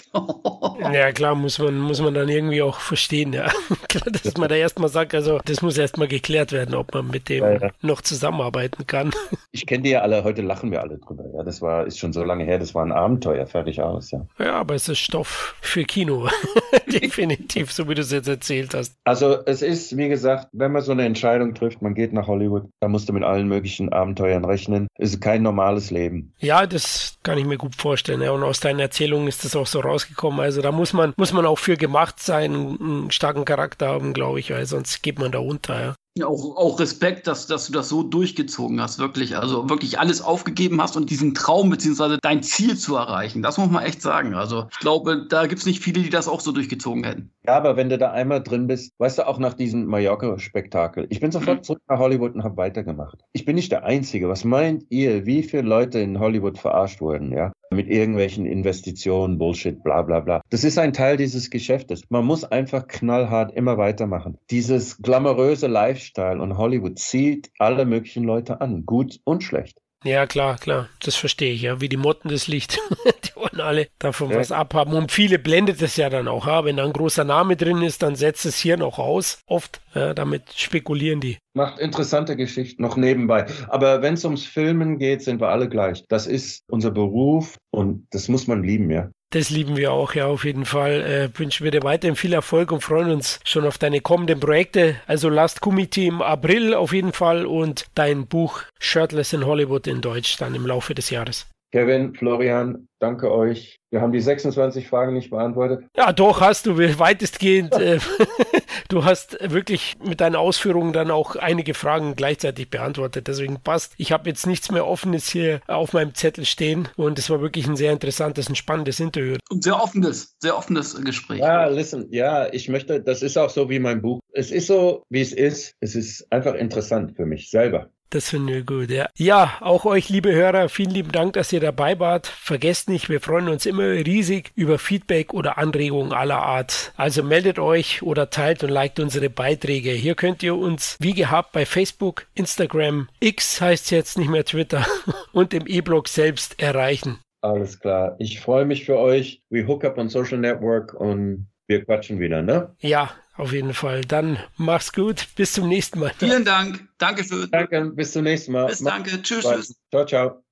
[0.81, 3.49] Ja, klar, muss man, muss man dann irgendwie auch verstehen, ja.
[4.23, 7.43] dass man da erstmal sagt, also das muss erstmal geklärt werden, ob man mit dem
[7.43, 7.69] ja, ja.
[7.81, 9.11] noch zusammenarbeiten kann.
[9.53, 11.25] Ich kenne die ja alle, heute lachen wir alle drüber.
[11.35, 14.25] Ja, das war, ist schon so lange her, das war ein Abenteuer, fertig aus, ja.
[14.39, 16.29] Ja, aber es ist Stoff für Kino.
[16.87, 18.95] Definitiv, so wie du es jetzt erzählt hast.
[19.03, 22.63] Also es ist, wie gesagt, wenn man so eine Entscheidung trifft, man geht nach Hollywood,
[22.79, 24.87] da musst du mit allen möglichen Abenteuern rechnen.
[24.97, 26.33] Es ist kein normales Leben.
[26.39, 28.21] Ja, das kann ich mir gut vorstellen.
[28.21, 28.31] Ja.
[28.31, 30.39] Und aus deinen Erzählungen ist das auch so rausgekommen.
[30.39, 34.39] Also da muss man, muss man auch für gemacht sein, einen starken Charakter haben, glaube
[34.39, 35.79] ich, weil sonst geht man da unter.
[35.79, 35.95] Ja.
[36.17, 39.37] Ja, auch, auch Respekt, dass, dass du das so durchgezogen hast, wirklich.
[39.37, 43.41] Also wirklich alles aufgegeben hast und diesen Traum beziehungsweise dein Ziel zu erreichen.
[43.41, 44.33] Das muss man echt sagen.
[44.33, 47.31] Also ich glaube, da gibt es nicht viele, die das auch so durchgezogen hätten.
[47.47, 51.21] Ja, aber wenn du da einmal drin bist, weißt du auch nach diesem Mallorca-Spektakel, ich
[51.21, 51.63] bin sofort mhm.
[51.63, 53.19] zurück nach Hollywood und habe weitergemacht.
[53.31, 54.27] Ich bin nicht der Einzige.
[54.27, 57.53] Was meint ihr, wie viele Leute in Hollywood verarscht wurden, ja?
[57.73, 60.41] Mit irgendwelchen Investitionen, Bullshit, bla bla bla.
[60.49, 62.01] Das ist ein Teil dieses Geschäftes.
[62.09, 64.37] Man muss einfach knallhart immer weitermachen.
[64.49, 69.81] Dieses glamouröse Lifestyle und Hollywood zieht alle möglichen Leute an, gut und schlecht.
[70.03, 70.89] Ja, klar, klar.
[70.99, 71.79] Das verstehe ich ja.
[71.79, 72.79] Wie die Motten das Licht.
[73.23, 74.37] die wollen alle davon ja.
[74.37, 74.93] was abhaben.
[74.93, 76.47] Und viele blendet es ja dann auch.
[76.47, 76.65] Ja?
[76.65, 79.41] Wenn da ein großer Name drin ist, dann setzt es hier noch aus.
[79.45, 79.81] Oft.
[79.93, 81.37] Ja, damit spekulieren die.
[81.53, 83.45] Macht interessante Geschichten noch nebenbei.
[83.67, 86.03] Aber wenn es ums Filmen geht, sind wir alle gleich.
[86.07, 89.11] Das ist unser Beruf und das muss man lieben, ja.
[89.33, 91.01] Das lieben wir auch, ja, auf jeden Fall.
[91.01, 94.95] Äh, wünschen wir dir weiterhin viel Erfolg und freuen uns schon auf deine kommenden Projekte.
[95.07, 100.01] Also Last Committee im April auf jeden Fall und dein Buch Shirtless in Hollywood in
[100.01, 101.47] Deutsch dann im Laufe des Jahres.
[101.71, 103.77] Kevin, Florian, danke euch.
[103.89, 105.85] Wir haben die 26 Fragen nicht beantwortet.
[105.95, 107.73] Ja, doch, hast du weitestgehend.
[107.75, 107.99] Äh,
[108.89, 113.27] du hast wirklich mit deinen Ausführungen dann auch einige Fragen gleichzeitig beantwortet.
[113.27, 113.93] Deswegen passt.
[113.97, 117.67] Ich habe jetzt nichts mehr Offenes hier auf meinem Zettel stehen und es war wirklich
[117.67, 119.37] ein sehr interessantes und spannendes Interview.
[119.49, 121.39] Und sehr offenes, sehr offenes Gespräch.
[121.39, 124.19] Ja, listen, ja, ich möchte, das ist auch so wie mein Buch.
[124.33, 125.75] Es ist so, wie es ist.
[125.79, 127.89] Es ist einfach interessant für mich selber.
[128.11, 129.07] Das finden wir gut, ja.
[129.15, 132.27] Ja, auch euch, liebe Hörer, vielen lieben Dank, dass ihr dabei wart.
[132.27, 136.91] Vergesst nicht, wir freuen uns immer riesig über Feedback oder Anregungen aller Art.
[136.97, 139.91] Also meldet euch oder teilt und liked unsere Beiträge.
[139.91, 144.85] Hier könnt ihr uns, wie gehabt, bei Facebook, Instagram, X heißt jetzt nicht mehr Twitter
[145.31, 147.17] und im E-Blog selbst erreichen.
[147.39, 148.17] Alles klar.
[148.19, 149.41] Ich freue mich für euch.
[149.49, 152.75] We hook up on Social Network und wir quatschen wieder, ne?
[152.79, 154.01] Ja, auf jeden Fall.
[154.01, 155.27] Dann mach's gut.
[155.35, 156.13] Bis zum nächsten Mal.
[156.17, 156.87] Vielen Dank.
[156.97, 157.47] Danke für.
[157.47, 157.91] Danke.
[157.95, 158.67] Bis zum nächsten Mal.
[158.67, 159.21] Bis danke.
[159.21, 159.45] Tschüss.
[159.45, 159.75] tschüss.
[159.89, 160.43] Ciao, ciao.